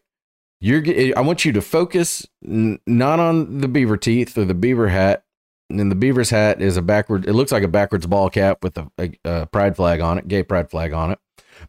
you're 0.59 0.83
I 1.17 1.21
want 1.21 1.45
you 1.45 1.51
to 1.53 1.61
focus 1.61 2.27
n- 2.45 2.79
not 2.85 3.19
on 3.19 3.59
the 3.59 3.67
beaver 3.67 3.97
teeth 3.97 4.37
or 4.37 4.45
the 4.45 4.53
beaver 4.53 4.89
hat. 4.89 5.23
And 5.69 5.89
the 5.89 5.95
beaver's 5.95 6.31
hat 6.31 6.61
is 6.61 6.75
a 6.75 6.81
backward. 6.81 7.25
It 7.25 7.33
looks 7.33 7.51
like 7.51 7.63
a 7.63 7.67
backwards 7.69 8.05
ball 8.05 8.29
cap 8.29 8.61
with 8.61 8.77
a, 8.77 8.91
a, 8.97 9.11
a 9.23 9.45
pride 9.45 9.77
flag 9.77 10.01
on 10.01 10.17
it, 10.17 10.27
gay 10.27 10.43
pride 10.43 10.69
flag 10.69 10.91
on 10.91 11.11
it. 11.11 11.19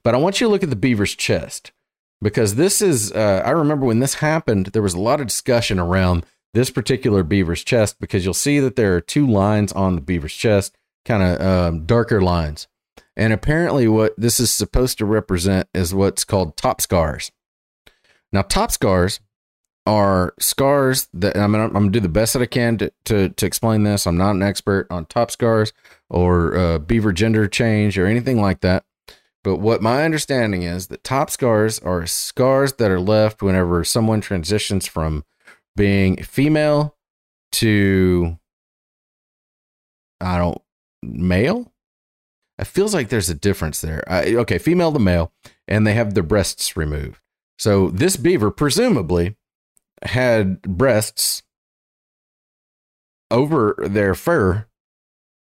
But 0.05 0.15
I 0.15 0.19
want 0.19 0.41
you 0.41 0.47
to 0.47 0.51
look 0.51 0.63
at 0.63 0.71
the 0.71 0.77
beaver's 0.77 1.15
chest 1.15 1.73
because 2.21 2.55
this 2.57 2.83
is. 2.83 3.13
Uh, 3.13 3.43
I 3.45 3.51
remember 3.51 3.87
when 3.87 4.01
this 4.01 4.15
happened, 4.15 4.67
there 4.67 4.83
was 4.83 4.95
a 4.95 5.01
lot 5.01 5.21
of 5.21 5.27
discussion 5.27 5.79
around 5.79 6.27
this 6.55 6.71
particular 6.71 7.23
beaver's 7.23 7.65
chest 7.65 7.97
because 8.01 8.25
you'll 8.25 8.35
see 8.35 8.59
that 8.61 8.77
there 8.77 8.97
are 8.97 9.01
two 9.01 9.27
lines 9.27 9.73
on 9.73 9.95
the 9.95 10.01
beaver's 10.01 10.35
chest, 10.35 10.77
kind 11.05 11.23
of 11.23 11.41
um, 11.41 11.87
darker 11.87 12.21
lines. 12.21 12.69
And 13.17 13.33
apparently, 13.33 13.89
what 13.89 14.15
this 14.17 14.41
is 14.41 14.51
supposed 14.51 14.99
to 14.99 15.05
represent 15.05 15.69
is 15.75 15.95
what's 15.95 16.25
called 16.25 16.57
top 16.57 16.81
scars. 16.81 17.31
Now, 18.33 18.43
top 18.43 18.73
scars 18.73 19.21
are 19.85 20.35
scars 20.39 21.09
that 21.13 21.37
I 21.37 21.47
mean, 21.47 21.61
I'm, 21.61 21.73
going 21.73 21.87
to 21.87 21.91
do 21.91 22.01
the 22.01 22.09
best 22.09 22.33
that 22.35 22.43
I 22.43 22.47
can 22.47 22.79
to, 22.79 22.93
to, 23.05 23.29
to, 23.31 23.47
explain 23.47 23.83
this. 23.83 24.07
I'm 24.07 24.17
not 24.17 24.31
an 24.31 24.43
expert 24.43 24.87
on 24.91 25.07
top 25.07 25.31
scars 25.31 25.73
or 26.09 26.57
uh, 26.57 26.79
beaver 26.79 27.13
gender 27.13 27.49
change 27.49 27.99
or 27.99 28.07
anything 28.07 28.41
like 28.41 28.61
that. 28.61 28.85
But 29.45 29.57
what 29.57 29.83
my 29.83 30.05
understanding 30.05 30.63
is 30.63 30.87
that 30.89 31.03
top 31.03 31.31
scars 31.31 31.79
are 31.81 32.07
scars 32.07 32.75
that 32.75 32.91
are 32.91 33.01
left 33.01 33.43
whenever 33.43 33.83
someone 33.83 34.21
transitions 34.21 34.87
from 34.87 35.25
being 35.75 36.23
female 36.23 36.97
to 37.53 38.39
I 40.21 40.39
don't 40.39 40.63
male. 41.03 41.73
It 42.59 42.67
feels 42.67 42.95
like 42.95 43.09
there's 43.09 43.31
a 43.31 43.35
difference 43.35 43.81
there. 43.81 44.05
I, 44.07 44.37
okay, 44.37 44.59
female 44.59 44.93
to 44.93 44.99
male, 45.01 45.33
and 45.67 45.85
they 45.85 45.95
have 45.95 46.15
their 46.15 46.23
breasts 46.23 46.77
removed. 46.77 47.21
So 47.59 47.89
this 47.89 48.17
beaver 48.17 48.53
presumably 48.53 49.37
had 50.03 50.63
breasts 50.63 51.43
over 53.33 53.75
their 53.79 54.15
fur, 54.15 54.67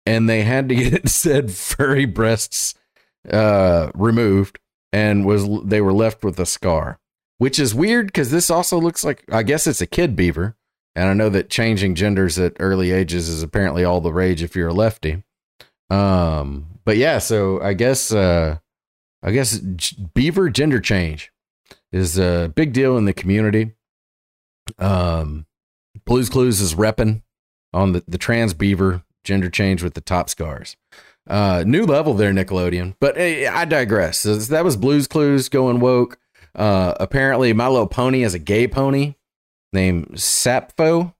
and 0.05 0.27
they 0.27 0.41
had 0.41 0.67
to 0.67 0.75
get 0.75 1.07
said 1.09 1.51
furry 1.51 2.05
breasts 2.05 2.73
uh, 3.31 3.91
removed, 3.93 4.59
and 4.91 5.25
was 5.25 5.47
they 5.63 5.81
were 5.81 5.93
left 5.93 6.23
with 6.23 6.39
a 6.39 6.45
scar 6.45 6.99
which 7.37 7.59
is 7.59 7.75
weird 7.75 8.07
because 8.07 8.31
this 8.31 8.49
also 8.49 8.79
looks 8.79 9.03
like 9.03 9.23
I 9.31 9.43
guess 9.43 9.67
it's 9.67 9.81
a 9.81 9.87
kid 9.87 10.15
beaver, 10.15 10.55
and 10.95 11.09
I 11.09 11.13
know 11.13 11.29
that 11.29 11.49
changing 11.49 11.95
genders 11.95 12.39
at 12.39 12.57
early 12.59 12.91
ages 12.91 13.29
is 13.29 13.43
apparently 13.43 13.83
all 13.83 14.01
the 14.01 14.13
rage 14.13 14.41
if 14.41 14.55
you're 14.55 14.69
a 14.69 14.73
lefty. 14.73 15.23
Um, 15.89 16.79
but 16.83 16.97
yeah, 16.97 17.19
so 17.19 17.61
I 17.61 17.73
guess 17.73 18.11
uh, 18.11 18.57
I 19.23 19.31
guess 19.31 19.59
beaver 19.59 20.49
gender 20.49 20.79
change 20.79 21.31
is 21.91 22.17
a 22.17 22.51
big 22.53 22.73
deal 22.73 22.97
in 22.97 23.05
the 23.05 23.13
community. 23.13 23.73
Um, 24.79 25.45
Blues 26.05 26.29
Clues 26.29 26.59
is 26.59 26.75
repping 26.75 27.21
on 27.73 27.91
the 27.91 28.03
the 28.07 28.17
trans 28.17 28.53
beaver 28.53 29.03
gender 29.23 29.49
change 29.49 29.83
with 29.83 29.93
the 29.93 30.01
top 30.01 30.29
scars. 30.29 30.75
Uh, 31.27 31.63
new 31.65 31.85
level 31.85 32.13
there, 32.13 32.31
Nickelodeon. 32.31 32.95
But 32.99 33.17
hey, 33.17 33.47
I 33.47 33.65
digress. 33.65 34.23
That 34.23 34.63
was 34.63 34.77
Blues 34.77 35.07
Clues 35.07 35.49
going 35.49 35.79
woke. 35.79 36.19
Uh, 36.55 36.93
apparently, 36.99 37.53
My 37.53 37.67
Little 37.67 37.87
Pony 37.87 38.21
has 38.21 38.33
a 38.33 38.39
gay 38.39 38.67
pony 38.67 39.15
named 39.73 40.19
Sappho. 40.19 41.13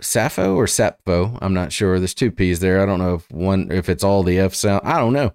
Sappho 0.00 0.54
or 0.54 0.66
Sappho? 0.66 1.38
I'm 1.40 1.54
not 1.54 1.72
sure. 1.72 1.98
There's 1.98 2.14
two 2.14 2.30
P's 2.30 2.60
there. 2.60 2.82
I 2.82 2.86
don't 2.86 2.98
know 2.98 3.14
if 3.14 3.30
one 3.30 3.70
if 3.70 3.88
it's 3.88 4.04
all 4.04 4.22
the 4.22 4.38
F 4.38 4.54
sound. 4.54 4.82
I 4.84 4.98
don't 4.98 5.12
know. 5.12 5.32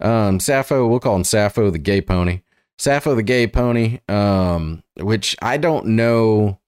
Um, 0.00 0.38
Sappho, 0.38 0.86
we'll 0.86 1.00
call 1.00 1.16
him 1.16 1.24
Sappho 1.24 1.70
the 1.70 1.78
gay 1.78 2.00
pony. 2.00 2.42
Sappho 2.78 3.14
the 3.14 3.22
gay 3.22 3.46
pony, 3.46 4.00
um, 4.08 4.82
which 4.96 5.36
I 5.40 5.56
don't 5.56 5.86
know. 5.86 6.60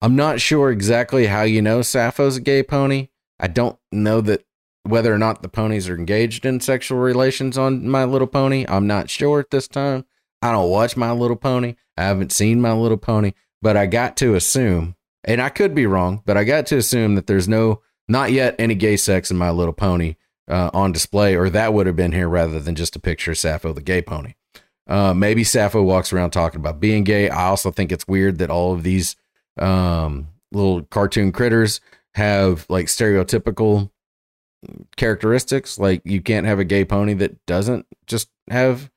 I'm 0.00 0.16
not 0.16 0.40
sure 0.40 0.70
exactly 0.70 1.26
how 1.26 1.42
you 1.42 1.62
know 1.62 1.82
Sappho's 1.82 2.36
a 2.36 2.40
gay 2.40 2.62
pony. 2.62 3.08
I 3.38 3.48
don't 3.48 3.78
know 3.90 4.20
that 4.22 4.44
whether 4.84 5.14
or 5.14 5.18
not 5.18 5.42
the 5.42 5.48
ponies 5.48 5.88
are 5.88 5.96
engaged 5.96 6.44
in 6.44 6.60
sexual 6.60 6.98
relations 6.98 7.56
on 7.56 7.88
My 7.88 8.04
Little 8.04 8.26
Pony. 8.26 8.64
I'm 8.68 8.86
not 8.86 9.10
sure 9.10 9.40
at 9.40 9.50
this 9.50 9.68
time. 9.68 10.04
I 10.40 10.50
don't 10.50 10.70
watch 10.70 10.96
My 10.96 11.12
Little 11.12 11.36
Pony. 11.36 11.76
I 11.96 12.04
haven't 12.04 12.32
seen 12.32 12.60
My 12.60 12.72
Little 12.72 12.96
Pony, 12.96 13.32
but 13.60 13.76
I 13.76 13.86
got 13.86 14.16
to 14.18 14.34
assume, 14.34 14.96
and 15.24 15.40
I 15.40 15.50
could 15.50 15.74
be 15.74 15.86
wrong, 15.86 16.22
but 16.26 16.36
I 16.36 16.44
got 16.44 16.66
to 16.66 16.76
assume 16.76 17.14
that 17.14 17.26
there's 17.26 17.48
no, 17.48 17.80
not 18.08 18.32
yet 18.32 18.56
any 18.58 18.74
gay 18.74 18.96
sex 18.96 19.30
in 19.30 19.36
My 19.36 19.50
Little 19.50 19.72
Pony 19.72 20.16
uh, 20.48 20.70
on 20.74 20.90
display, 20.92 21.36
or 21.36 21.48
that 21.50 21.72
would 21.72 21.86
have 21.86 21.96
been 21.96 22.12
here 22.12 22.28
rather 22.28 22.58
than 22.58 22.74
just 22.74 22.96
a 22.96 23.00
picture 23.00 23.30
of 23.30 23.38
Sappho 23.38 23.72
the 23.72 23.80
gay 23.80 24.02
pony. 24.02 24.34
Uh, 24.88 25.14
maybe 25.14 25.44
Sappho 25.44 25.82
walks 25.82 26.12
around 26.12 26.30
talking 26.30 26.60
about 26.60 26.80
being 26.80 27.04
gay. 27.04 27.30
I 27.30 27.44
also 27.44 27.70
think 27.70 27.92
it's 27.92 28.08
weird 28.08 28.38
that 28.38 28.50
all 28.50 28.72
of 28.72 28.82
these 28.82 29.14
um, 29.58 30.28
little 30.50 30.82
cartoon 30.82 31.30
critters 31.30 31.80
have 32.14 32.66
like 32.68 32.86
stereotypical 32.86 33.90
characteristics. 34.96 35.78
Like 35.78 36.02
you 36.04 36.20
can't 36.20 36.46
have 36.46 36.58
a 36.58 36.64
gay 36.64 36.84
pony 36.84 37.14
that 37.14 37.44
doesn't 37.46 37.86
just 38.06 38.28
have 38.50 38.90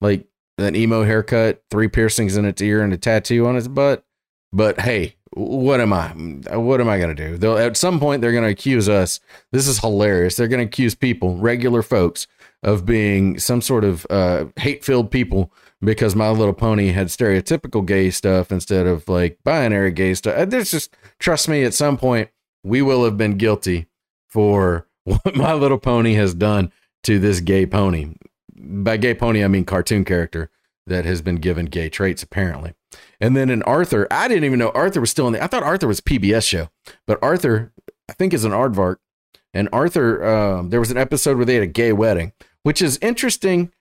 like 0.00 0.26
an 0.58 0.76
emo 0.76 1.04
haircut, 1.04 1.62
three 1.70 1.88
piercings 1.88 2.36
in 2.36 2.44
its 2.44 2.62
ear, 2.62 2.82
and 2.82 2.92
a 2.92 2.96
tattoo 2.96 3.46
on 3.46 3.56
its 3.56 3.68
butt. 3.68 4.04
But 4.52 4.80
hey, 4.80 5.16
what 5.34 5.80
am 5.80 5.92
I? 5.92 6.08
What 6.56 6.80
am 6.80 6.88
I 6.88 6.98
to 6.98 7.14
do? 7.14 7.38
They'll, 7.38 7.56
at 7.56 7.76
some 7.76 7.98
point, 7.98 8.20
they're 8.20 8.32
to 8.44 8.52
accuse 8.52 8.88
us. 8.88 9.20
This 9.50 9.66
is 9.66 9.78
hilarious. 9.78 10.36
They're 10.36 10.48
to 10.48 10.66
accuse 10.66 10.94
people, 10.94 11.36
regular 11.38 11.82
folks, 11.82 12.26
of 12.62 12.84
being 12.84 13.38
some 13.38 13.62
sort 13.62 13.84
of 13.84 14.06
uh, 14.10 14.46
hate 14.56 14.84
filled 14.84 15.10
people 15.10 15.50
because 15.80 16.14
My 16.14 16.28
Little 16.28 16.52
Pony 16.52 16.88
had 16.88 17.08
stereotypical 17.08 17.84
gay 17.84 18.10
stuff 18.10 18.52
instead 18.52 18.86
of 18.86 19.08
like 19.08 19.38
binary 19.42 19.90
gay 19.90 20.14
stuff. 20.14 20.36
Uh, 20.36 20.44
there's 20.44 20.70
just, 20.70 20.94
trust 21.18 21.48
me, 21.48 21.64
at 21.64 21.74
some 21.74 21.96
point, 21.96 22.28
we 22.62 22.82
will 22.82 23.04
have 23.04 23.16
been 23.16 23.38
guilty 23.38 23.86
for 24.28 24.86
what 25.04 25.36
My 25.36 25.54
Little 25.54 25.78
Pony 25.78 26.14
has 26.14 26.34
done 26.34 26.72
to 27.04 27.18
this 27.18 27.40
gay 27.40 27.66
pony 27.66 28.14
by 28.62 28.96
gay 28.96 29.14
pony, 29.14 29.44
I 29.44 29.48
mean 29.48 29.64
cartoon 29.64 30.04
character 30.04 30.50
that 30.86 31.04
has 31.04 31.22
been 31.22 31.36
given 31.36 31.66
gay 31.66 31.88
traits, 31.88 32.22
apparently. 32.22 32.74
And 33.20 33.36
then 33.36 33.50
in 33.50 33.62
Arthur, 33.62 34.06
I 34.10 34.28
didn't 34.28 34.44
even 34.44 34.58
know 34.58 34.70
Arthur 34.70 35.00
was 35.00 35.10
still 35.10 35.26
in 35.26 35.32
the. 35.32 35.42
I 35.42 35.46
thought 35.46 35.62
Arthur 35.62 35.86
was 35.86 36.00
PBS 36.00 36.46
show, 36.46 36.68
but 37.06 37.18
Arthur, 37.22 37.72
I 38.08 38.12
think, 38.12 38.32
is 38.32 38.44
an 38.44 38.52
aardvark. 38.52 38.96
And 39.54 39.68
Arthur, 39.72 40.24
um, 40.24 40.70
there 40.70 40.80
was 40.80 40.90
an 40.90 40.96
episode 40.96 41.36
where 41.36 41.46
they 41.46 41.54
had 41.54 41.62
a 41.62 41.68
gay 41.68 41.92
wedding, 41.92 42.32
which 42.62 42.80
is 42.80 42.98
interesting 43.02 43.72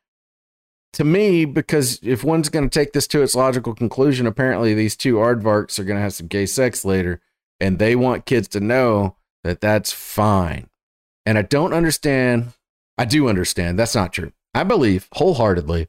to 0.93 1.03
me 1.03 1.45
because 1.45 1.99
if 2.03 2.23
one's 2.23 2.49
going 2.49 2.69
to 2.69 2.79
take 2.79 2.93
this 2.93 3.07
to 3.07 3.21
its 3.21 3.35
logical 3.35 3.73
conclusion, 3.73 4.27
apparently 4.27 4.73
these 4.73 4.95
two 4.95 5.15
aardvarks 5.15 5.79
are 5.79 5.85
going 5.85 5.97
to 5.97 6.03
have 6.03 6.13
some 6.13 6.27
gay 6.27 6.45
sex 6.45 6.83
later, 6.83 7.21
and 7.59 7.79
they 7.79 7.95
want 7.95 8.25
kids 8.25 8.47
to 8.49 8.59
know 8.59 9.15
that 9.43 9.61
that's 9.61 9.91
fine. 9.91 10.67
And 11.25 11.37
I 11.37 11.43
don't 11.43 11.73
understand. 11.73 12.53
I 12.97 13.05
do 13.05 13.29
understand 13.29 13.77
that's 13.77 13.95
not 13.95 14.13
true. 14.13 14.31
I 14.53 14.63
believe 14.63 15.07
wholeheartedly 15.13 15.87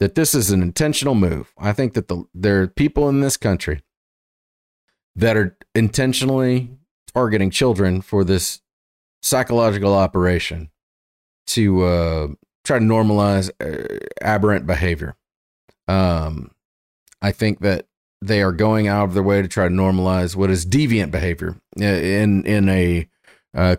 that 0.00 0.14
this 0.14 0.34
is 0.34 0.50
an 0.50 0.62
intentional 0.62 1.14
move. 1.14 1.52
I 1.58 1.72
think 1.72 1.94
that 1.94 2.08
the, 2.08 2.24
there 2.34 2.62
are 2.62 2.66
people 2.66 3.08
in 3.08 3.20
this 3.20 3.36
country 3.36 3.82
that 5.14 5.36
are 5.36 5.56
intentionally 5.74 6.70
targeting 7.14 7.50
children 7.50 8.00
for 8.00 8.24
this 8.24 8.60
psychological 9.22 9.94
operation 9.94 10.70
to 11.48 11.82
uh, 11.82 12.28
try 12.64 12.78
to 12.78 12.84
normalize 12.84 13.50
uh, 13.60 13.98
aberrant 14.22 14.66
behavior. 14.66 15.16
Um, 15.88 16.52
I 17.20 17.32
think 17.32 17.60
that 17.60 17.86
they 18.22 18.42
are 18.42 18.52
going 18.52 18.86
out 18.86 19.04
of 19.04 19.14
their 19.14 19.22
way 19.22 19.42
to 19.42 19.48
try 19.48 19.68
to 19.68 19.74
normalize 19.74 20.36
what 20.36 20.50
is 20.50 20.64
deviant 20.64 21.10
behavior 21.10 21.56
in 21.76 22.44
in 22.44 22.68
a 22.68 23.08
uh, 23.54 23.76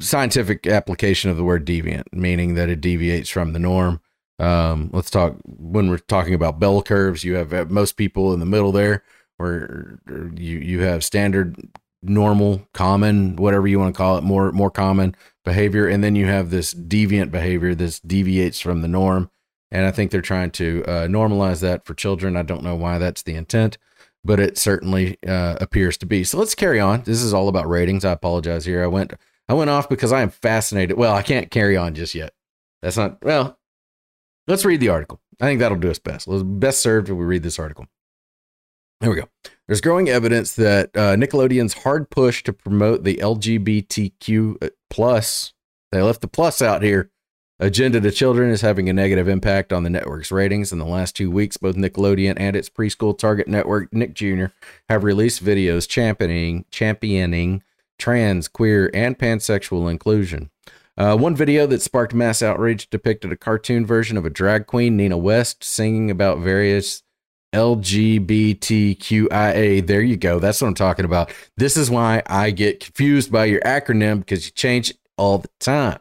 scientific 0.00 0.66
application 0.66 1.30
of 1.30 1.36
the 1.36 1.44
word 1.44 1.66
deviant, 1.66 2.04
meaning 2.12 2.54
that 2.54 2.68
it 2.68 2.80
deviates 2.80 3.28
from 3.28 3.52
the 3.52 3.58
norm. 3.58 4.00
Um, 4.38 4.90
let's 4.92 5.10
talk 5.10 5.36
when 5.44 5.90
we're 5.90 5.98
talking 5.98 6.34
about 6.34 6.58
bell 6.58 6.82
curves. 6.82 7.24
You 7.24 7.34
have 7.34 7.70
most 7.70 7.96
people 7.96 8.32
in 8.32 8.40
the 8.40 8.46
middle 8.46 8.72
there, 8.72 9.02
where 9.36 9.98
you 10.34 10.58
you 10.58 10.80
have 10.80 11.04
standard, 11.04 11.56
normal, 12.02 12.66
common, 12.72 13.36
whatever 13.36 13.66
you 13.66 13.78
want 13.78 13.94
to 13.94 13.98
call 13.98 14.16
it, 14.16 14.24
more 14.24 14.52
more 14.52 14.70
common 14.70 15.14
behavior, 15.44 15.86
and 15.86 16.02
then 16.02 16.16
you 16.16 16.26
have 16.26 16.50
this 16.50 16.72
deviant 16.72 17.30
behavior. 17.30 17.74
This 17.74 18.00
deviates 18.00 18.60
from 18.60 18.80
the 18.80 18.88
norm, 18.88 19.30
and 19.70 19.84
I 19.84 19.90
think 19.90 20.10
they're 20.10 20.22
trying 20.22 20.52
to 20.52 20.84
uh, 20.86 21.06
normalize 21.06 21.60
that 21.60 21.84
for 21.84 21.94
children. 21.94 22.36
I 22.36 22.42
don't 22.42 22.62
know 22.62 22.76
why 22.76 22.98
that's 22.98 23.22
the 23.22 23.34
intent 23.34 23.76
but 24.24 24.40
it 24.40 24.58
certainly 24.58 25.18
uh, 25.26 25.56
appears 25.60 25.96
to 25.98 26.06
be. 26.06 26.24
So 26.24 26.38
let's 26.38 26.54
carry 26.54 26.78
on. 26.78 27.02
This 27.02 27.22
is 27.22 27.32
all 27.32 27.48
about 27.48 27.68
ratings. 27.68 28.04
I 28.04 28.12
apologize 28.12 28.64
here. 28.64 28.84
I 28.84 28.86
went 28.86 29.14
I 29.50 29.52
went 29.52 29.68
off 29.68 29.88
because 29.88 30.12
I 30.12 30.22
am 30.22 30.30
fascinated. 30.30 30.96
Well, 30.96 31.12
I 31.12 31.22
can't 31.22 31.50
carry 31.50 31.76
on 31.76 31.96
just 31.96 32.14
yet. 32.14 32.32
That's 32.82 32.96
not 32.96 33.18
well. 33.24 33.58
Let's 34.46 34.64
read 34.64 34.78
the 34.78 34.90
article. 34.90 35.20
I 35.40 35.46
think 35.46 35.58
that'll 35.58 35.76
do 35.76 35.90
us 35.90 35.98
best. 35.98 36.28
Let's 36.28 36.44
best 36.44 36.78
served 36.80 37.08
if 37.08 37.16
we 37.16 37.24
read 37.24 37.42
this 37.42 37.58
article. 37.58 37.86
Here 39.00 39.10
we 39.10 39.16
go. 39.16 39.28
There's 39.66 39.80
growing 39.80 40.08
evidence 40.08 40.52
that 40.52 40.96
uh, 40.96 41.16
Nickelodeon's 41.16 41.82
hard 41.82 42.10
push 42.10 42.44
to 42.44 42.52
promote 42.52 43.02
the 43.02 43.16
LGBTQ 43.16 44.62
uh, 44.62 44.68
plus, 44.88 45.52
they 45.90 46.00
left 46.00 46.20
the 46.20 46.28
plus 46.28 46.62
out 46.62 46.84
here, 46.84 47.10
agenda 47.58 48.00
to 48.00 48.12
children 48.12 48.52
is 48.52 48.60
having 48.60 48.88
a 48.88 48.92
negative 48.92 49.26
impact 49.26 49.72
on 49.72 49.82
the 49.82 49.90
network's 49.90 50.30
ratings. 50.30 50.70
In 50.70 50.78
the 50.78 50.86
last 50.86 51.16
two 51.16 51.28
weeks, 51.28 51.56
both 51.56 51.74
Nickelodeon 51.74 52.34
and 52.36 52.54
its 52.54 52.70
preschool 52.70 53.18
target 53.18 53.48
network, 53.48 53.92
Nick 53.92 54.14
Jr., 54.14 54.46
have 54.88 55.02
released 55.02 55.44
videos 55.44 55.88
championing 55.88 56.66
championing 56.70 57.64
trans, 58.00 58.48
queer, 58.48 58.90
and 58.92 59.16
pansexual 59.18 59.90
inclusion. 59.90 60.50
Uh, 60.96 61.16
one 61.16 61.36
video 61.36 61.66
that 61.66 61.80
sparked 61.80 62.12
mass 62.12 62.42
outrage 62.42 62.90
depicted 62.90 63.30
a 63.30 63.36
cartoon 63.36 63.86
version 63.86 64.16
of 64.16 64.26
a 64.26 64.30
drag 64.30 64.66
queen, 64.66 64.96
Nina 64.96 65.16
West, 65.16 65.62
singing 65.62 66.10
about 66.10 66.40
various 66.40 67.04
LGBTQIA. 67.54 68.56
There 69.86 70.02
you 70.02 70.16
go. 70.16 70.38
That's 70.38 70.60
what 70.60 70.68
I'm 70.68 70.74
talking 70.74 71.04
about. 71.04 71.32
This 71.56 71.76
is 71.76 71.90
why 71.90 72.22
I 72.26 72.50
get 72.50 72.80
confused 72.80 73.30
by 73.30 73.44
your 73.46 73.60
acronym 73.60 74.18
because 74.18 74.46
you 74.46 74.52
change 74.52 74.90
it 74.90 74.98
all 75.16 75.38
the 75.38 75.48
time. 75.60 76.00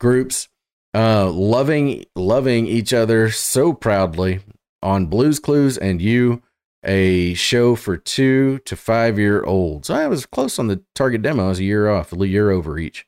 Groups 0.00 0.48
uh, 0.94 1.30
loving 1.30 2.04
loving 2.14 2.66
each 2.66 2.92
other 2.92 3.30
so 3.30 3.72
proudly 3.72 4.40
on 4.82 5.06
Blues 5.06 5.38
Clues 5.38 5.78
and 5.78 6.02
You, 6.02 6.42
a 6.84 7.34
show 7.34 7.76
for 7.76 7.96
two 7.96 8.58
to 8.60 8.76
five 8.76 9.18
year 9.18 9.44
olds. 9.44 9.90
I 9.90 10.06
was 10.06 10.26
close 10.26 10.58
on 10.58 10.66
the 10.66 10.82
target 10.94 11.22
demo. 11.22 11.46
I 11.46 11.48
was 11.48 11.60
a 11.60 11.64
year 11.64 11.88
off, 11.88 12.12
a 12.12 12.26
year 12.26 12.50
over 12.50 12.78
each. 12.78 13.06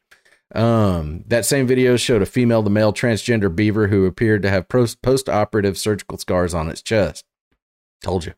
Um, 0.55 1.25
that 1.27 1.45
same 1.45 1.67
video 1.67 1.97
showed 1.97 2.23
a 2.23 2.27
female 2.27 2.63
to 2.63 2.71
male 2.71 2.93
transgender 2.93 3.55
beaver 3.55 3.89
who 3.89 4.07
appeared 4.07 4.43
to 4.43 4.51
have 4.51 4.69
post 4.69 5.29
operative 5.29 5.77
surgical 5.77 6.19
scars 6.19 6.55
on 6.55 6.69
its 6.69 6.83
chest. 6.83 7.25
Told 8.03 8.27
you. 8.27 8.35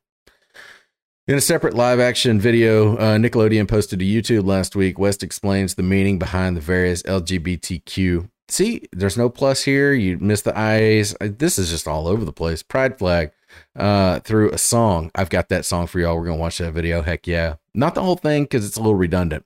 In 1.28 1.34
a 1.34 1.40
separate 1.40 1.74
live 1.74 1.98
action 1.98 2.40
video 2.40 2.96
uh, 2.96 3.16
Nickelodeon 3.16 3.66
posted 3.66 3.98
to 3.98 4.04
YouTube 4.04 4.46
last 4.46 4.76
week, 4.76 4.98
West 4.98 5.24
explains 5.24 5.74
the 5.74 5.82
meaning 5.82 6.18
behind 6.18 6.56
the 6.56 6.60
various 6.60 7.02
LGBTQ. 7.02 8.30
See, 8.48 8.82
there's 8.92 9.16
no 9.18 9.28
plus 9.28 9.64
here. 9.64 9.92
You 9.92 10.18
miss 10.18 10.42
the. 10.42 10.56
Uh, 10.56 11.28
this 11.36 11.58
is 11.58 11.68
just 11.68 11.88
all 11.88 12.06
over 12.06 12.24
the 12.24 12.32
place. 12.32 12.62
Pride 12.62 12.96
flag 12.96 13.32
uh, 13.74 14.20
through 14.20 14.50
a 14.50 14.58
song. 14.58 15.10
I've 15.14 15.30
got 15.30 15.48
that 15.48 15.64
song 15.64 15.86
for 15.86 16.00
y'all. 16.00 16.16
We're 16.16 16.26
to 16.26 16.34
watch 16.34 16.58
that 16.58 16.72
video. 16.72 17.02
Heck 17.02 17.26
yeah. 17.26 17.56
Not 17.74 17.94
the 17.94 18.02
whole 18.02 18.16
thing 18.16 18.44
because 18.44 18.66
it's 18.66 18.76
a 18.76 18.80
little 18.80 18.94
redundant. 18.94 19.44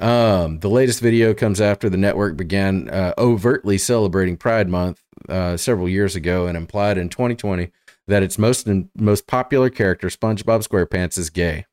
Um, 0.00 0.60
the 0.60 0.70
latest 0.70 1.00
video 1.00 1.34
comes 1.34 1.60
after 1.60 1.88
the 1.90 1.96
network 1.96 2.36
began 2.36 2.88
uh, 2.88 3.14
overtly 3.18 3.78
celebrating 3.78 4.36
Pride 4.36 4.68
Month 4.68 5.02
uh, 5.28 5.56
several 5.56 5.88
years 5.88 6.14
ago 6.14 6.46
and 6.46 6.56
implied 6.56 6.98
in 6.98 7.08
2020 7.08 7.72
that 8.06 8.22
its 8.22 8.38
most 8.38 8.68
most 8.96 9.26
popular 9.26 9.70
character, 9.70 10.08
SpongeBob 10.08 10.66
SquarePants, 10.66 11.18
is 11.18 11.30
gay. 11.30 11.66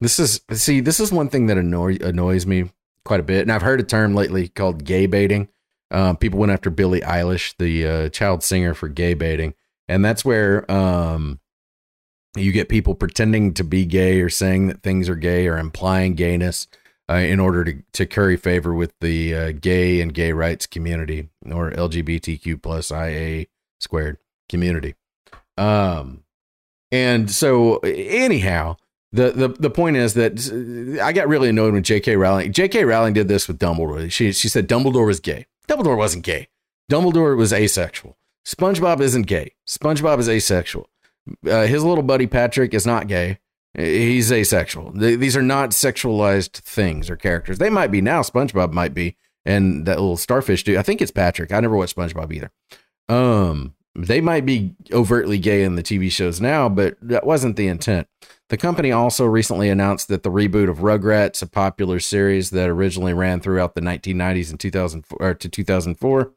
This 0.00 0.18
is 0.18 0.42
see, 0.52 0.80
this 0.80 1.00
is 1.00 1.10
one 1.10 1.28
thing 1.28 1.46
that 1.46 1.56
annoy, 1.56 1.96
annoys 2.00 2.44
me 2.44 2.70
quite 3.04 3.20
a 3.20 3.24
bit, 3.24 3.42
and 3.42 3.52
I've 3.52 3.62
heard 3.62 3.80
a 3.80 3.84
term 3.84 4.14
lately 4.14 4.48
called 4.48 4.84
gay 4.84 5.06
baiting. 5.06 5.48
Um, 5.90 6.16
people 6.16 6.38
went 6.38 6.52
after 6.52 6.68
Billie 6.68 7.00
Eilish, 7.00 7.54
the 7.58 7.86
uh, 7.86 8.08
child 8.10 8.42
singer, 8.42 8.74
for 8.74 8.88
gay 8.88 9.14
baiting, 9.14 9.54
and 9.88 10.04
that's 10.04 10.24
where 10.24 10.70
um, 10.70 11.40
you 12.36 12.52
get 12.52 12.68
people 12.68 12.94
pretending 12.94 13.54
to 13.54 13.64
be 13.64 13.84
gay 13.84 14.20
or 14.20 14.28
saying 14.28 14.68
that 14.68 14.82
things 14.82 15.08
are 15.08 15.16
gay 15.16 15.46
or 15.46 15.58
implying 15.58 16.14
gayness 16.14 16.66
uh, 17.08 17.14
in 17.14 17.40
order 17.40 17.64
to, 17.64 17.82
to 17.92 18.06
curry 18.06 18.36
favor 18.36 18.74
with 18.74 18.92
the 19.00 19.34
uh, 19.34 19.52
gay 19.52 20.00
and 20.00 20.12
gay 20.12 20.32
rights 20.32 20.66
community 20.66 21.28
or 21.50 21.70
LGBTQ 21.70 22.60
plus 22.62 22.90
IA 22.90 23.46
squared 23.80 24.18
community. 24.48 24.94
Um, 25.56 26.24
and 26.90 27.30
so 27.30 27.76
anyhow, 27.78 28.76
the, 29.12 29.30
the 29.30 29.48
the 29.48 29.70
point 29.70 29.96
is 29.96 30.14
that 30.14 30.98
I 31.02 31.12
got 31.12 31.28
really 31.28 31.48
annoyed 31.48 31.72
when 31.72 31.82
J.K. 31.82 32.16
Rowling 32.16 32.52
J.K. 32.52 32.84
Rowling 32.84 33.14
did 33.14 33.28
this 33.28 33.48
with 33.48 33.58
Dumbledore. 33.58 34.10
She 34.10 34.32
she 34.32 34.48
said 34.48 34.68
Dumbledore 34.68 35.06
was 35.06 35.20
gay. 35.20 35.46
Dumbledore 35.68 35.96
wasn't 35.96 36.24
gay. 36.24 36.48
Dumbledore 36.90 37.36
was 37.36 37.52
asexual. 37.52 38.16
SpongeBob 38.46 39.00
isn't 39.00 39.26
gay. 39.26 39.52
SpongeBob 39.66 40.20
is 40.20 40.28
asexual. 40.28 40.88
Uh, 41.44 41.66
his 41.66 41.82
little 41.82 42.04
buddy 42.04 42.28
Patrick 42.28 42.72
is 42.72 42.86
not 42.86 43.08
gay. 43.08 43.40
He's 43.74 44.32
asexual. 44.32 44.92
These 44.92 45.36
are 45.36 45.42
not 45.42 45.70
sexualized 45.70 46.52
things 46.60 47.10
or 47.10 47.16
characters. 47.16 47.58
They 47.58 47.68
might 47.68 47.90
be 47.90 48.00
now. 48.00 48.22
SpongeBob 48.22 48.72
might 48.72 48.94
be, 48.94 49.16
and 49.44 49.84
that 49.84 49.98
little 49.98 50.16
starfish 50.16 50.64
dude. 50.64 50.78
I 50.78 50.82
think 50.82 51.02
it's 51.02 51.10
Patrick. 51.10 51.52
I 51.52 51.60
never 51.60 51.76
watched 51.76 51.96
SpongeBob 51.96 52.32
either. 52.32 52.50
Um, 53.08 53.74
they 53.94 54.20
might 54.20 54.46
be 54.46 54.74
overtly 54.92 55.38
gay 55.38 55.62
in 55.62 55.74
the 55.74 55.82
TV 55.82 56.10
shows 56.10 56.40
now, 56.40 56.68
but 56.68 56.96
that 57.02 57.26
wasn't 57.26 57.56
the 57.56 57.66
intent. 57.66 58.06
The 58.48 58.56
company 58.56 58.92
also 58.92 59.26
recently 59.26 59.68
announced 59.68 60.08
that 60.08 60.22
the 60.22 60.30
reboot 60.30 60.70
of 60.70 60.78
Rugrats, 60.78 61.42
a 61.42 61.46
popular 61.46 61.98
series 61.98 62.50
that 62.50 62.68
originally 62.68 63.12
ran 63.12 63.40
throughout 63.40 63.74
the 63.74 63.80
1990s 63.80 64.50
and 64.50 64.60
2004 64.60 65.18
or 65.20 65.34
to 65.34 65.48
2004, 65.48 66.32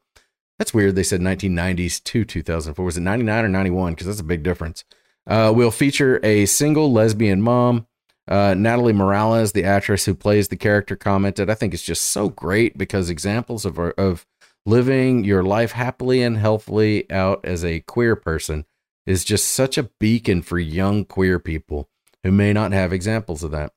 that's 0.60 0.74
weird. 0.74 0.94
They 0.94 1.02
said 1.02 1.22
1990s 1.22 2.04
to 2.04 2.22
2004. 2.22 2.84
Was 2.84 2.98
it 2.98 3.00
99 3.00 3.46
or 3.46 3.48
91? 3.48 3.94
Because 3.94 4.06
that's 4.06 4.20
a 4.20 4.24
big 4.24 4.42
difference. 4.42 4.84
Uh, 5.26 5.50
will 5.56 5.70
feature 5.70 6.20
a 6.22 6.44
single 6.44 6.92
lesbian 6.92 7.40
mom. 7.40 7.86
Uh, 8.28 8.52
Natalie 8.52 8.92
Morales, 8.92 9.52
the 9.52 9.64
actress 9.64 10.04
who 10.04 10.14
plays 10.14 10.48
the 10.48 10.56
character, 10.56 10.96
commented, 10.96 11.48
"I 11.48 11.54
think 11.54 11.72
it's 11.72 11.82
just 11.82 12.04
so 12.04 12.28
great 12.28 12.76
because 12.76 13.08
examples 13.08 13.64
of 13.64 13.78
of 13.78 14.26
living 14.66 15.24
your 15.24 15.42
life 15.42 15.72
happily 15.72 16.22
and 16.22 16.36
healthily 16.36 17.10
out 17.10 17.42
as 17.42 17.64
a 17.64 17.80
queer 17.80 18.14
person 18.14 18.66
is 19.06 19.24
just 19.24 19.48
such 19.48 19.78
a 19.78 19.84
beacon 19.98 20.42
for 20.42 20.58
young 20.58 21.06
queer 21.06 21.38
people 21.38 21.88
who 22.22 22.30
may 22.30 22.52
not 22.52 22.72
have 22.72 22.92
examples 22.92 23.42
of 23.42 23.50
that." 23.50 23.72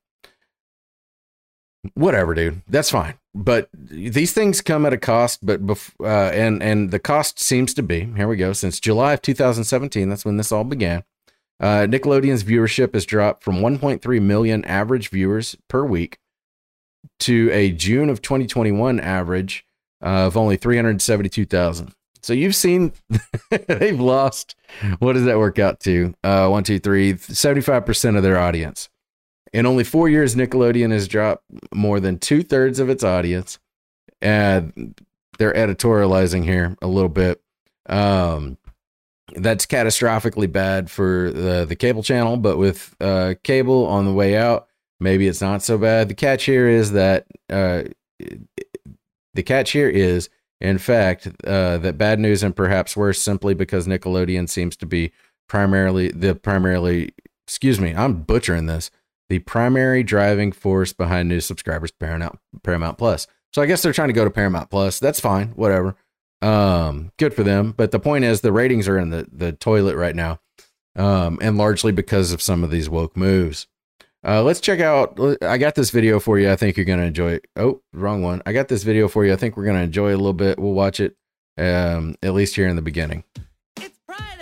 Whatever, 1.93 2.33
dude. 2.33 2.61
That's 2.67 2.89
fine 2.89 3.15
but 3.35 3.69
these 3.73 4.33
things 4.33 4.61
come 4.61 4.85
at 4.85 4.93
a 4.93 4.97
cost 4.97 5.45
but 5.45 5.65
bef- 5.65 5.93
uh, 6.01 6.31
and 6.33 6.61
and 6.61 6.91
the 6.91 6.99
cost 6.99 7.39
seems 7.39 7.73
to 7.73 7.83
be 7.83 8.01
here 8.15 8.27
we 8.27 8.35
go 8.35 8.53
since 8.53 8.79
july 8.79 9.13
of 9.13 9.21
2017 9.21 10.09
that's 10.09 10.25
when 10.25 10.37
this 10.37 10.51
all 10.51 10.63
began 10.63 11.03
uh, 11.59 11.85
nickelodeon's 11.87 12.43
viewership 12.43 12.93
has 12.93 13.05
dropped 13.05 13.43
from 13.43 13.57
1.3 13.57 14.21
million 14.21 14.63
average 14.65 15.09
viewers 15.09 15.55
per 15.67 15.83
week 15.83 16.17
to 17.19 17.49
a 17.51 17.71
june 17.71 18.09
of 18.09 18.21
2021 18.21 18.99
average 18.99 19.65
of 20.01 20.37
only 20.37 20.57
372000 20.57 21.93
so 22.21 22.31
you've 22.33 22.55
seen 22.55 22.93
they've 23.67 23.99
lost 23.99 24.55
what 24.99 25.13
does 25.13 25.25
that 25.25 25.37
work 25.37 25.59
out 25.59 25.79
to? 25.81 26.13
Uh, 26.23 26.47
one 26.47 26.63
two 26.63 26.79
three 26.79 27.13
75% 27.13 28.17
of 28.17 28.23
their 28.23 28.39
audience 28.39 28.89
in 29.53 29.65
only 29.65 29.83
four 29.83 30.09
years, 30.09 30.35
Nickelodeon 30.35 30.91
has 30.91 31.07
dropped 31.07 31.43
more 31.73 31.99
than 31.99 32.17
two 32.17 32.43
thirds 32.43 32.79
of 32.79 32.89
its 32.89 33.03
audience. 33.03 33.59
And 34.21 34.99
they're 35.37 35.53
editorializing 35.53 36.43
here 36.43 36.75
a 36.81 36.87
little 36.87 37.09
bit. 37.09 37.41
Um, 37.87 38.57
that's 39.35 39.65
catastrophically 39.65 40.51
bad 40.51 40.89
for 40.89 41.31
the, 41.31 41.65
the 41.65 41.75
cable 41.75 42.03
channel, 42.03 42.37
but 42.37 42.57
with 42.57 42.95
uh, 42.99 43.35
cable 43.43 43.85
on 43.85 44.05
the 44.05 44.13
way 44.13 44.35
out, 44.35 44.67
maybe 44.99 45.27
it's 45.27 45.41
not 45.41 45.61
so 45.61 45.77
bad. 45.77 46.09
The 46.09 46.15
catch 46.15 46.45
here 46.45 46.67
is 46.67 46.91
that 46.93 47.27
uh, 47.49 47.83
the 49.33 49.43
catch 49.43 49.71
here 49.71 49.89
is, 49.89 50.29
in 50.61 50.77
fact, 50.77 51.27
uh, 51.45 51.77
that 51.79 51.97
bad 51.97 52.19
news 52.19 52.43
and 52.43 52.55
perhaps 52.55 52.95
worse 52.95 53.21
simply 53.21 53.53
because 53.53 53.87
Nickelodeon 53.87 54.49
seems 54.49 54.75
to 54.77 54.85
be 54.85 55.11
primarily 55.47 56.09
the 56.09 56.35
primarily, 56.35 57.13
excuse 57.47 57.79
me, 57.79 57.93
I'm 57.93 58.21
butchering 58.21 58.67
this 58.67 58.91
the 59.29 59.39
primary 59.39 60.03
driving 60.03 60.51
force 60.51 60.93
behind 60.93 61.29
new 61.29 61.39
subscribers 61.39 61.91
Paramount 61.91 62.39
Paramount 62.63 62.97
Plus. 62.97 63.27
So 63.53 63.61
I 63.61 63.65
guess 63.65 63.81
they're 63.81 63.93
trying 63.93 64.09
to 64.09 64.13
go 64.13 64.23
to 64.23 64.31
Paramount 64.31 64.69
Plus. 64.69 64.99
That's 64.99 65.19
fine, 65.19 65.49
whatever. 65.49 65.95
Um, 66.41 67.11
good 67.17 67.33
for 67.33 67.43
them. 67.43 67.73
But 67.75 67.91
the 67.91 67.99
point 67.99 68.25
is, 68.25 68.41
the 68.41 68.51
ratings 68.51 68.87
are 68.87 68.97
in 68.97 69.09
the 69.09 69.27
the 69.31 69.53
toilet 69.53 69.95
right 69.95 70.15
now, 70.15 70.39
um, 70.95 71.39
and 71.41 71.57
largely 71.57 71.91
because 71.91 72.31
of 72.31 72.41
some 72.41 72.63
of 72.63 72.71
these 72.71 72.89
woke 72.89 73.15
moves. 73.15 73.67
Uh, 74.25 74.41
let's 74.41 74.61
check 74.61 74.79
out. 74.79 75.19
I 75.41 75.57
got 75.57 75.75
this 75.75 75.89
video 75.89 76.19
for 76.19 76.39
you. 76.39 76.49
I 76.49 76.55
think 76.55 76.77
you're 76.77 76.85
gonna 76.85 77.03
enjoy 77.03 77.33
it. 77.33 77.45
Oh, 77.55 77.81
wrong 77.93 78.23
one. 78.23 78.41
I 78.45 78.53
got 78.53 78.67
this 78.67 78.83
video 78.83 79.07
for 79.07 79.25
you. 79.25 79.33
I 79.33 79.35
think 79.35 79.57
we're 79.57 79.65
gonna 79.65 79.83
enjoy 79.83 80.11
it 80.11 80.15
a 80.15 80.17
little 80.17 80.33
bit. 80.33 80.59
We'll 80.59 80.73
watch 80.73 80.99
it, 80.99 81.15
um, 81.57 82.15
at 82.23 82.33
least 82.33 82.55
here 82.55 82.67
in 82.67 82.75
the 82.75 82.81
beginning. 82.81 83.23
Pride, 84.07 84.39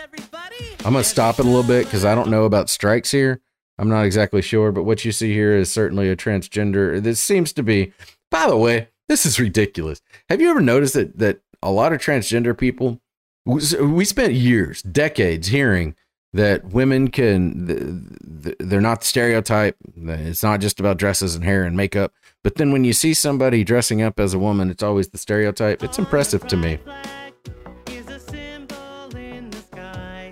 I'm 0.84 0.93
gonna 0.93 1.03
stop 1.03 1.39
it 1.39 1.45
a 1.45 1.47
little 1.47 1.63
bit 1.63 1.86
because 1.86 2.05
I 2.05 2.15
don't 2.15 2.29
know 2.29 2.45
about 2.45 2.69
strikes 2.69 3.11
here. 3.11 3.41
I'm 3.82 3.89
not 3.89 4.05
exactly 4.05 4.43
sure, 4.43 4.71
but 4.71 4.84
what 4.84 5.03
you 5.03 5.11
see 5.11 5.34
here 5.34 5.57
is 5.57 5.71
certainly 5.71 6.07
a 6.07 6.15
transgender. 6.15 7.01
This 7.01 7.19
seems 7.19 7.51
to 7.53 7.63
be, 7.63 7.93
by 8.29 8.47
the 8.47 8.55
way, 8.55 8.89
this 9.09 9.25
is 9.25 9.39
ridiculous. 9.39 10.01
Have 10.29 10.39
you 10.39 10.51
ever 10.51 10.61
noticed 10.61 10.93
that 10.93 11.17
that 11.17 11.39
a 11.63 11.71
lot 11.71 11.91
of 11.91 11.99
transgender 11.99 12.55
people 12.55 13.01
we 13.43 14.05
spent 14.05 14.34
years, 14.34 14.84
decades 14.84 15.47
hearing 15.47 15.95
that 16.32 16.65
women 16.65 17.09
can 17.09 18.15
they're 18.59 18.82
not 18.82 19.01
the 19.01 19.07
stereotype. 19.07 19.75
It's 19.97 20.43
not 20.43 20.61
just 20.61 20.79
about 20.79 20.97
dresses 20.97 21.34
and 21.34 21.43
hair 21.43 21.63
and 21.63 21.75
makeup. 21.75 22.13
But 22.43 22.55
then 22.55 22.71
when 22.71 22.84
you 22.84 22.93
see 22.93 23.15
somebody 23.15 23.63
dressing 23.63 24.01
up 24.01 24.19
as 24.19 24.36
a 24.36 24.39
woman, 24.39 24.69
it's 24.69 24.84
always 24.84 25.09
the 25.09 25.17
stereotype. 25.17 25.84
It's 25.84 25.97
impressive 25.97 26.47
to 26.47 26.57
me. 26.57 26.77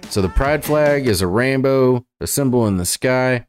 So 0.09 0.23
the 0.23 0.29
pride 0.29 0.65
flag 0.65 1.05
is 1.05 1.21
a 1.21 1.27
rainbow, 1.27 2.03
a 2.19 2.25
symbol 2.25 2.65
in 2.65 2.77
the 2.77 2.85
sky. 2.85 3.45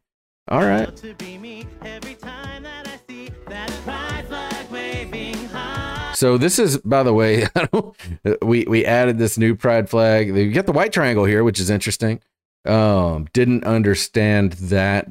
All 0.48 0.60
right. 0.60 0.94
to 0.96 1.14
be 1.14 1.38
me 1.38 1.66
every 1.82 2.14
time 2.16 2.64
that 2.64 2.86
I 2.86 3.00
see 3.08 3.30
that 3.46 3.70
pride 3.82 4.26
flag 4.28 4.70
waving 4.70 5.36
high. 5.46 6.12
So 6.14 6.36
this 6.36 6.58
is, 6.58 6.76
by 6.78 7.02
the 7.02 7.14
way, 7.14 7.46
we 8.42 8.66
we 8.68 8.84
added 8.84 9.16
this 9.16 9.38
new 9.38 9.54
pride 9.54 9.88
flag. 9.88 10.36
You 10.36 10.52
got 10.52 10.66
the 10.66 10.72
white 10.72 10.92
triangle 10.92 11.24
here, 11.24 11.42
which 11.44 11.60
is 11.60 11.70
interesting. 11.70 12.20
Um, 12.66 13.26
didn't 13.32 13.64
understand 13.64 14.52
that 14.52 15.08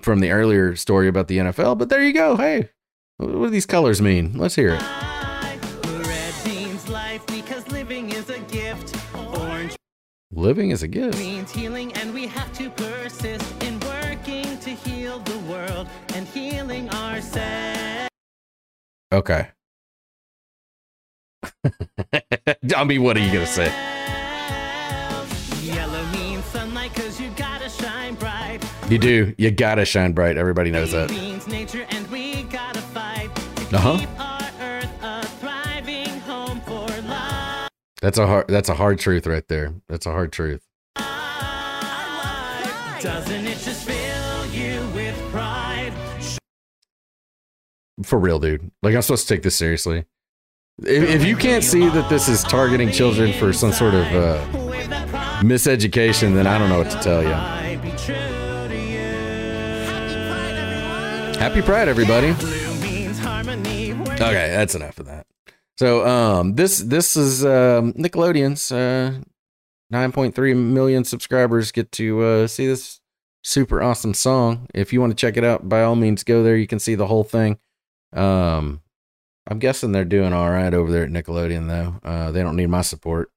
from 0.00 0.18
the 0.18 0.32
earlier 0.32 0.74
story 0.74 1.06
about 1.06 1.28
the 1.28 1.38
NFL, 1.38 1.78
but 1.78 1.88
there 1.88 2.02
you 2.02 2.12
go. 2.12 2.36
Hey, 2.36 2.70
what 3.18 3.30
do 3.30 3.50
these 3.50 3.66
colors 3.66 4.02
mean? 4.02 4.36
Let's 4.36 4.56
hear 4.56 4.70
it. 4.70 5.13
Living 10.36 10.70
is 10.70 10.82
a 10.82 10.88
gift. 10.88 11.16
means 11.16 11.52
healing, 11.52 11.92
and 11.94 12.12
we 12.12 12.26
have 12.26 12.52
to 12.54 12.68
persist 12.70 13.62
in 13.62 13.78
working 13.80 14.58
to 14.58 14.70
heal 14.70 15.20
the 15.20 15.38
world 15.50 15.86
and 16.14 16.26
healing 16.26 16.90
ourselves. 16.90 18.08
Okay. 19.12 19.48
I 22.74 22.84
mean, 22.84 23.04
what 23.04 23.16
are 23.16 23.20
you 23.20 23.32
gonna 23.32 23.46
say? 23.46 23.72
Yellow 25.62 26.04
means 26.06 26.44
sunlight 26.46 26.92
because 26.92 27.20
you 27.20 27.30
gotta 27.36 27.68
shine 27.68 28.16
bright. 28.16 28.58
You 28.90 28.98
do. 28.98 29.34
You 29.38 29.52
gotta 29.52 29.84
shine 29.84 30.14
bright. 30.14 30.36
Everybody 30.36 30.72
knows 30.72 30.90
that. 30.90 31.10
means 31.10 31.46
nature, 31.46 31.86
That's 38.04 38.18
a 38.18 38.26
hard. 38.26 38.48
That's 38.48 38.68
a 38.68 38.74
hard 38.74 38.98
truth 38.98 39.26
right 39.26 39.48
there. 39.48 39.72
That's 39.88 40.04
a 40.04 40.10
hard 40.10 40.30
truth. 40.30 40.60
Doesn't 43.00 43.46
it 43.46 43.56
just 43.56 43.86
fill 43.86 44.46
you 44.48 44.86
with 44.94 45.16
pride? 45.32 45.94
For 48.02 48.18
real, 48.18 48.38
dude. 48.38 48.70
Like 48.82 48.94
I'm 48.94 49.00
supposed 49.00 49.26
to 49.26 49.34
take 49.34 49.42
this 49.42 49.56
seriously. 49.56 50.04
If, 50.82 51.08
if 51.08 51.24
you 51.24 51.34
can't 51.34 51.64
see 51.64 51.88
that 51.88 52.10
this 52.10 52.28
is 52.28 52.42
targeting 52.42 52.90
children 52.90 53.32
for 53.32 53.54
some 53.54 53.72
sort 53.72 53.94
of 53.94 54.04
uh, 54.08 54.44
miseducation, 55.40 56.34
then 56.34 56.46
I 56.46 56.58
don't 56.58 56.68
know 56.68 56.76
what 56.76 56.90
to 56.90 56.98
tell 56.98 57.22
you. 57.22 57.80
be 57.80 57.88
true 57.96 58.14
to 58.68 58.76
you. 58.76 58.98
Happy 61.38 61.62
Pride, 61.62 61.88
everybody. 61.88 62.34
Blue 62.34 62.74
means 62.82 63.18
harmony. 63.18 63.94
where 63.94 64.12
Okay, 64.12 64.50
that's 64.50 64.74
enough 64.74 64.98
of 64.98 65.06
that. 65.06 65.26
So, 65.76 66.06
um, 66.06 66.54
this 66.54 66.78
this 66.78 67.16
is 67.16 67.44
um, 67.44 67.92
Nickelodeon's 67.94 68.70
uh, 68.70 69.20
9.3 69.92 70.56
million 70.56 71.04
subscribers 71.04 71.72
get 71.72 71.90
to 71.92 72.22
uh, 72.22 72.46
see 72.46 72.66
this 72.66 73.00
super 73.42 73.82
awesome 73.82 74.14
song. 74.14 74.66
If 74.74 74.92
you 74.92 75.00
want 75.00 75.10
to 75.10 75.16
check 75.16 75.36
it 75.36 75.44
out, 75.44 75.68
by 75.68 75.82
all 75.82 75.96
means, 75.96 76.24
go 76.24 76.42
there. 76.42 76.56
You 76.56 76.66
can 76.66 76.78
see 76.78 76.94
the 76.94 77.06
whole 77.06 77.24
thing. 77.24 77.58
Um, 78.12 78.82
I'm 79.46 79.58
guessing 79.58 79.92
they're 79.92 80.04
doing 80.04 80.32
all 80.32 80.50
right 80.50 80.72
over 80.72 80.90
there 80.90 81.04
at 81.04 81.10
Nickelodeon, 81.10 81.68
though. 81.68 82.08
Uh, 82.08 82.30
they 82.30 82.42
don't 82.42 82.56
need 82.56 82.68
my 82.68 82.82
support. 82.82 83.30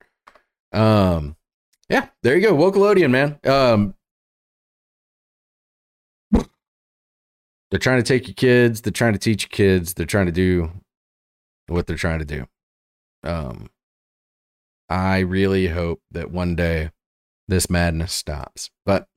Um, 0.71 1.35
yeah, 1.89 2.07
there 2.23 2.35
you 2.35 2.41
go, 2.41 2.55
Wokelodian, 2.55 3.11
man. 3.11 3.39
Um, 3.45 3.95
they're 7.69 7.79
trying 7.79 8.01
to 8.01 8.03
take 8.03 8.27
your 8.27 8.35
kids. 8.35 8.81
They're 8.81 8.91
trying 8.91 9.13
to 9.13 9.19
teach 9.19 9.43
your 9.43 9.49
kids. 9.49 9.93
They're 9.93 10.05
trying 10.05 10.27
to 10.27 10.31
do 10.31 10.71
what 11.67 11.87
they're 11.87 11.95
trying 11.95 12.19
to 12.19 12.25
do. 12.25 12.47
Um, 13.23 13.69
I 14.89 15.19
really 15.19 15.67
hope 15.67 16.01
that 16.11 16.31
one 16.31 16.55
day 16.55 16.91
this 17.47 17.69
madness 17.69 18.13
stops. 18.13 18.69
But 18.85 19.07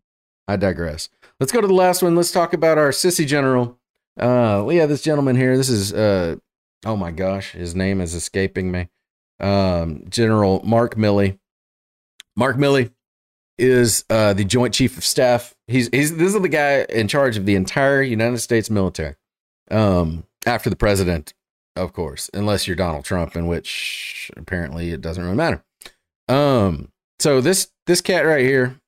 I 0.49 0.57
digress. 0.57 1.09
Let's 1.39 1.53
go 1.53 1.61
to 1.61 1.67
the 1.67 1.73
last 1.75 2.03
one. 2.03 2.17
Let's 2.17 2.33
talk 2.33 2.53
about 2.53 2.79
our 2.79 2.91
sissy 2.91 3.27
general. 3.27 3.79
Uh, 4.19 4.63
we 4.67 4.77
have 4.77 4.89
this 4.89 5.03
gentleman 5.03 5.37
here. 5.37 5.57
This 5.57 5.69
is 5.69 5.93
uh, 5.93 6.37
oh 6.85 6.97
my 6.97 7.11
gosh, 7.11 7.53
his 7.53 7.75
name 7.75 8.01
is 8.01 8.15
escaping 8.15 8.71
me. 8.71 8.89
Um, 9.39 10.05
General 10.09 10.61
Mark 10.65 10.97
Milley. 10.97 11.39
Mark 12.37 12.57
Milley 12.57 12.91
is 13.59 14.05
uh, 14.11 14.33
the 14.33 14.45
Joint 14.45 14.75
Chief 14.75 14.97
of 14.97 15.05
Staff. 15.05 15.55
He's 15.67 15.89
he's 15.93 16.17
this 16.17 16.35
is 16.35 16.41
the 16.41 16.49
guy 16.49 16.85
in 16.89 17.09
charge 17.09 17.37
of 17.37 17.47
the 17.47 17.55
entire 17.55 18.03
United 18.03 18.39
States 18.39 18.71
military. 18.71 19.17
Um, 19.71 20.25
after 20.47 20.69
the 20.69 20.77
president, 20.77 21.33
of 21.77 21.93
course, 21.93 22.31
unless 22.35 22.67
you're 22.67 22.77
Donald 22.77 23.05
Trump, 23.05 23.37
in 23.37 23.47
which 23.47 24.31
apparently 24.37 24.91
it 24.91 25.01
doesn't 25.01 25.23
really 25.23 25.37
matter. 25.37 25.65
Um, 26.29 26.93
so 27.19 27.41
this 27.41 27.71
this 27.87 28.01
cat 28.01 28.27
right 28.27 28.45
here 28.45 28.81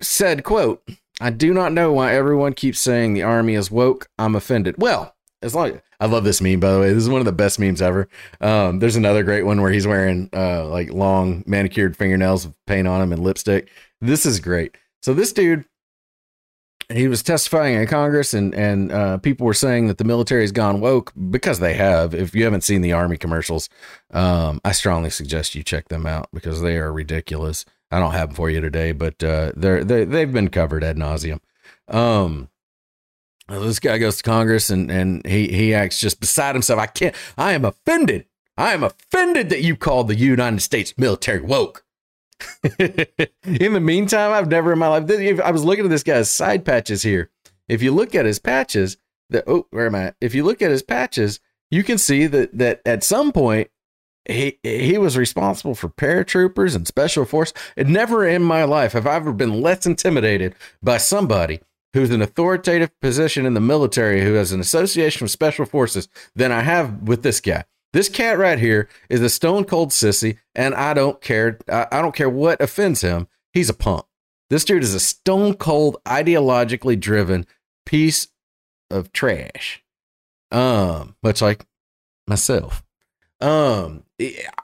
said, 0.00 0.44
"quote 0.44 0.82
I 1.20 1.30
do 1.30 1.52
not 1.52 1.72
know 1.72 1.92
why 1.92 2.14
everyone 2.14 2.54
keeps 2.54 2.80
saying 2.80 3.12
the 3.12 3.22
army 3.22 3.54
is 3.54 3.70
woke. 3.70 4.08
I'm 4.18 4.34
offended. 4.34 4.76
Well, 4.78 5.14
as 5.42 5.54
long 5.54 5.70
as, 5.70 5.80
I 6.00 6.06
love 6.06 6.24
this 6.24 6.40
meme 6.40 6.60
by 6.60 6.72
the 6.72 6.80
way. 6.80 6.92
This 6.92 7.02
is 7.02 7.10
one 7.10 7.20
of 7.20 7.26
the 7.26 7.32
best 7.32 7.58
memes 7.58 7.82
ever. 7.82 8.08
Um, 8.40 8.78
there's 8.78 8.96
another 8.96 9.22
great 9.22 9.44
one 9.44 9.60
where 9.60 9.70
he's 9.70 9.86
wearing 9.86 10.30
uh 10.32 10.66
like 10.66 10.92
long 10.92 11.44
manicured 11.46 11.96
fingernails 11.96 12.46
with 12.46 12.56
paint 12.66 12.88
on 12.88 13.02
him 13.02 13.12
and 13.12 13.22
lipstick. 13.22 13.68
This 14.00 14.24
is 14.24 14.40
great. 14.40 14.76
So 15.02 15.12
this 15.12 15.32
dude 15.32 15.64
he 16.92 17.08
was 17.08 17.22
testifying 17.22 17.76
in 17.76 17.86
Congress, 17.86 18.34
and 18.34 18.54
and 18.54 18.92
uh, 18.92 19.18
people 19.18 19.46
were 19.46 19.54
saying 19.54 19.86
that 19.86 19.98
the 19.98 20.04
military 20.04 20.42
has 20.42 20.52
gone 20.52 20.80
woke 20.80 21.12
because 21.30 21.58
they 21.60 21.74
have. 21.74 22.14
If 22.14 22.34
you 22.34 22.44
haven't 22.44 22.64
seen 22.64 22.80
the 22.80 22.92
army 22.92 23.16
commercials, 23.16 23.68
um, 24.10 24.60
I 24.64 24.72
strongly 24.72 25.10
suggest 25.10 25.54
you 25.54 25.62
check 25.62 25.88
them 25.88 26.06
out 26.06 26.28
because 26.32 26.60
they 26.62 26.76
are 26.78 26.92
ridiculous. 26.92 27.64
I 27.90 27.98
don't 27.98 28.12
have 28.12 28.30
them 28.30 28.36
for 28.36 28.50
you 28.50 28.60
today, 28.60 28.92
but 28.92 29.22
uh, 29.22 29.52
they're 29.56 29.84
they 29.84 30.04
they've 30.04 30.32
been 30.32 30.48
covered 30.48 30.84
ad 30.84 30.96
nauseum. 30.96 31.40
Um, 31.88 32.48
this 33.48 33.80
guy 33.80 33.98
goes 33.98 34.16
to 34.18 34.22
Congress 34.22 34.70
and 34.70 34.90
and 34.90 35.26
he 35.26 35.48
he 35.48 35.74
acts 35.74 36.00
just 36.00 36.20
beside 36.20 36.54
himself. 36.54 36.80
I 36.80 36.86
can't. 36.86 37.14
I 37.36 37.52
am 37.52 37.64
offended. 37.64 38.26
I 38.56 38.74
am 38.74 38.82
offended 38.82 39.48
that 39.50 39.62
you 39.62 39.76
called 39.76 40.08
the 40.08 40.16
United 40.16 40.60
States 40.60 40.94
military 40.98 41.40
woke. 41.40 41.84
in 42.78 43.72
the 43.72 43.80
meantime, 43.80 44.32
I've 44.32 44.48
never 44.48 44.72
in 44.72 44.78
my 44.78 44.88
life. 44.88 45.40
I 45.42 45.50
was 45.50 45.64
looking 45.64 45.84
at 45.84 45.90
this 45.90 46.02
guy's 46.02 46.30
side 46.30 46.64
patches 46.64 47.02
here. 47.02 47.30
If 47.68 47.82
you 47.82 47.92
look 47.92 48.14
at 48.14 48.26
his 48.26 48.38
patches, 48.38 48.96
the 49.28 49.48
oh, 49.48 49.66
where 49.70 49.86
am 49.86 49.94
I? 49.94 50.14
If 50.20 50.34
you 50.34 50.44
look 50.44 50.62
at 50.62 50.70
his 50.70 50.82
patches, 50.82 51.40
you 51.70 51.84
can 51.84 51.98
see 51.98 52.26
that 52.26 52.56
that 52.58 52.80
at 52.84 53.04
some 53.04 53.32
point 53.32 53.70
he 54.28 54.58
he 54.62 54.98
was 54.98 55.16
responsible 55.16 55.74
for 55.74 55.88
paratroopers 55.88 56.74
and 56.74 56.86
special 56.86 57.24
force. 57.24 57.52
And 57.76 57.90
never 57.90 58.26
in 58.26 58.42
my 58.42 58.64
life 58.64 58.92
have 58.92 59.06
I 59.06 59.16
ever 59.16 59.32
been 59.32 59.60
less 59.60 59.86
intimidated 59.86 60.54
by 60.82 60.98
somebody 60.98 61.60
who's 61.92 62.10
an 62.10 62.22
authoritative 62.22 62.98
position 63.00 63.46
in 63.46 63.54
the 63.54 63.60
military 63.60 64.22
who 64.22 64.34
has 64.34 64.52
an 64.52 64.60
association 64.60 65.24
with 65.24 65.30
special 65.30 65.64
forces 65.64 66.08
than 66.34 66.52
I 66.52 66.60
have 66.60 67.02
with 67.02 67.22
this 67.22 67.40
guy. 67.40 67.64
This 67.92 68.08
cat 68.08 68.38
right 68.38 68.58
here 68.58 68.88
is 69.08 69.20
a 69.20 69.28
stone 69.28 69.64
cold 69.64 69.90
sissy, 69.90 70.38
and 70.54 70.74
I 70.74 70.94
don't 70.94 71.20
care. 71.20 71.58
I, 71.68 71.86
I 71.90 72.02
don't 72.02 72.14
care 72.14 72.30
what 72.30 72.60
offends 72.60 73.00
him. 73.00 73.26
He's 73.52 73.68
a 73.68 73.74
punk. 73.74 74.04
This 74.48 74.64
dude 74.64 74.82
is 74.82 74.94
a 74.94 75.00
stone 75.00 75.54
cold, 75.54 75.96
ideologically 76.06 76.98
driven 76.98 77.46
piece 77.86 78.28
of 78.90 79.12
trash. 79.12 79.82
Um, 80.52 81.16
much 81.22 81.42
like 81.42 81.66
myself. 82.26 82.84
Um, 83.40 84.04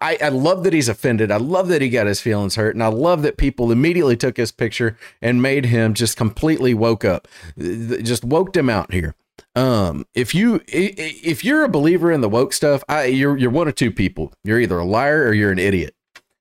I, 0.01 0.19
I 0.23 0.29
love 0.29 0.65
that 0.65 0.73
he's 0.73 0.89
offended. 0.89 1.31
I 1.31 1.39
love 1.39 1.69
that 1.69 1.81
he 1.81 1.89
got 1.89 2.07
his 2.07 2.21
feelings 2.21 2.57
hurt, 2.57 2.75
and 2.75 2.83
I 2.83 2.89
love 2.89 3.23
that 3.23 3.39
people 3.39 3.73
immediately 3.73 4.17
took 4.17 4.37
his 4.37 4.53
picture 4.53 4.99
and 5.23 5.41
made 5.41 5.67
him 5.67 5.95
just 5.95 6.17
completely 6.17 6.75
woke 6.75 7.05
up, 7.05 7.27
just 7.59 8.25
woke 8.25 8.55
him 8.55 8.69
out 8.69 8.93
here. 8.93 9.15
Um, 9.57 10.07
if 10.15 10.35
you 10.35 10.61
if 10.69 11.43
you're 11.43 11.65
a 11.65 11.69
believer 11.69 12.13
in 12.13 12.21
the 12.21 12.29
woke 12.29 12.53
stuff, 12.53 12.85
I 12.89 13.07
you're 13.07 13.37
you're 13.39 13.51
one 13.51 13.69
of 13.69 13.75
two 13.75 13.91
people. 13.91 14.35
You're 14.45 14.61
either 14.61 14.79
a 14.79 14.85
liar 14.85 15.25
or 15.25 15.33
you're 15.33 15.51
an 15.51 15.59
idiot, 15.59 15.95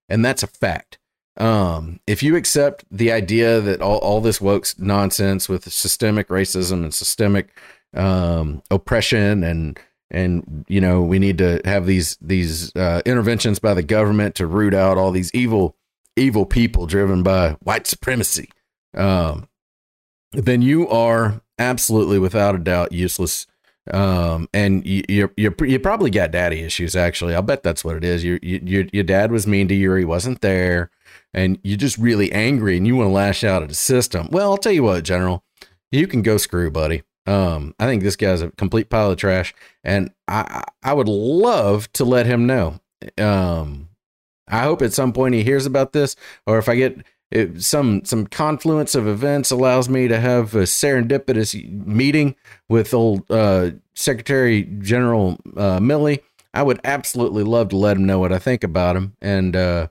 and 0.10 0.24
that's 0.24 0.44
a 0.44 0.48
fact. 0.48 1.00
Um, 1.38 2.02
if 2.06 2.22
you 2.22 2.36
accept 2.36 2.86
the 2.92 3.12
idea 3.12 3.60
that 3.62 3.82
all, 3.82 3.98
all 3.98 4.22
this 4.22 4.40
woke 4.40 4.68
nonsense 4.78 5.50
with 5.50 5.72
systemic 5.72 6.28
racism 6.28 6.84
and 6.84 6.94
systemic 6.94 7.58
um, 7.94 8.62
oppression 8.70 9.44
and 9.44 9.80
and 10.12 10.66
you 10.68 10.82
know 10.82 11.02
we 11.02 11.18
need 11.18 11.38
to 11.38 11.62
have 11.64 11.86
these 11.86 12.18
these 12.22 12.76
uh, 12.76 13.02
interventions 13.06 13.60
by 13.60 13.74
the 13.74 13.84
government 13.84 14.36
to 14.36 14.46
root 14.46 14.74
out 14.74 14.98
all 14.98 15.12
these 15.12 15.32
evil 15.34 15.76
evil 16.18 16.46
people 16.46 16.86
driven 16.86 17.24
by 17.24 17.52
white 17.62 17.88
supremacy 17.88 18.50
um, 18.96 19.48
then 20.32 20.62
you 20.62 20.88
are 20.90 21.42
absolutely 21.60 22.20
without 22.20 22.56
a 22.56 22.60
doubt 22.60 22.92
useless. 22.92 23.48
Um, 23.92 24.50
and 24.54 24.86
you 24.86 25.30
you 25.38 25.54
you 25.60 25.80
probably 25.80 26.10
got 26.10 26.32
daddy 26.32 26.62
issues 26.62 26.96
actually. 26.96 27.36
I'll 27.36 27.44
bet 27.44 27.62
that's 27.62 27.86
what 27.86 27.96
it 27.96 28.04
is. 28.04 28.24
Your 28.24 28.40
your 28.42 28.86
your 28.92 29.04
dad 29.04 29.32
was 29.32 29.46
mean 29.46 29.68
to 29.68 29.76
you 29.76 29.92
or 29.92 29.98
he 30.00 30.06
wasn't 30.06 30.42
there 30.42 30.90
and 31.36 31.60
you're 31.64 31.78
just 31.78 31.98
really 31.98 32.32
angry 32.32 32.78
and 32.78 32.88
you 32.88 32.96
want 32.96 33.10
to 33.10 33.14
lash 33.14 33.44
out 33.44 33.62
at 33.62 33.70
the 33.70 33.76
system. 33.76 34.30
Well 34.32 34.50
i'll 34.50 34.58
tell 34.58 34.72
you 34.72 34.84
what 34.84 35.04
general 35.04 35.44
you 35.92 36.08
can 36.08 36.24
go 36.24 36.38
screw 36.38 36.72
buddy. 36.72 37.04
Um, 37.28 37.74
I 37.80 37.86
think 37.86 38.04
this 38.04 38.16
guy's 38.16 38.42
a 38.42 38.52
complete 38.52 38.90
pile 38.90 39.12
of 39.12 39.18
trash, 39.18 39.54
and 39.84 40.12
I 40.28 40.64
I 40.84 40.94
would 40.94 41.08
love 41.08 41.92
to 41.94 42.06
let 42.06 42.28
him 42.28 42.46
know. 42.46 42.80
Um, 43.18 43.90
I 44.48 44.62
hope 44.62 44.82
at 44.82 44.94
some 44.94 45.12
point 45.12 45.34
he 45.34 45.44
hears 45.44 45.66
about 45.66 45.92
this, 45.92 46.16
or 46.46 46.60
if 46.60 46.70
I 46.70 46.76
get 46.76 47.04
it, 47.36 47.62
some 47.62 48.06
some 48.06 48.26
confluence 48.28 48.96
of 48.96 49.08
events 49.08 49.52
allows 49.52 49.90
me 49.90 50.08
to 50.08 50.20
have 50.20 50.56
a 50.56 50.64
serendipitous 50.64 51.86
meeting 51.86 52.36
with 52.70 52.94
old 52.94 53.30
uh, 53.30 53.72
Secretary 53.94 54.64
General 54.64 55.38
uh, 55.58 55.80
Milley, 55.80 56.22
I 56.54 56.64
would 56.64 56.80
absolutely 56.84 57.44
love 57.44 57.70
to 57.70 57.78
let 57.78 57.98
him 57.98 58.06
know 58.06 58.20
what 58.20 58.32
I 58.32 58.40
think 58.40 58.64
about 58.64 58.96
him. 58.96 59.16
And 59.22 59.56
uh, 59.56 59.88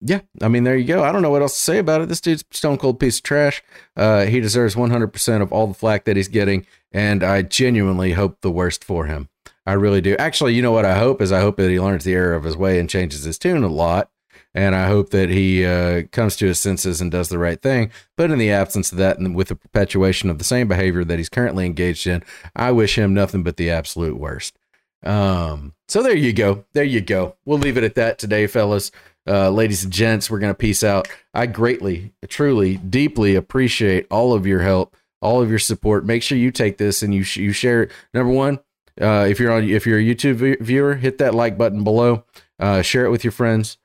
yeah, 0.00 0.20
I 0.40 0.48
mean, 0.48 0.64
there 0.64 0.76
you 0.76 0.86
go. 0.86 1.04
I 1.04 1.12
don't 1.12 1.20
know 1.20 1.30
what 1.30 1.42
else 1.42 1.54
to 1.54 1.60
say 1.60 1.78
about 1.78 2.00
it. 2.00 2.08
This 2.08 2.20
dude's 2.20 2.44
stone 2.50 2.78
cold 2.78 2.98
piece 2.98 3.18
of 3.18 3.22
trash. 3.22 3.62
Uh, 3.94 4.24
he 4.24 4.40
deserves 4.40 4.74
100% 4.74 5.42
of 5.42 5.52
all 5.52 5.66
the 5.66 5.74
flack 5.74 6.04
that 6.04 6.16
he's 6.16 6.28
getting, 6.28 6.66
and 6.90 7.22
I 7.22 7.42
genuinely 7.42 8.12
hope 8.12 8.40
the 8.40 8.50
worst 8.50 8.82
for 8.82 9.06
him. 9.06 9.28
I 9.66 9.74
really 9.74 10.00
do. 10.00 10.16
Actually, 10.16 10.54
you 10.54 10.62
know 10.62 10.72
what 10.72 10.84
I 10.84 10.98
hope 10.98 11.20
is 11.20 11.30
I 11.30 11.40
hope 11.40 11.56
that 11.58 11.70
he 11.70 11.78
learns 11.78 12.04
the 12.04 12.14
error 12.14 12.34
of 12.34 12.44
his 12.44 12.56
way 12.56 12.80
and 12.80 12.90
changes 12.90 13.24
his 13.24 13.38
tune 13.38 13.62
a 13.62 13.68
lot. 13.68 14.10
And 14.54 14.74
I 14.74 14.86
hope 14.88 15.10
that 15.10 15.30
he 15.30 15.64
uh, 15.64 16.02
comes 16.12 16.36
to 16.36 16.46
his 16.46 16.60
senses 16.60 17.00
and 17.00 17.10
does 17.10 17.30
the 17.30 17.38
right 17.38 17.60
thing. 17.60 17.90
But 18.16 18.30
in 18.30 18.38
the 18.38 18.50
absence 18.50 18.92
of 18.92 18.98
that, 18.98 19.18
and 19.18 19.34
with 19.34 19.48
the 19.48 19.56
perpetuation 19.56 20.28
of 20.28 20.38
the 20.38 20.44
same 20.44 20.68
behavior 20.68 21.04
that 21.04 21.18
he's 21.18 21.30
currently 21.30 21.64
engaged 21.64 22.06
in, 22.06 22.22
I 22.54 22.70
wish 22.72 22.98
him 22.98 23.14
nothing 23.14 23.42
but 23.42 23.56
the 23.56 23.70
absolute 23.70 24.18
worst. 24.18 24.58
Um, 25.02 25.74
so 25.88 26.02
there 26.02 26.16
you 26.16 26.32
go. 26.32 26.64
There 26.74 26.84
you 26.84 27.00
go. 27.00 27.36
We'll 27.44 27.58
leave 27.58 27.76
it 27.76 27.84
at 27.84 27.94
that 27.94 28.18
today, 28.18 28.46
fellas. 28.46 28.90
Uh, 29.26 29.50
ladies 29.50 29.84
and 29.84 29.92
gents, 29.92 30.30
we're 30.30 30.38
going 30.38 30.52
to 30.52 30.58
peace 30.58 30.82
out. 30.82 31.08
I 31.32 31.46
greatly, 31.46 32.12
truly, 32.28 32.76
deeply 32.76 33.34
appreciate 33.36 34.06
all 34.10 34.32
of 34.32 34.46
your 34.46 34.60
help, 34.60 34.96
all 35.20 35.40
of 35.40 35.48
your 35.48 35.60
support. 35.60 36.04
Make 36.04 36.22
sure 36.22 36.36
you 36.36 36.50
take 36.50 36.78
this 36.78 37.02
and 37.02 37.14
you 37.14 37.22
sh- 37.22 37.36
you 37.36 37.52
share 37.52 37.84
it. 37.84 37.92
Number 38.12 38.32
one, 38.32 38.58
uh, 39.00 39.26
if 39.28 39.38
you're 39.38 39.52
on 39.52 39.68
if 39.68 39.86
you're 39.86 39.98
a 39.98 40.02
YouTube 40.02 40.34
v- 40.34 40.56
viewer, 40.60 40.96
hit 40.96 41.18
that 41.18 41.34
like 41.34 41.56
button 41.56 41.84
below. 41.84 42.24
Uh, 42.58 42.82
share 42.82 43.04
it 43.04 43.10
with 43.10 43.24
your 43.24 43.32
friends. 43.32 43.78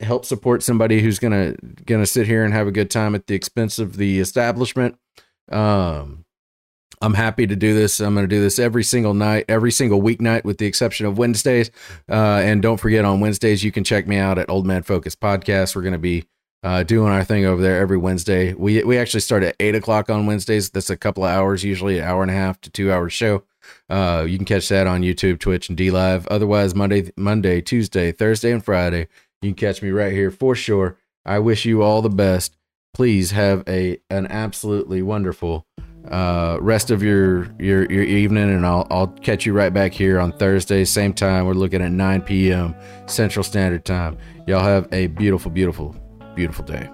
Help 0.00 0.24
support 0.24 0.62
somebody 0.62 1.00
who's 1.00 1.18
gonna 1.18 1.54
gonna 1.86 2.06
sit 2.06 2.26
here 2.26 2.44
and 2.44 2.52
have 2.54 2.66
a 2.66 2.72
good 2.72 2.90
time 2.90 3.14
at 3.14 3.26
the 3.26 3.34
expense 3.34 3.78
of 3.78 3.96
the 3.96 4.20
establishment. 4.20 4.98
Um, 5.50 6.24
I'm 7.00 7.14
happy 7.14 7.46
to 7.46 7.56
do 7.56 7.74
this. 7.74 8.00
I'm 8.00 8.14
going 8.14 8.24
to 8.24 8.34
do 8.34 8.40
this 8.40 8.58
every 8.58 8.82
single 8.82 9.12
night, 9.12 9.44
every 9.48 9.70
single 9.70 10.00
weeknight, 10.00 10.44
with 10.44 10.56
the 10.56 10.64
exception 10.64 11.04
of 11.04 11.18
Wednesdays. 11.18 11.70
Uh, 12.08 12.40
and 12.42 12.62
don't 12.62 12.78
forget, 12.78 13.04
on 13.04 13.20
Wednesdays, 13.20 13.62
you 13.62 13.70
can 13.70 13.84
check 13.84 14.06
me 14.06 14.16
out 14.16 14.38
at 14.38 14.48
Old 14.48 14.64
Man 14.64 14.82
Focus 14.82 15.14
Podcast. 15.14 15.76
We're 15.76 15.82
going 15.82 15.92
to 15.92 15.98
be 15.98 16.24
uh, 16.62 16.82
doing 16.82 17.12
our 17.12 17.22
thing 17.22 17.44
over 17.44 17.60
there 17.60 17.78
every 17.78 17.98
Wednesday. 17.98 18.54
We 18.54 18.82
we 18.84 18.96
actually 18.96 19.20
start 19.20 19.42
at 19.42 19.54
eight 19.60 19.74
o'clock 19.74 20.08
on 20.08 20.24
Wednesdays. 20.24 20.70
That's 20.70 20.88
a 20.88 20.96
couple 20.96 21.24
of 21.24 21.30
hours, 21.30 21.62
usually 21.62 21.98
an 21.98 22.04
hour 22.04 22.22
and 22.22 22.30
a 22.30 22.34
half 22.34 22.60
to 22.62 22.70
two 22.70 22.90
hours 22.90 23.12
show. 23.12 23.44
Uh, 23.90 24.24
you 24.26 24.38
can 24.38 24.46
catch 24.46 24.68
that 24.70 24.86
on 24.86 25.02
YouTube, 25.02 25.40
Twitch, 25.40 25.68
and 25.68 25.78
DLive. 25.78 26.26
Otherwise, 26.30 26.74
Monday, 26.74 27.12
Monday, 27.16 27.60
Tuesday, 27.60 28.12
Thursday, 28.12 28.50
and 28.50 28.64
Friday, 28.64 29.08
you 29.44 29.54
can 29.54 29.56
catch 29.56 29.82
me 29.82 29.90
right 29.90 30.12
here 30.12 30.30
for 30.30 30.54
sure. 30.54 30.98
I 31.24 31.38
wish 31.38 31.64
you 31.64 31.82
all 31.82 32.02
the 32.02 32.10
best. 32.10 32.56
Please 32.92 33.32
have 33.32 33.64
a 33.68 33.98
an 34.10 34.26
absolutely 34.28 35.02
wonderful 35.02 35.66
uh, 36.08 36.58
rest 36.60 36.90
of 36.90 37.02
your, 37.02 37.50
your 37.58 37.90
your 37.90 38.04
evening, 38.04 38.50
and 38.50 38.64
I'll 38.66 38.86
I'll 38.90 39.08
catch 39.08 39.46
you 39.46 39.52
right 39.52 39.72
back 39.72 39.92
here 39.92 40.20
on 40.20 40.32
Thursday, 40.32 40.84
same 40.84 41.12
time. 41.12 41.46
We're 41.46 41.54
looking 41.54 41.82
at 41.82 41.90
9 41.92 42.22
p.m. 42.22 42.74
Central 43.06 43.42
Standard 43.42 43.84
Time. 43.84 44.18
Y'all 44.46 44.62
have 44.62 44.86
a 44.92 45.08
beautiful, 45.08 45.50
beautiful, 45.50 45.96
beautiful 46.36 46.64
day. 46.64 46.88